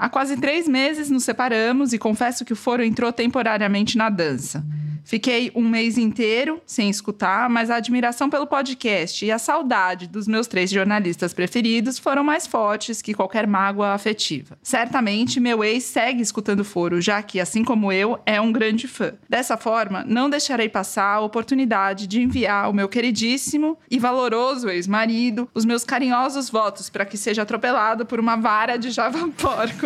Há 0.00 0.08
quase 0.08 0.38
três 0.38 0.66
meses 0.66 1.10
nos 1.10 1.24
separamos 1.24 1.92
e 1.92 1.98
confesso 1.98 2.42
que 2.42 2.54
o 2.54 2.56
foro 2.56 2.82
entrou 2.82 3.12
temporariamente 3.12 3.98
na 3.98 4.08
dança. 4.08 4.64
Fiquei 5.04 5.50
um 5.56 5.68
mês 5.68 5.98
inteiro 5.98 6.60
sem 6.64 6.88
escutar, 6.88 7.50
mas 7.50 7.68
a 7.68 7.76
admiração 7.76 8.30
pelo 8.30 8.46
podcast 8.46 9.24
e 9.24 9.32
a 9.32 9.40
saudade 9.40 10.06
dos 10.06 10.28
meus 10.28 10.46
três 10.46 10.70
jornalistas 10.70 11.34
preferidos 11.34 11.98
foram 11.98 12.22
mais 12.22 12.46
fortes 12.46 13.02
que 13.02 13.12
qualquer 13.12 13.44
mágoa 13.46 13.92
afetiva. 13.92 14.56
Certamente, 14.62 15.40
meu 15.40 15.64
ex 15.64 15.82
segue 15.82 16.22
escutando 16.22 16.64
foro, 16.64 17.00
já 17.00 17.20
que, 17.22 17.40
assim 17.40 17.64
como 17.64 17.92
eu, 17.92 18.20
é 18.24 18.40
um 18.40 18.52
grande 18.52 18.86
fã. 18.86 19.14
Dessa 19.28 19.56
forma, 19.56 20.04
não 20.06 20.30
deixarei 20.30 20.68
passar 20.68 21.14
a 21.14 21.20
oportunidade 21.20 22.06
de 22.06 22.22
enviar 22.22 22.66
ao 22.66 22.72
meu 22.72 22.88
queridíssimo 22.88 23.76
e 23.90 23.98
valoroso 23.98 24.68
ex-marido 24.68 25.48
os 25.52 25.64
meus 25.64 25.82
carinhosos 25.82 26.48
votos 26.48 26.88
para 26.88 27.04
que 27.04 27.16
seja 27.16 27.42
atropelado 27.42 28.06
por 28.06 28.20
uma 28.20 28.36
vara 28.36 28.76
de 28.76 28.90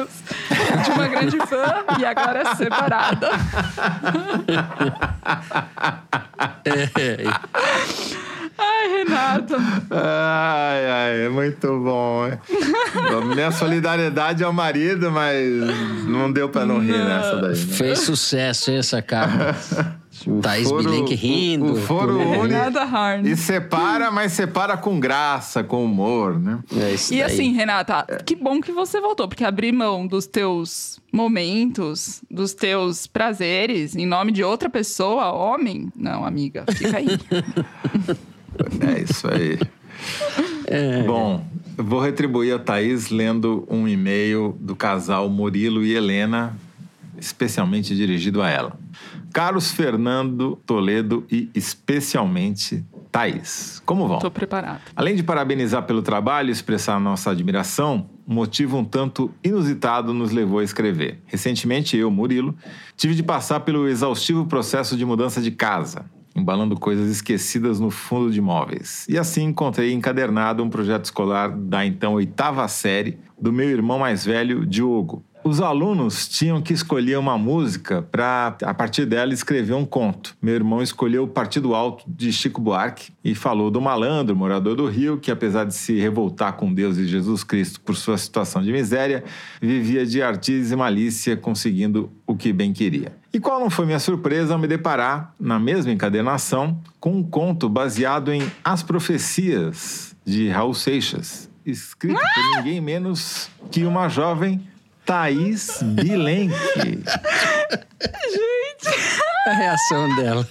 javaporcos 0.05 0.85
de 0.85 0.91
uma 0.91 1.09
grande 1.09 1.39
fã 1.47 1.85
e 1.99 2.05
agora 2.05 2.55
separada. 2.55 3.31
Ai, 8.57 8.89
Renato. 8.89 9.57
Ai, 9.91 10.91
ai, 10.91 11.27
é 11.27 11.29
muito 11.29 11.67
bom. 11.81 12.31
Minha 13.35 13.51
solidariedade 13.51 14.45
ao 14.45 14.53
marido, 14.53 15.11
mas 15.11 15.45
não 16.07 16.33
deu 16.33 16.49
pra 16.49 16.65
não, 16.65 16.79
rir 16.79 16.99
nessa 16.99 17.37
daí. 17.37 17.51
né? 17.51 17.75
Fez 17.75 18.01
sucesso 18.01 18.71
hein, 18.71 18.79
essa 18.79 19.03
capa. 20.25 20.41
Thaís 20.43 20.69
foro- 20.69 20.83
Bilenque 20.85 21.15
rindo. 21.15 21.65
O, 21.67 21.73
o 21.73 21.77
foro 21.77 22.19
une 22.41 22.53
Nada 22.53 22.85
hard. 22.85 23.27
e 23.27 23.37
separa, 23.37 24.11
mas 24.11 24.33
separa 24.33 24.77
com 24.77 25.01
graça, 25.01 25.65
com 25.65 25.85
humor, 25.85 26.39
né? 26.39 26.59
É 26.77 26.93
isso 26.95 27.13
E 27.15 27.19
daí. 27.19 27.27
assim, 27.33 27.53
Renata, 27.53 28.05
que 28.25 28.35
bom 28.37 28.61
que 28.61 28.73
você 28.73 29.01
voltou, 29.01 29.27
porque 29.29 29.45
abrir 29.45 29.73
mão 29.73 30.07
dos 30.07 30.27
teus 30.27 31.01
momentos, 31.13 32.23
dos 32.31 32.53
teus 32.55 33.07
prazeres, 33.07 33.95
em 33.97 34.07
nome 34.07 34.33
de 34.33 34.43
outra 34.45 34.69
pessoa, 34.71 35.33
homem, 35.33 35.91
não, 35.97 36.25
amiga, 36.25 36.65
fica 36.73 36.99
aí. 36.99 37.07
É 38.81 39.01
isso 39.03 39.27
aí. 39.29 39.59
Bom, 41.07 41.45
eu 41.77 41.85
vou 41.85 42.01
retribuir 42.01 42.55
a 42.55 42.59
Thaís 42.59 43.11
lendo 43.11 43.67
um 43.69 43.89
e-mail 43.89 44.57
do 44.61 44.77
casal 44.77 45.29
Murilo 45.29 45.85
e 45.85 45.93
Helena, 45.93 46.57
especialmente 47.19 47.95
dirigido 47.97 48.41
a 48.43 48.49
ela. 48.49 48.79
Carlos 49.35 49.73
Fernando 49.73 50.55
Toledo 50.65 51.27
e 51.29 51.51
especialmente 51.57 52.85
Thaís. 53.11 53.83
Como 53.85 54.07
vão? 54.07 54.21
Tô 54.21 54.31
preparada. 54.31 54.81
Além 54.95 55.17
de 55.17 55.25
parabenizar 55.25 55.83
pelo 55.83 56.03
trabalho 56.03 56.51
e 56.51 56.53
expressar 56.53 57.01
nossa 57.01 57.33
admiração, 57.33 58.09
um 58.29 58.33
motivo 58.33 58.79
um 58.79 58.85
tanto 58.85 59.35
inusitado 59.43 60.15
nos 60.15 60.31
levou 60.31 60.61
a 60.61 60.65
escrever. 60.65 61.21
Recentemente, 61.27 61.97
eu, 61.97 62.13
Murilo, 62.13 62.55
tive 62.97 63.17
de 63.17 63.25
passar 63.25 63.59
pelo 63.59 63.89
exaustivo 63.89 64.47
processo 64.47 64.97
de 64.97 65.05
mudança 65.05 65.43
de 65.43 65.51
casa, 65.51 66.05
embalando 66.37 66.79
coisas 66.79 67.11
esquecidas 67.11 67.81
no 67.81 67.91
fundo 67.91 68.31
de 68.31 68.41
móveis. 68.41 69.05
E 69.09 69.19
assim 69.19 69.47
encontrei 69.47 69.93
encadernado 69.93 70.63
um 70.63 70.71
projeto 70.71 71.07
escolar 71.07 71.51
da 71.51 71.85
então 71.85 72.13
oitava 72.13 72.69
série 72.69 73.19
do 73.37 73.53
meu 73.53 73.69
irmão 73.69 73.99
mais 73.99 74.25
velho, 74.25 74.65
Diogo. 74.65 75.25
Os 75.45 75.61
alunos 75.61 76.27
tinham 76.27 76.63
que 76.63 76.73
escolher 76.73 77.19
uma 77.19 77.37
música 77.37 78.01
para, 78.01 78.57
a 78.63 78.73
partir 78.73 79.05
dela, 79.05 79.35
escrever 79.35 79.75
um 79.75 79.85
conto. 79.85 80.35
Meu 80.41 80.55
irmão 80.55 80.83
escolheu 80.83 81.25
o 81.25 81.29
Partido 81.29 81.75
Alto 81.75 82.03
de 82.09 82.33
Chico 82.33 82.63
Buarque 82.63 83.13
e 83.23 83.35
falou 83.35 83.71
do 83.71 83.79
malandro, 83.79 84.35
morador 84.35 84.75
do 84.75 84.87
Rio, 84.87 85.19
que 85.19 85.31
apesar 85.31 85.65
de 85.65 85.75
se 85.75 86.01
revoltar 86.01 86.55
com 86.55 86.73
Deus 86.73 86.97
e 86.97 87.07
Jesus 87.07 87.45
Cristo 87.45 87.79
por 87.83 87.95
sua 87.95 88.17
situação 88.17 88.63
de 88.63 88.73
miséria, 88.73 89.23
vivia 89.61 90.07
de 90.07 90.23
artes 90.23 90.71
e 90.71 90.77
malícia, 90.77 91.37
conseguindo 91.37 92.11
o 92.27 92.35
que 92.35 92.51
bem 92.51 92.73
queria. 92.73 93.15
E 93.31 93.39
qual 93.39 93.61
não 93.61 93.69
foi 93.69 93.85
minha 93.85 93.99
surpresa 93.99 94.55
ao 94.55 94.59
me 94.59 94.67
deparar, 94.67 95.35
na 95.39 95.59
mesma 95.59 95.93
encadernação, 95.93 96.81
com 96.99 97.19
um 97.19 97.23
conto 97.23 97.69
baseado 97.69 98.33
em 98.33 98.51
As 98.65 98.83
Profecias, 98.83 100.17
de 100.25 100.49
Raul 100.49 100.73
Seixas, 100.73 101.51
escrito 101.67 102.19
por 102.19 102.57
ninguém 102.57 102.81
menos 102.81 103.51
que 103.71 103.85
uma 103.85 104.09
jovem 104.09 104.73
Thaís 105.05 105.83
Bilenque. 105.83 107.03
A 109.47 109.53
reação 109.53 110.17
dela. 110.17 110.49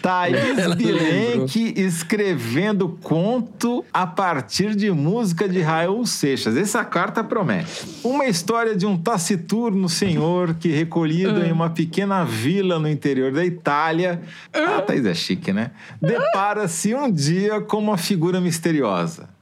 Thaís 0.00 0.58
Ela 0.58 0.74
lembrou. 0.74 0.76
Bilenque 0.76 1.74
escrevendo 1.76 2.96
conto 3.02 3.84
a 3.92 4.06
partir 4.06 4.76
de 4.76 4.88
música 4.92 5.48
de 5.48 5.60
Raul 5.60 6.06
Seixas. 6.06 6.56
Essa 6.56 6.84
carta 6.84 7.24
promete. 7.24 7.84
Uma 8.04 8.26
história 8.26 8.76
de 8.76 8.86
um 8.86 8.96
taciturno 8.96 9.88
senhor 9.88 10.54
que, 10.54 10.68
recolhido 10.68 11.44
em 11.44 11.50
uma 11.50 11.70
pequena 11.70 12.24
vila 12.24 12.78
no 12.78 12.88
interior 12.88 13.32
da 13.32 13.44
Itália, 13.44 14.22
a 14.52 14.80
Thaís 14.80 15.04
é 15.04 15.14
chique, 15.14 15.52
né? 15.52 15.72
Depara-se 16.00 16.94
um 16.94 17.10
dia 17.10 17.60
com 17.60 17.78
uma 17.78 17.98
figura 17.98 18.40
misteriosa. 18.40 19.39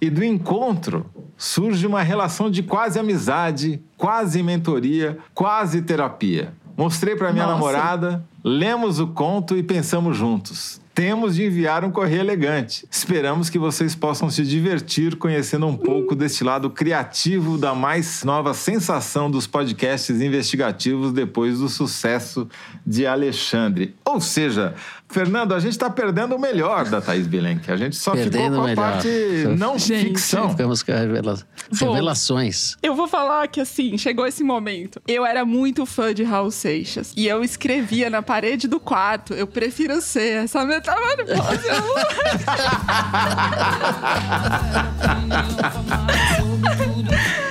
E 0.00 0.10
do 0.10 0.24
encontro 0.24 1.06
surge 1.36 1.86
uma 1.86 2.02
relação 2.02 2.50
de 2.50 2.62
quase 2.62 2.98
amizade, 2.98 3.80
quase 3.96 4.42
mentoria, 4.42 5.18
quase 5.34 5.82
terapia. 5.82 6.52
Mostrei 6.76 7.16
para 7.16 7.32
minha 7.32 7.46
Nossa. 7.46 7.54
namorada, 7.54 8.24
lemos 8.44 9.00
o 9.00 9.06
conto 9.06 9.56
e 9.56 9.62
pensamos 9.62 10.16
juntos. 10.16 10.80
Temos 10.94 11.34
de 11.34 11.44
enviar 11.44 11.84
um 11.84 11.90
correio 11.90 12.20
elegante. 12.20 12.86
Esperamos 12.90 13.50
que 13.50 13.58
vocês 13.58 13.94
possam 13.94 14.30
se 14.30 14.42
divertir 14.42 15.16
conhecendo 15.16 15.66
um 15.66 15.76
pouco 15.76 16.14
deste 16.14 16.42
lado 16.42 16.70
criativo 16.70 17.58
da 17.58 17.74
mais 17.74 18.24
nova 18.24 18.54
sensação 18.54 19.30
dos 19.30 19.46
podcasts 19.46 20.22
investigativos 20.22 21.12
depois 21.12 21.58
do 21.58 21.68
sucesso 21.68 22.48
de 22.86 23.06
Alexandre. 23.06 23.94
Ou 24.02 24.22
seja, 24.22 24.74
Fernando, 25.08 25.54
a 25.54 25.60
gente 25.60 25.72
está 25.72 25.88
perdendo 25.88 26.34
o 26.34 26.38
melhor 26.38 26.84
da 26.88 27.00
Thaís 27.00 27.26
Bilenque. 27.26 27.70
A 27.70 27.76
gente 27.76 27.96
só 27.96 28.12
Perdendo 28.12 28.42
ficou 28.42 28.56
com 28.56 28.62
a 28.62 28.66
melhor. 28.66 28.92
parte 28.92 29.08
não 29.56 29.78
Gente. 29.78 30.08
ficção. 30.08 30.50
Ficamos 30.50 30.82
com 30.82 30.92
revela- 30.92 31.38
Bom. 31.78 31.92
revelações. 31.92 32.74
Eu 32.82 32.94
vou 32.94 33.06
falar 33.08 33.46
que 33.48 33.60
assim, 33.60 33.96
chegou 33.96 34.26
esse 34.26 34.42
momento. 34.42 35.00
Eu 35.06 35.24
era 35.24 35.44
muito 35.44 35.86
fã 35.86 36.12
de 36.12 36.24
Raul 36.24 36.50
Seixas. 36.50 37.12
E 37.16 37.26
eu 37.26 37.42
escrevia 37.42 38.10
na 38.10 38.20
parede 38.20 38.66
do 38.68 38.80
quarto. 38.80 39.32
Eu 39.32 39.46
prefiro 39.46 40.00
ser 40.00 40.44
essa 40.44 40.64
metamorfose. 40.64 41.36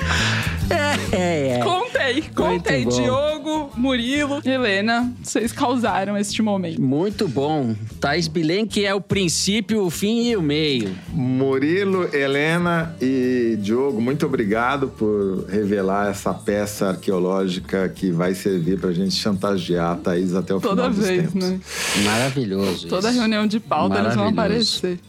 É, 1.12 1.58
é. 1.58 1.60
contei, 1.64 2.22
contei. 2.36 2.86
bom. 2.86 2.92
Murilo, 3.76 4.42
Helena, 4.46 5.12
vocês 5.24 5.52
causaram 5.52 6.18
este 6.18 6.42
momento. 6.42 6.82
Muito 6.82 7.28
bom. 7.28 7.76
Thaís 8.00 8.28
Bilenque 8.28 8.86
é 8.86 8.94
o 8.94 9.02
princípio, 9.02 9.84
o 9.86 9.90
fim 9.90 10.30
e 10.30 10.36
o 10.38 10.42
meio. 10.42 10.96
Murilo, 11.10 12.10
Helena 12.16 12.96
e 13.02 13.58
Diogo, 13.62 14.02
muito 14.02 14.26
obrigado 14.26 14.88
por 14.90 15.46
revelar 15.50 16.10
essa 16.10 16.34
peça 16.34 16.90
arqueológica 16.90 17.88
que 17.90 18.12
vai 18.12 18.34
servir 18.34 18.80
para 18.80 18.90
a 18.90 18.94
gente 18.94 19.16
chantagear 19.16 19.92
a 19.92 19.96
Thaís 19.96 20.34
até 20.34 20.54
o 20.54 20.60
Toda 20.60 20.84
final 20.84 20.90
dos 20.94 21.06
vez, 21.08 21.22
tempos. 21.32 21.50
né? 21.50 21.60
Maravilhoso. 22.04 22.88
Toda 22.88 23.10
isso. 23.10 23.20
reunião 23.20 23.46
de 23.48 23.60
pauta 23.60 24.00
eles 24.00 24.16
vão 24.16 24.28
aparecer. 24.30 25.00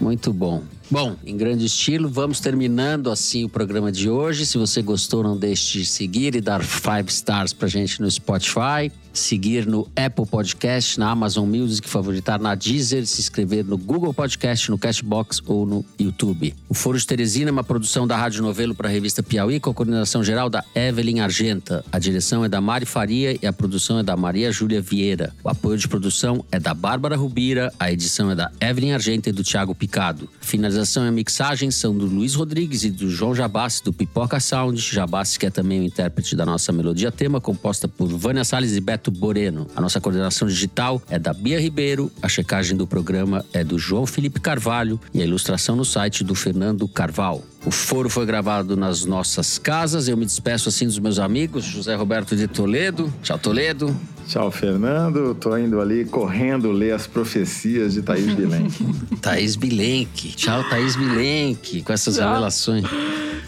Muito 0.00 0.32
bom. 0.32 0.62
Bom, 0.90 1.16
em 1.24 1.36
grande 1.36 1.66
estilo, 1.66 2.08
vamos 2.08 2.40
terminando 2.40 3.12
assim 3.12 3.44
o 3.44 3.48
programa 3.48 3.92
de 3.92 4.10
hoje. 4.10 4.44
Se 4.44 4.58
você 4.58 4.82
gostou, 4.82 5.22
não 5.22 5.36
deixe 5.36 5.78
de 5.78 5.86
seguir 5.86 6.34
e 6.34 6.40
dar 6.40 6.64
five 6.64 7.08
stars 7.08 7.52
pra 7.52 7.68
gente 7.68 8.02
no 8.02 8.10
Spotify. 8.10 8.90
Seguir 9.12 9.66
no 9.66 9.88
Apple 9.96 10.26
Podcast, 10.26 10.98
na 10.98 11.10
Amazon 11.10 11.48
Music, 11.48 11.88
favoritar 11.88 12.40
na 12.40 12.54
Deezer, 12.54 13.06
se 13.06 13.20
inscrever 13.20 13.64
no 13.64 13.76
Google 13.76 14.14
Podcast, 14.14 14.70
no 14.70 14.78
Cashbox 14.78 15.42
ou 15.46 15.66
no 15.66 15.84
YouTube. 15.98 16.54
O 16.68 16.74
Foro 16.74 16.98
de 16.98 17.06
Teresina 17.06 17.50
é 17.50 17.52
uma 17.52 17.64
produção 17.64 18.06
da 18.06 18.16
Rádio 18.16 18.42
Novelo 18.42 18.74
para 18.74 18.88
a 18.88 18.92
revista 18.92 19.22
Piauí, 19.22 19.58
com 19.58 19.70
a 19.70 19.74
coordenação 19.74 20.22
geral 20.22 20.48
da 20.48 20.64
Evelyn 20.74 21.20
Argenta. 21.20 21.84
A 21.90 21.98
direção 21.98 22.44
é 22.44 22.48
da 22.48 22.60
Mari 22.60 22.86
Faria 22.86 23.36
e 23.42 23.46
a 23.46 23.52
produção 23.52 23.98
é 23.98 24.02
da 24.02 24.16
Maria 24.16 24.52
Júlia 24.52 24.80
Vieira. 24.80 25.34
O 25.42 25.48
apoio 25.48 25.76
de 25.76 25.88
produção 25.88 26.44
é 26.52 26.60
da 26.60 26.74
Bárbara 26.74 27.16
Rubira, 27.16 27.72
a 27.78 27.90
edição 27.90 28.30
é 28.30 28.34
da 28.34 28.50
Evelyn 28.60 28.92
Argenta 28.92 29.28
e 29.28 29.32
do 29.32 29.42
Thiago 29.42 29.74
Picado. 29.74 30.28
Finalização 30.40 31.06
e 31.06 31.10
mixagem 31.10 31.70
são 31.70 31.96
do 31.96 32.06
Luiz 32.06 32.34
Rodrigues 32.34 32.84
e 32.84 32.90
do 32.90 33.10
João 33.10 33.34
Jabassi, 33.34 33.82
do 33.82 33.92
Pipoca 33.92 34.38
Sound. 34.38 34.80
Jabassi, 34.80 35.38
que 35.38 35.46
é 35.46 35.50
também 35.50 35.80
o 35.80 35.84
intérprete 35.84 36.36
da 36.36 36.44
nossa 36.44 36.72
melodia 36.72 37.10
tema, 37.10 37.40
composta 37.40 37.88
por 37.88 38.06
Vânia 38.08 38.44
Salles 38.44 38.76
e 38.76 38.80
Beto 38.80 38.99
Boreno. 39.08 39.68
A 39.76 39.80
nossa 39.80 40.00
coordenação 40.00 40.48
digital 40.48 41.00
é 41.08 41.16
da 41.16 41.32
Bia 41.32 41.60
Ribeiro, 41.60 42.10
a 42.20 42.28
checagem 42.28 42.76
do 42.76 42.88
programa 42.88 43.44
é 43.52 43.62
do 43.62 43.78
João 43.78 44.04
Felipe 44.04 44.40
Carvalho 44.40 44.98
e 45.14 45.22
a 45.22 45.24
ilustração 45.24 45.76
no 45.76 45.84
site 45.84 46.24
do 46.24 46.34
Fernando 46.34 46.88
Carval. 46.88 47.44
O 47.64 47.70
foro 47.70 48.08
foi 48.08 48.24
gravado 48.24 48.74
nas 48.76 49.04
nossas 49.04 49.58
casas. 49.58 50.08
Eu 50.08 50.16
me 50.16 50.24
despeço 50.24 50.70
assim 50.70 50.86
dos 50.86 50.98
meus 50.98 51.18
amigos, 51.18 51.62
José 51.62 51.94
Roberto 51.94 52.34
de 52.34 52.48
Toledo. 52.48 53.12
Tchau, 53.22 53.38
Toledo. 53.38 53.94
Tchau, 54.26 54.50
Fernando. 54.50 55.34
Tô 55.34 55.56
indo 55.58 55.78
ali 55.80 56.06
correndo 56.06 56.70
ler 56.72 56.92
as 56.92 57.06
profecias 57.06 57.92
de 57.92 58.00
Thaís 58.02 58.34
Bilenque. 58.34 58.86
Thaís 59.20 59.56
Bilenque. 59.56 60.28
Tchau, 60.28 60.64
Thaís 60.70 60.96
Bilenque, 60.96 61.82
com 61.82 61.92
essas 61.92 62.16
Tchau. 62.16 62.28
revelações. 62.28 62.84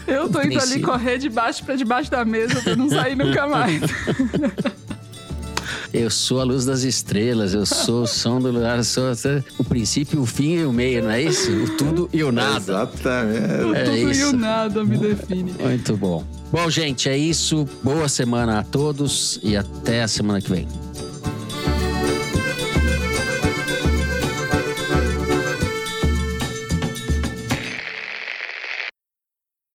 Eu 0.05 0.29
tô 0.29 0.41
indo 0.41 0.59
ali 0.59 0.81
correr 0.81 1.17
de 1.17 1.29
baixo 1.29 1.63
pra 1.63 1.75
debaixo 1.75 2.11
da 2.11 2.23
mesa 2.25 2.61
pra 2.61 2.75
não 2.75 2.89
sair 2.89 3.15
nunca 3.15 3.47
mais. 3.47 3.81
Eu 5.93 6.09
sou 6.09 6.39
a 6.39 6.43
luz 6.43 6.65
das 6.65 6.83
estrelas, 6.83 7.53
eu 7.53 7.65
sou 7.65 8.03
o 8.03 8.07
som 8.07 8.39
do 8.39 8.51
lugar, 8.51 8.77
eu 8.77 8.83
sou 8.83 9.03
o 9.57 9.63
princípio, 9.63 10.21
o 10.21 10.25
fim 10.25 10.55
e 10.55 10.65
o 10.65 10.73
meio, 10.73 11.03
não 11.03 11.11
é 11.11 11.21
isso? 11.21 11.51
O 11.51 11.77
tudo 11.77 12.09
e 12.11 12.23
o 12.23 12.31
nada. 12.31 12.57
Exatamente. 12.57 13.43
É 13.43 13.57
Tudo 13.83 13.95
e 13.95 14.11
isso. 14.11 14.29
o 14.29 14.33
nada 14.37 14.83
me 14.83 14.97
define. 14.97 15.53
Muito 15.59 15.97
bom. 15.97 16.23
Bom, 16.51 16.69
gente, 16.69 17.09
é 17.09 17.17
isso. 17.17 17.67
Boa 17.83 18.07
semana 18.07 18.59
a 18.59 18.63
todos 18.63 19.39
e 19.41 19.57
até 19.57 20.03
a 20.03 20.07
semana 20.07 20.39
que 20.39 20.49
vem. 20.49 20.67